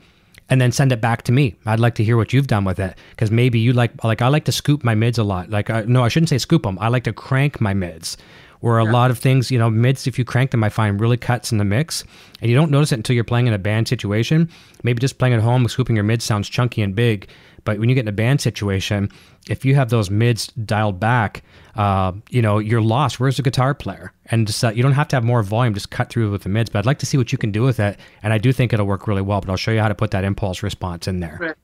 and 0.48 0.60
then 0.60 0.72
send 0.72 0.92
it 0.92 1.00
back 1.00 1.22
to 1.22 1.32
me. 1.32 1.56
I'd 1.66 1.80
like 1.80 1.94
to 1.96 2.04
hear 2.04 2.16
what 2.16 2.32
you've 2.32 2.46
done 2.46 2.64
with 2.64 2.78
it 2.78 2.96
because 3.10 3.30
maybe 3.30 3.58
you 3.58 3.72
like 3.72 4.02
like 4.04 4.22
I 4.22 4.28
like 4.28 4.44
to 4.44 4.52
scoop 4.52 4.84
my 4.84 4.94
mids 4.94 5.18
a 5.18 5.24
lot. 5.24 5.50
Like 5.50 5.70
uh, 5.70 5.84
no, 5.86 6.04
I 6.04 6.08
shouldn't 6.08 6.28
say 6.28 6.38
scoop 6.38 6.62
them. 6.62 6.78
I 6.80 6.88
like 6.88 7.04
to 7.04 7.12
crank 7.12 7.60
my 7.60 7.74
mids. 7.74 8.16
Where 8.60 8.78
a 8.78 8.84
yeah. 8.84 8.92
lot 8.92 9.10
of 9.10 9.18
things, 9.18 9.50
you 9.50 9.58
know, 9.58 9.70
mids 9.70 10.06
if 10.06 10.18
you 10.18 10.24
crank 10.24 10.50
them, 10.50 10.64
I 10.64 10.68
find 10.68 11.00
really 11.00 11.16
cuts 11.16 11.52
in 11.52 11.58
the 11.58 11.64
mix, 11.64 12.04
and 12.40 12.50
you 12.50 12.56
don't 12.56 12.70
notice 12.70 12.92
it 12.92 12.96
until 12.96 13.14
you're 13.14 13.24
playing 13.24 13.46
in 13.46 13.52
a 13.52 13.58
band 13.58 13.88
situation. 13.88 14.50
Maybe 14.82 15.00
just 15.00 15.18
playing 15.18 15.34
at 15.34 15.40
home, 15.40 15.66
scooping 15.68 15.96
your 15.96 16.04
mids 16.04 16.24
sounds 16.24 16.48
chunky 16.48 16.82
and 16.82 16.94
big, 16.94 17.28
but 17.66 17.80
when 17.80 17.88
you 17.88 17.94
get 17.94 18.02
in 18.02 18.08
a 18.08 18.12
band 18.12 18.40
situation, 18.40 19.10
if 19.50 19.64
you 19.64 19.74
have 19.74 19.90
those 19.90 20.08
mids 20.08 20.46
dialed 20.46 20.98
back, 21.00 21.42
uh, 21.74 22.12
you 22.30 22.40
know, 22.40 22.58
you're 22.58 22.80
lost. 22.80 23.18
Where's 23.20 23.36
the 23.36 23.42
guitar 23.42 23.74
player? 23.74 24.12
And 24.26 24.46
just, 24.46 24.64
uh, 24.64 24.70
you 24.70 24.82
don't 24.82 24.92
have 24.92 25.08
to 25.08 25.16
have 25.16 25.24
more 25.24 25.42
volume, 25.42 25.74
just 25.74 25.90
cut 25.90 26.08
through 26.08 26.30
with 26.30 26.44
the 26.44 26.48
mids. 26.48 26.70
But 26.70 26.78
I'd 26.78 26.86
like 26.86 27.00
to 27.00 27.06
see 27.06 27.18
what 27.18 27.32
you 27.32 27.38
can 27.38 27.50
do 27.50 27.62
with 27.62 27.80
it. 27.80 27.98
And 28.22 28.32
I 28.32 28.38
do 28.38 28.52
think 28.52 28.72
it'll 28.72 28.86
work 28.86 29.08
really 29.08 29.20
well, 29.20 29.40
but 29.40 29.50
I'll 29.50 29.56
show 29.56 29.72
you 29.72 29.80
how 29.80 29.88
to 29.88 29.96
put 29.96 30.12
that 30.12 30.22
impulse 30.22 30.62
response 30.62 31.08
in 31.08 31.18
there. 31.18 31.38
Right. 31.40 31.56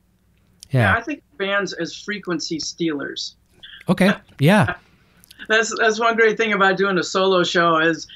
Yeah. 0.71 0.93
yeah 0.93 0.97
I 0.97 1.01
think 1.01 1.23
bands 1.37 1.71
as 1.73 1.95
frequency 1.95 2.59
stealers. 2.59 3.37
Okay. 3.87 4.11
Yeah. 4.39 4.75
that's 5.47 5.73
that's 5.79 5.99
one 5.99 6.15
great 6.15 6.37
thing 6.37 6.53
about 6.53 6.77
doing 6.77 6.97
a 6.97 7.03
solo 7.03 7.43
show 7.43 7.77
is 7.77 8.07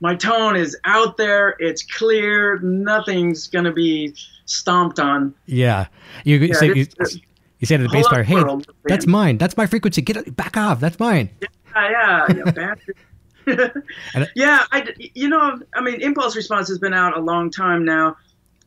my 0.00 0.14
tone 0.14 0.56
is 0.56 0.76
out 0.84 1.16
there, 1.16 1.56
it's 1.58 1.82
clear, 1.82 2.58
nothing's 2.60 3.46
gonna 3.46 3.72
be 3.72 4.14
stomped 4.44 4.98
on. 4.98 5.34
Yeah. 5.46 5.86
You 6.24 6.38
yeah, 6.38 6.54
say 6.54 6.66
you, 6.68 6.86
you 7.58 7.66
say 7.66 7.76
to 7.76 7.84
the 7.84 7.88
bass 7.88 8.06
player, 8.08 8.22
"Hey, 8.22 8.34
world, 8.34 8.66
that's 8.84 9.06
mine. 9.06 9.38
That's 9.38 9.56
my 9.56 9.66
frequency. 9.66 10.02
Get 10.02 10.36
back 10.36 10.56
off. 10.56 10.80
That's 10.80 10.98
mine." 10.98 11.30
Yeah, 11.74 12.26
yeah, 12.28 12.52
yeah. 12.56 12.74
yeah, 14.34 14.64
I, 14.72 14.88
you 15.14 15.28
know, 15.28 15.60
I 15.74 15.82
mean, 15.82 16.00
impulse 16.00 16.34
response 16.36 16.68
has 16.68 16.78
been 16.78 16.94
out 16.94 17.16
a 17.16 17.20
long 17.20 17.50
time 17.50 17.84
now, 17.84 18.16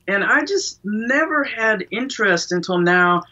and 0.07 0.23
I 0.23 0.45
just 0.45 0.79
never 0.83 1.43
had 1.43 1.85
interest 1.91 2.51
until 2.51 2.77
now 2.77 3.23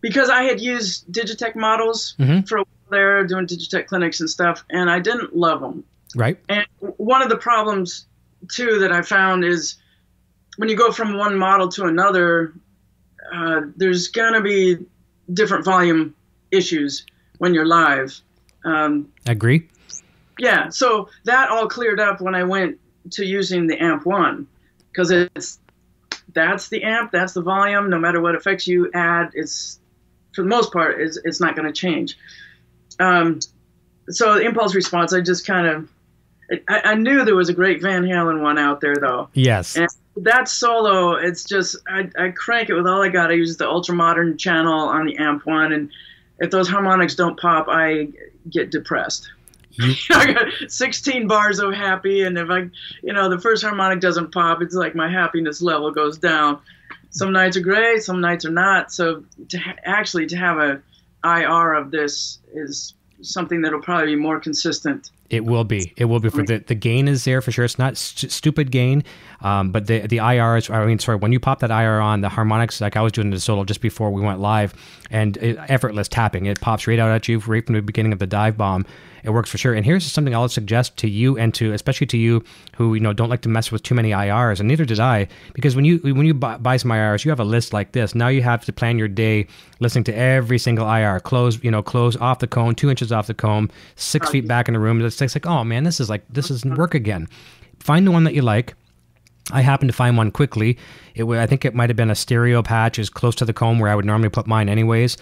because 0.00 0.30
I 0.30 0.42
had 0.42 0.60
used 0.60 1.10
Digitech 1.12 1.54
models 1.54 2.14
mm-hmm. 2.18 2.40
for 2.42 2.58
a 2.58 2.64
there, 2.92 3.24
doing 3.24 3.46
Digitech 3.46 3.86
clinics 3.86 4.20
and 4.20 4.30
stuff, 4.30 4.64
and 4.70 4.88
I 4.88 5.00
didn't 5.00 5.34
love 5.34 5.60
them. 5.60 5.84
Right. 6.14 6.38
And 6.48 6.66
one 6.78 7.22
of 7.22 7.28
the 7.28 7.36
problems 7.36 8.06
too 8.50 8.78
that 8.80 8.92
I 8.92 9.02
found 9.02 9.44
is 9.44 9.76
when 10.56 10.68
you 10.68 10.76
go 10.76 10.92
from 10.92 11.16
one 11.16 11.36
model 11.36 11.68
to 11.70 11.84
another, 11.84 12.52
uh, 13.32 13.62
there's 13.76 14.08
gonna 14.08 14.42
be 14.42 14.78
different 15.32 15.64
volume 15.64 16.14
issues 16.50 17.04
when 17.38 17.54
you're 17.54 17.66
live. 17.66 18.20
Um, 18.64 19.12
Agree. 19.26 19.68
yeah, 20.38 20.68
so 20.68 21.08
that 21.24 21.50
all 21.50 21.66
cleared 21.66 21.98
up 21.98 22.20
when 22.20 22.34
I 22.34 22.44
went 22.44 22.78
to 23.12 23.24
using 23.24 23.66
the 23.66 23.82
amp 23.82 24.06
one 24.06 24.46
because 24.90 25.10
it's 25.10 25.58
that's 26.34 26.68
the 26.68 26.82
amp, 26.84 27.10
that's 27.10 27.32
the 27.32 27.42
volume. 27.42 27.90
No 27.90 27.98
matter 27.98 28.20
what 28.20 28.34
effects 28.34 28.66
you 28.66 28.90
add, 28.94 29.30
it's 29.34 29.80
for 30.34 30.42
the 30.42 30.48
most 30.48 30.72
part, 30.72 31.00
it's, 31.00 31.18
it's 31.24 31.40
not 31.40 31.56
going 31.56 31.66
to 31.66 31.72
change. 31.72 32.16
Um, 33.00 33.40
so 34.08 34.34
the 34.34 34.40
impulse 34.40 34.74
response, 34.74 35.12
I 35.12 35.20
just 35.20 35.46
kind 35.46 35.66
of 35.66 35.88
I, 36.68 36.80
I 36.84 36.94
knew 36.94 37.24
there 37.24 37.36
was 37.36 37.48
a 37.48 37.54
great 37.54 37.80
Van 37.80 38.02
Halen 38.02 38.42
one 38.42 38.58
out 38.58 38.80
there 38.80 38.96
though. 38.96 39.28
Yes. 39.34 39.76
And 39.76 39.88
that 40.16 40.48
solo, 40.48 41.14
it's 41.14 41.44
just 41.44 41.76
I, 41.88 42.10
I 42.18 42.28
crank 42.30 42.68
it 42.68 42.74
with 42.74 42.86
all 42.86 43.02
I 43.02 43.08
got. 43.08 43.30
I 43.30 43.34
use 43.34 43.56
the 43.56 43.68
ultra 43.68 43.94
modern 43.94 44.36
channel 44.36 44.88
on 44.88 45.06
the 45.06 45.16
amp 45.16 45.46
one, 45.46 45.72
and 45.72 45.90
if 46.38 46.50
those 46.50 46.68
harmonics 46.68 47.14
don't 47.14 47.38
pop, 47.38 47.66
I 47.68 48.08
get 48.48 48.70
depressed. 48.70 49.30
I 50.10 50.32
got 50.34 50.70
16 50.70 51.26
bars 51.26 51.58
of 51.58 51.72
happy, 51.72 52.22
and 52.22 52.36
if 52.36 52.50
I, 52.50 52.68
you 53.02 53.12
know, 53.14 53.30
the 53.30 53.38
first 53.38 53.62
harmonic 53.62 54.00
doesn't 54.00 54.32
pop, 54.32 54.60
it's 54.60 54.74
like 54.74 54.94
my 54.94 55.10
happiness 55.10 55.62
level 55.62 55.90
goes 55.90 56.18
down. 56.18 56.60
Some 57.10 57.32
nights 57.32 57.56
are 57.56 57.60
great, 57.60 58.02
some 58.02 58.20
nights 58.20 58.44
are 58.44 58.50
not. 58.50 58.92
So 58.92 59.24
to 59.48 59.58
ha- 59.58 59.76
actually 59.84 60.26
to 60.26 60.36
have 60.36 60.58
a 60.58 60.82
IR 61.24 61.74
of 61.74 61.90
this 61.90 62.38
is 62.54 62.94
something 63.22 63.62
that'll 63.62 63.80
probably 63.80 64.14
be 64.14 64.20
more 64.20 64.40
consistent. 64.40 65.10
It 65.30 65.44
will 65.44 65.64
be. 65.64 65.94
It 65.96 66.06
will 66.06 66.20
be 66.20 66.28
for 66.28 66.42
the 66.42 66.58
the 66.58 66.74
gain 66.74 67.08
is 67.08 67.24
there 67.24 67.40
for 67.40 67.52
sure. 67.52 67.64
It's 67.64 67.78
not 67.78 67.96
st- 67.96 68.30
stupid 68.30 68.70
gain, 68.70 69.02
um, 69.40 69.72
but 69.72 69.86
the 69.86 70.00
the 70.06 70.18
IR 70.18 70.58
is. 70.58 70.68
I 70.68 70.84
mean, 70.84 70.98
sorry. 70.98 71.16
When 71.16 71.32
you 71.32 71.40
pop 71.40 71.60
that 71.60 71.70
IR 71.70 72.00
on 72.00 72.20
the 72.20 72.28
harmonics, 72.28 72.80
like 72.80 72.96
I 72.96 73.00
was 73.00 73.12
doing 73.12 73.30
the 73.30 73.40
solo 73.40 73.64
just 73.64 73.80
before 73.80 74.10
we 74.10 74.20
went 74.20 74.40
live, 74.40 74.74
and 75.10 75.36
it, 75.38 75.56
effortless 75.68 76.08
tapping, 76.08 76.46
it 76.46 76.60
pops 76.60 76.86
right 76.86 76.98
out 76.98 77.10
at 77.10 77.28
you 77.28 77.38
right 77.38 77.64
from 77.64 77.76
the 77.76 77.82
beginning 77.82 78.12
of 78.12 78.18
the 78.18 78.26
dive 78.26 78.58
bomb. 78.58 78.84
It 79.22 79.30
works 79.30 79.50
for 79.50 79.58
sure. 79.58 79.74
And 79.74 79.84
here's 79.84 80.04
something 80.04 80.34
I'll 80.34 80.48
suggest 80.48 80.96
to 80.98 81.08
you 81.08 81.38
and 81.38 81.54
to 81.54 81.72
especially 81.72 82.06
to 82.08 82.18
you 82.18 82.42
who 82.76 82.94
you 82.94 83.00
know 83.00 83.12
don't 83.12 83.28
like 83.28 83.42
to 83.42 83.48
mess 83.48 83.70
with 83.70 83.82
too 83.82 83.94
many 83.94 84.10
IRs, 84.10 84.58
and 84.58 84.68
neither 84.68 84.84
did 84.84 85.00
I, 85.00 85.28
because 85.54 85.76
when 85.76 85.84
you 85.84 85.98
when 85.98 86.26
you 86.26 86.34
buy, 86.34 86.76
some 86.76 86.90
IRs, 86.90 87.24
you 87.24 87.30
have 87.30 87.40
a 87.40 87.44
list 87.44 87.72
like 87.72 87.92
this. 87.92 88.14
Now 88.14 88.28
you 88.28 88.42
have 88.42 88.64
to 88.64 88.72
plan 88.72 88.98
your 88.98 89.08
day 89.08 89.46
listening 89.80 90.04
to 90.04 90.14
every 90.14 90.58
single 90.58 90.90
IR. 90.90 91.20
Close, 91.20 91.62
you 91.62 91.70
know, 91.70 91.82
close 91.82 92.16
off 92.16 92.40
the 92.40 92.46
cone, 92.46 92.74
two 92.74 92.90
inches 92.90 93.12
off 93.12 93.26
the 93.26 93.34
cone, 93.34 93.70
six 93.96 94.30
feet 94.30 94.48
back 94.48 94.68
in 94.68 94.74
the 94.74 94.80
room. 94.80 95.04
It's 95.04 95.20
like, 95.20 95.46
oh 95.46 95.64
man, 95.64 95.84
this 95.84 96.00
is 96.00 96.10
like 96.10 96.24
this 96.28 96.48
doesn't 96.48 96.74
work 96.74 96.94
again. 96.94 97.28
Find 97.78 98.06
the 98.06 98.10
one 98.10 98.24
that 98.24 98.34
you 98.34 98.42
like. 98.42 98.74
I 99.50 99.60
happened 99.60 99.90
to 99.90 99.96
find 99.96 100.16
one 100.16 100.30
quickly. 100.30 100.78
It 101.14 101.24
I 101.24 101.46
think 101.46 101.64
it 101.64 101.74
might 101.74 101.90
have 101.90 101.96
been 101.96 102.10
a 102.10 102.14
stereo 102.14 102.62
patch, 102.62 102.98
is 102.98 103.10
close 103.10 103.34
to 103.36 103.44
the 103.44 103.52
comb 103.52 103.78
where 103.78 103.90
I 103.90 103.94
would 103.94 104.04
normally 104.04 104.28
put 104.28 104.46
mine, 104.46 104.68
anyways. 104.68 105.16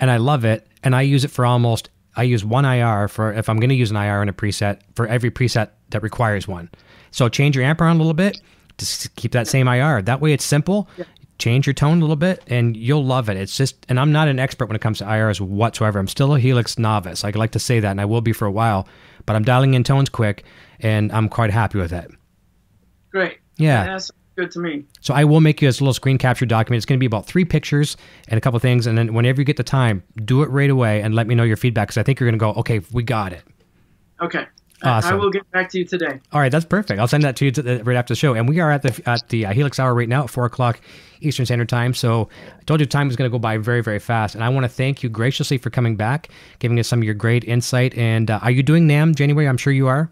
And 0.00 0.10
I 0.10 0.16
love 0.18 0.44
it, 0.44 0.66
and 0.82 0.94
I 0.94 1.02
use 1.02 1.24
it 1.24 1.30
for 1.30 1.46
almost. 1.46 1.90
I 2.16 2.22
use 2.22 2.44
one 2.44 2.64
IR 2.64 3.08
for 3.08 3.32
if 3.32 3.48
I'm 3.48 3.58
going 3.58 3.70
to 3.70 3.76
use 3.76 3.90
an 3.90 3.96
IR 3.96 4.22
in 4.22 4.28
a 4.28 4.32
preset 4.32 4.80
for 4.94 5.06
every 5.06 5.30
preset 5.30 5.70
that 5.90 6.02
requires 6.02 6.48
one. 6.48 6.70
So 7.10 7.28
change 7.28 7.56
your 7.56 7.64
amp 7.64 7.80
around 7.80 7.96
a 7.96 7.98
little 7.98 8.14
bit, 8.14 8.40
just 8.78 9.14
keep 9.16 9.32
that 9.32 9.46
same 9.46 9.68
IR. 9.68 10.02
That 10.02 10.20
way, 10.20 10.32
it's 10.32 10.44
simple. 10.44 10.88
Change 11.38 11.66
your 11.66 11.74
tone 11.74 11.98
a 11.98 12.00
little 12.00 12.16
bit, 12.16 12.42
and 12.46 12.74
you'll 12.76 13.04
love 13.04 13.28
it. 13.28 13.36
It's 13.36 13.56
just, 13.56 13.84
and 13.90 14.00
I'm 14.00 14.10
not 14.10 14.26
an 14.26 14.38
expert 14.38 14.68
when 14.68 14.76
it 14.76 14.80
comes 14.80 14.98
to 14.98 15.04
IRs 15.04 15.38
whatsoever. 15.38 15.98
I'm 15.98 16.08
still 16.08 16.34
a 16.34 16.40
Helix 16.40 16.78
novice. 16.78 17.24
I 17.24 17.30
like 17.30 17.50
to 17.52 17.58
say 17.58 17.78
that, 17.80 17.90
and 17.90 18.00
I 18.00 18.06
will 18.06 18.22
be 18.22 18.32
for 18.32 18.46
a 18.46 18.50
while. 18.50 18.88
But 19.26 19.36
I'm 19.36 19.44
dialing 19.44 19.74
in 19.74 19.84
tones 19.84 20.08
quick, 20.08 20.44
and 20.80 21.12
I'm 21.12 21.28
quite 21.28 21.50
happy 21.50 21.78
with 21.78 21.92
it. 21.92 22.10
Great. 23.10 23.38
Yeah. 23.58 23.98
Good 24.36 24.50
to 24.52 24.58
me. 24.58 24.84
So 25.00 25.14
I 25.14 25.24
will 25.24 25.40
make 25.40 25.62
you 25.62 25.68
this 25.68 25.80
little 25.80 25.94
screen 25.94 26.18
capture 26.18 26.44
document. 26.46 26.76
It's 26.78 26.86
going 26.86 26.98
to 26.98 27.00
be 27.00 27.06
about 27.06 27.26
three 27.26 27.44
pictures 27.44 27.96
and 28.28 28.36
a 28.36 28.40
couple 28.40 28.58
things, 28.60 28.86
and 28.86 28.96
then 28.98 29.14
whenever 29.14 29.40
you 29.40 29.44
get 29.46 29.56
the 29.56 29.62
time, 29.64 30.02
do 30.24 30.42
it 30.42 30.50
right 30.50 30.68
away 30.70 31.00
and 31.02 31.14
let 31.14 31.26
me 31.26 31.34
know 31.34 31.42
your 31.42 31.56
feedback 31.56 31.88
because 31.88 31.98
I 31.98 32.02
think 32.02 32.20
you're 32.20 32.28
going 32.30 32.38
to 32.38 32.54
go, 32.54 32.60
okay, 32.60 32.80
we 32.92 33.02
got 33.02 33.32
it. 33.32 33.42
Okay. 34.20 34.44
I- 34.82 35.00
I 35.02 35.14
will 35.14 35.30
get 35.30 35.50
back 35.52 35.70
to 35.70 35.78
you 35.78 35.86
today. 35.86 36.20
All 36.32 36.40
right, 36.40 36.52
that's 36.52 36.66
perfect. 36.66 37.00
I'll 37.00 37.08
send 37.08 37.24
that 37.24 37.34
to 37.36 37.46
you 37.46 37.50
to 37.50 37.62
the, 37.62 37.84
right 37.84 37.96
after 37.96 38.12
the 38.12 38.18
show. 38.18 38.34
And 38.34 38.46
we 38.46 38.60
are 38.60 38.70
at 38.70 38.82
the 38.82 39.02
at 39.08 39.26
the 39.30 39.46
uh, 39.46 39.52
Helix 39.54 39.80
Hour 39.80 39.94
right 39.94 40.08
now 40.08 40.24
at 40.24 40.30
four 40.30 40.44
o'clock 40.44 40.80
Eastern 41.22 41.46
Standard 41.46 41.70
Time. 41.70 41.94
So 41.94 42.28
I 42.60 42.62
told 42.64 42.80
you 42.80 42.86
time 42.86 43.08
is 43.08 43.16
going 43.16 43.28
to 43.30 43.32
go 43.34 43.38
by 43.38 43.56
very 43.56 43.82
very 43.82 43.98
fast. 43.98 44.34
And 44.34 44.44
I 44.44 44.50
want 44.50 44.64
to 44.64 44.68
thank 44.68 45.02
you 45.02 45.08
graciously 45.08 45.56
for 45.56 45.70
coming 45.70 45.96
back, 45.96 46.28
giving 46.58 46.78
us 46.78 46.86
some 46.88 46.98
of 46.98 47.04
your 47.04 47.14
great 47.14 47.42
insight. 47.44 47.96
And 47.96 48.30
uh, 48.30 48.38
are 48.42 48.50
you 48.50 48.62
doing 48.62 48.86
NAMM 48.86 49.14
January? 49.16 49.48
I'm 49.48 49.56
sure 49.56 49.72
you 49.72 49.86
are. 49.86 50.10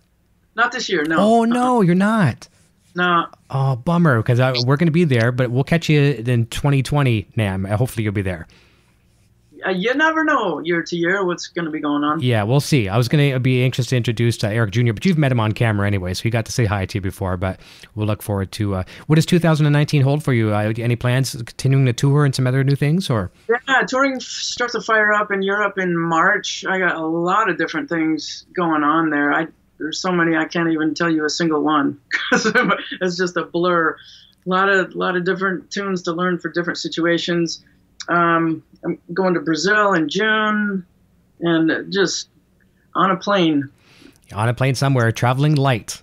Not 0.56 0.72
this 0.72 0.88
year, 0.88 1.04
no. 1.04 1.16
Oh 1.18 1.44
no, 1.44 1.82
you're 1.82 1.94
not. 1.94 2.48
No. 2.94 3.26
Oh 3.50 3.76
bummer, 3.76 4.22
because 4.22 4.38
we're 4.64 4.76
going 4.76 4.86
to 4.86 4.92
be 4.92 5.04
there, 5.04 5.32
but 5.32 5.50
we'll 5.50 5.64
catch 5.64 5.88
you 5.88 6.00
in 6.00 6.46
2020 6.46 7.28
NAMM. 7.36 7.70
Hopefully 7.74 8.04
you'll 8.04 8.12
be 8.12 8.22
there. 8.22 8.46
Uh, 9.66 9.70
you 9.70 9.94
never 9.94 10.24
know 10.24 10.58
year 10.58 10.82
to 10.82 10.96
year 10.96 11.24
what's 11.24 11.46
going 11.46 11.64
to 11.64 11.70
be 11.70 11.80
going 11.80 12.04
on. 12.04 12.20
Yeah, 12.20 12.42
we'll 12.42 12.60
see. 12.60 12.88
I 12.88 12.96
was 12.98 13.08
going 13.08 13.32
to 13.32 13.40
be 13.40 13.62
anxious 13.64 13.86
to 13.86 13.96
introduce 13.96 14.42
uh, 14.44 14.48
Eric 14.48 14.72
Jr., 14.72 14.92
but 14.92 15.06
you've 15.06 15.16
met 15.16 15.32
him 15.32 15.40
on 15.40 15.52
camera 15.52 15.86
anyway, 15.86 16.12
so 16.12 16.22
he 16.22 16.30
got 16.30 16.44
to 16.46 16.52
say 16.52 16.66
hi 16.66 16.84
to 16.84 16.98
you 16.98 17.00
before. 17.00 17.36
But 17.36 17.60
we'll 17.94 18.06
look 18.06 18.22
forward 18.22 18.52
to 18.52 18.74
uh, 18.74 18.84
what 19.06 19.16
does 19.16 19.26
2019 19.26 20.02
hold 20.02 20.22
for 20.22 20.32
you? 20.32 20.52
Uh, 20.52 20.72
any 20.76 20.96
plans 20.96 21.32
continuing 21.32 21.86
the 21.86 21.92
tour 21.92 22.24
and 22.24 22.34
some 22.34 22.46
other 22.46 22.62
new 22.62 22.76
things, 22.76 23.08
or 23.08 23.30
Yeah, 23.48 23.82
touring 23.88 24.20
starts 24.20 24.74
to 24.74 24.82
fire 24.82 25.12
up 25.14 25.30
in 25.30 25.42
Europe 25.42 25.78
in 25.78 25.96
March. 25.96 26.64
I 26.68 26.78
got 26.78 26.96
a 26.96 27.06
lot 27.06 27.48
of 27.48 27.56
different 27.56 27.88
things 27.88 28.44
going 28.54 28.82
on 28.82 29.10
there. 29.10 29.32
I 29.32 29.46
there's 29.78 30.00
so 30.00 30.12
many 30.12 30.36
I 30.36 30.44
can't 30.44 30.70
even 30.70 30.94
tell 30.94 31.10
you 31.10 31.24
a 31.24 31.30
single 31.30 31.62
one 31.62 32.00
because 32.30 32.52
it's 33.00 33.16
just 33.16 33.36
a 33.36 33.44
blur. 33.44 33.96
A 34.46 34.48
lot 34.48 34.68
of 34.68 34.94
lot 34.94 35.16
of 35.16 35.24
different 35.24 35.70
tunes 35.70 36.02
to 36.02 36.12
learn 36.12 36.38
for 36.38 36.50
different 36.50 36.78
situations. 36.78 37.64
Um, 38.08 38.62
I'm 38.84 38.98
going 39.12 39.34
to 39.34 39.40
Brazil 39.40 39.94
in 39.94 40.08
June, 40.08 40.84
and 41.40 41.92
just 41.92 42.28
on 42.94 43.10
a 43.10 43.16
plane. 43.16 43.70
on 44.32 44.48
a 44.48 44.54
plane 44.54 44.74
somewhere, 44.74 45.10
traveling 45.12 45.54
light? 45.54 46.02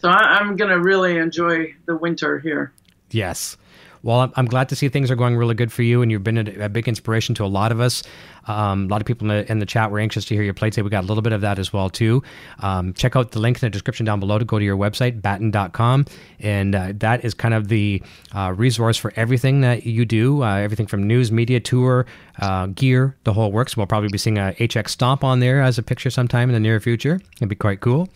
So 0.00 0.08
I, 0.08 0.38
I'm 0.38 0.56
gonna 0.56 0.78
really 0.78 1.16
enjoy 1.16 1.74
the 1.86 1.96
winter 1.96 2.38
here. 2.38 2.72
Yes. 3.10 3.56
Well, 4.02 4.20
I'm- 4.20 4.32
I'm 4.36 4.46
glad 4.46 4.68
to 4.70 4.76
see 4.76 4.88
things 4.88 5.10
are 5.10 5.16
going 5.16 5.36
really 5.36 5.54
good 5.54 5.72
for 5.72 5.82
you, 5.82 6.02
and 6.02 6.10
you've 6.10 6.24
been 6.24 6.38
a, 6.38 6.64
a 6.64 6.68
big 6.68 6.88
inspiration 6.88 7.34
to 7.36 7.44
a 7.44 7.46
lot 7.46 7.72
of 7.72 7.80
us. 7.80 8.02
Um, 8.46 8.84
a 8.84 8.88
lot 8.88 9.02
of 9.02 9.06
people 9.06 9.30
in 9.30 9.36
the, 9.44 9.50
in 9.52 9.58
the 9.58 9.66
chat 9.66 9.90
were 9.90 9.98
anxious 9.98 10.24
to 10.26 10.34
hear 10.34 10.42
your 10.42 10.54
play 10.54 10.70
today. 10.70 10.80
We 10.82 10.88
got 10.90 11.04
a 11.04 11.06
little 11.06 11.22
bit 11.22 11.32
of 11.34 11.42
that 11.42 11.58
as 11.58 11.72
well 11.72 11.90
too. 11.90 12.22
Um, 12.60 12.94
check 12.94 13.14
out 13.14 13.32
the 13.32 13.40
link 13.40 13.58
in 13.58 13.60
the 13.60 13.70
description 13.70 14.06
down 14.06 14.20
below 14.20 14.38
to 14.38 14.44
go 14.44 14.58
to 14.58 14.64
your 14.64 14.76
website, 14.76 15.20
batten.com, 15.20 16.06
and 16.40 16.74
uh, 16.74 16.92
that 16.96 17.24
is 17.24 17.34
kind 17.34 17.52
of 17.54 17.68
the 17.68 18.02
uh, 18.34 18.54
resource 18.56 18.96
for 18.96 19.12
everything 19.16 19.60
that 19.62 19.84
you 19.84 20.04
do, 20.06 20.42
uh, 20.42 20.56
everything 20.56 20.86
from 20.86 21.06
news, 21.06 21.30
media, 21.30 21.60
tour, 21.60 22.06
uh, 22.40 22.66
gear, 22.68 23.16
the 23.24 23.32
whole 23.34 23.52
works. 23.52 23.76
We'll 23.76 23.86
probably 23.86 24.08
be 24.08 24.18
seeing 24.18 24.38
a 24.38 24.54
HX 24.58 24.88
Stomp 24.90 25.24
on 25.24 25.40
there 25.40 25.60
as 25.60 25.76
a 25.78 25.82
picture 25.82 26.08
sometime 26.10 26.48
in 26.48 26.54
the 26.54 26.60
near 26.60 26.80
future. 26.80 27.20
It'd 27.36 27.48
be 27.48 27.54
quite 27.56 27.80
cool. 27.80 28.08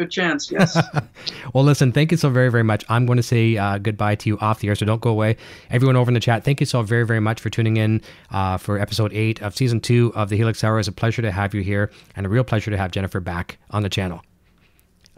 Good 0.00 0.10
chance, 0.10 0.50
yes. 0.50 0.82
Well, 1.52 1.62
listen, 1.62 1.92
thank 1.92 2.10
you 2.10 2.16
so 2.16 2.30
very, 2.30 2.50
very 2.50 2.62
much. 2.62 2.86
I'm 2.88 3.04
going 3.04 3.18
to 3.18 3.22
say 3.22 3.58
uh, 3.58 3.76
goodbye 3.76 4.14
to 4.14 4.30
you 4.30 4.38
off 4.38 4.60
the 4.60 4.68
air, 4.68 4.74
so 4.74 4.86
don't 4.86 5.02
go 5.02 5.10
away. 5.10 5.36
Everyone 5.68 5.94
over 5.94 6.08
in 6.08 6.14
the 6.14 6.20
chat, 6.20 6.42
thank 6.42 6.58
you 6.58 6.64
so 6.64 6.80
very, 6.80 7.04
very 7.04 7.20
much 7.20 7.38
for 7.38 7.50
tuning 7.50 7.76
in 7.76 8.00
uh, 8.30 8.56
for 8.56 8.78
episode 8.78 9.12
eight 9.12 9.42
of 9.42 9.54
season 9.54 9.78
two 9.78 10.10
of 10.14 10.30
the 10.30 10.38
Helix 10.38 10.64
Hour. 10.64 10.78
It's 10.78 10.88
a 10.88 10.92
pleasure 10.92 11.20
to 11.20 11.30
have 11.30 11.52
you 11.52 11.60
here, 11.60 11.90
and 12.16 12.24
a 12.24 12.30
real 12.30 12.44
pleasure 12.44 12.70
to 12.70 12.78
have 12.78 12.92
Jennifer 12.92 13.20
back 13.20 13.58
on 13.72 13.82
the 13.82 13.90
channel. 13.90 14.22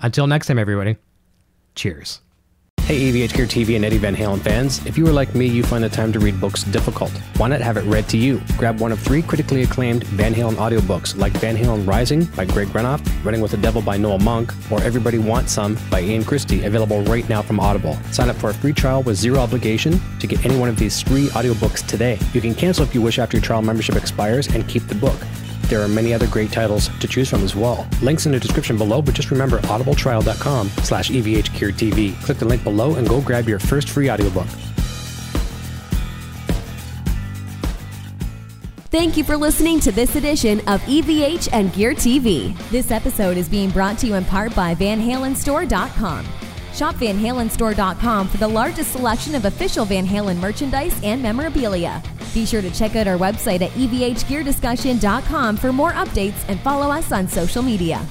Until 0.01 0.26
next 0.26 0.49
time, 0.49 0.59
everybody, 0.59 0.97
cheers. 1.76 2.20
Hey, 2.85 3.12
EVH 3.12 3.35
Gear 3.35 3.47
TV 3.47 3.76
and 3.76 3.85
Eddie 3.85 3.97
Van 3.99 4.14
Halen 4.14 4.41
fans. 4.41 4.85
If 4.85 4.99
you 4.99 5.07
are 5.07 5.12
like 5.12 5.37
me, 5.37 5.47
you 5.47 5.62
find 5.62 5.85
the 5.85 5.89
time 5.89 6.12
to 6.12 6.18
read 6.18 6.41
books 6.41 6.64
difficult. 6.64 7.12
Why 7.37 7.47
not 7.47 7.61
have 7.61 7.76
it 7.76 7.85
read 7.85 8.09
to 8.09 8.18
you? 8.18 8.43
Grab 8.59 8.80
one 8.80 8.91
of 8.91 8.99
three 8.99 9.22
critically 9.22 9.62
acclaimed 9.62 10.03
Van 10.09 10.35
Halen 10.35 10.55
audiobooks 10.55 11.16
like 11.16 11.33
Van 11.35 11.57
Halen 11.57 11.87
Rising 11.87 12.24
by 12.24 12.45
Greg 12.45 12.66
Renoff, 12.68 13.01
Running 13.24 13.41
with 13.41 13.53
the 13.53 13.57
Devil 13.57 13.83
by 13.83 13.97
Noel 13.97 14.18
Monk, 14.18 14.53
or 14.68 14.83
Everybody 14.83 15.18
Wants 15.18 15.53
Some 15.53 15.78
by 15.93 16.01
Ian 16.01 16.24
Christe, 16.24 16.64
available 16.64 17.03
right 17.05 17.26
now 17.28 17.41
from 17.41 17.61
Audible. 17.61 17.95
Sign 18.11 18.28
up 18.28 18.37
for 18.37 18.51
a 18.51 18.55
free 18.55 18.72
trial 18.72 19.05
with 19.05 19.16
zero 19.16 19.39
obligation 19.39 20.01
to 20.18 20.26
get 20.26 20.45
any 20.45 20.59
one 20.59 20.68
of 20.68 20.76
these 20.76 21.03
three 21.03 21.28
audiobooks 21.28 21.87
today. 21.87 22.18
You 22.33 22.41
can 22.41 22.53
cancel 22.53 22.85
if 22.85 22.97
you 22.97 23.01
wish 23.01 23.20
after 23.20 23.37
your 23.37 23.45
trial 23.45 23.62
membership 23.62 23.95
expires 23.95 24.49
and 24.49 24.66
keep 24.66 24.89
the 24.89 24.97
book. 24.97 25.18
There 25.73 25.81
are 25.81 25.89
many 25.89 26.12
other 26.12 26.27
great 26.27 26.53
titles 26.53 26.91
to 26.99 27.09
choose 27.09 27.31
from 27.31 27.43
as 27.43 27.57
well. 27.57 27.89
Links 28.03 28.27
in 28.27 28.33
the 28.33 28.39
description 28.39 28.77
below, 28.77 29.01
but 29.01 29.14
just 29.14 29.31
remember 29.31 29.59
audibletrial.com 29.61 30.68
slash 30.68 31.11
E 31.11 31.23
evhgeartv. 31.23 32.23
Click 32.23 32.37
the 32.37 32.45
link 32.45 32.62
below 32.62 32.97
and 32.97 33.09
go 33.09 33.23
grab 33.23 33.49
your 33.49 33.59
first 33.59 33.89
free 33.89 34.11
audiobook. 34.11 34.47
Thank 38.91 39.16
you 39.16 39.25
for 39.25 39.39
listening 39.39 39.81
to 39.81 39.93
this 39.93 40.14
edition 40.14 40.59
of 40.68 40.83
EVH 40.83 41.49
and 41.55 41.73
Gear 41.73 41.95
TV. 41.95 42.55
This 42.68 42.91
episode 42.91 43.39
is 43.39 43.49
being 43.49 43.70
brought 43.70 43.97
to 44.01 44.07
you 44.07 44.16
in 44.16 44.27
part 44.27 44.55
by 44.55 44.75
VanHalenStore.com. 44.75 46.27
Shop 46.75 46.95
VanHalenStore.com 46.97 48.29
for 48.29 48.37
the 48.39 48.49
largest 48.49 48.93
selection 48.93 49.35
of 49.35 49.45
official 49.45 49.85
Van 49.85 50.07
Halen 50.07 50.39
merchandise 50.39 50.99
and 51.03 51.23
memorabilia. 51.23 52.03
Be 52.35 52.47
sure 52.47 52.62
to 52.62 52.70
check 52.70 52.97
out 52.97 53.07
our 53.07 53.18
website 53.18 53.61
at 53.61 53.70
EVHGearDiscussion.com 53.73 55.57
for 55.57 55.73
more 55.73 55.93
updates 55.93 56.45
and 56.49 56.59
follow 56.61 56.91
us 56.91 57.12
on 57.12 57.29
social 57.29 57.62
media. 57.62 58.05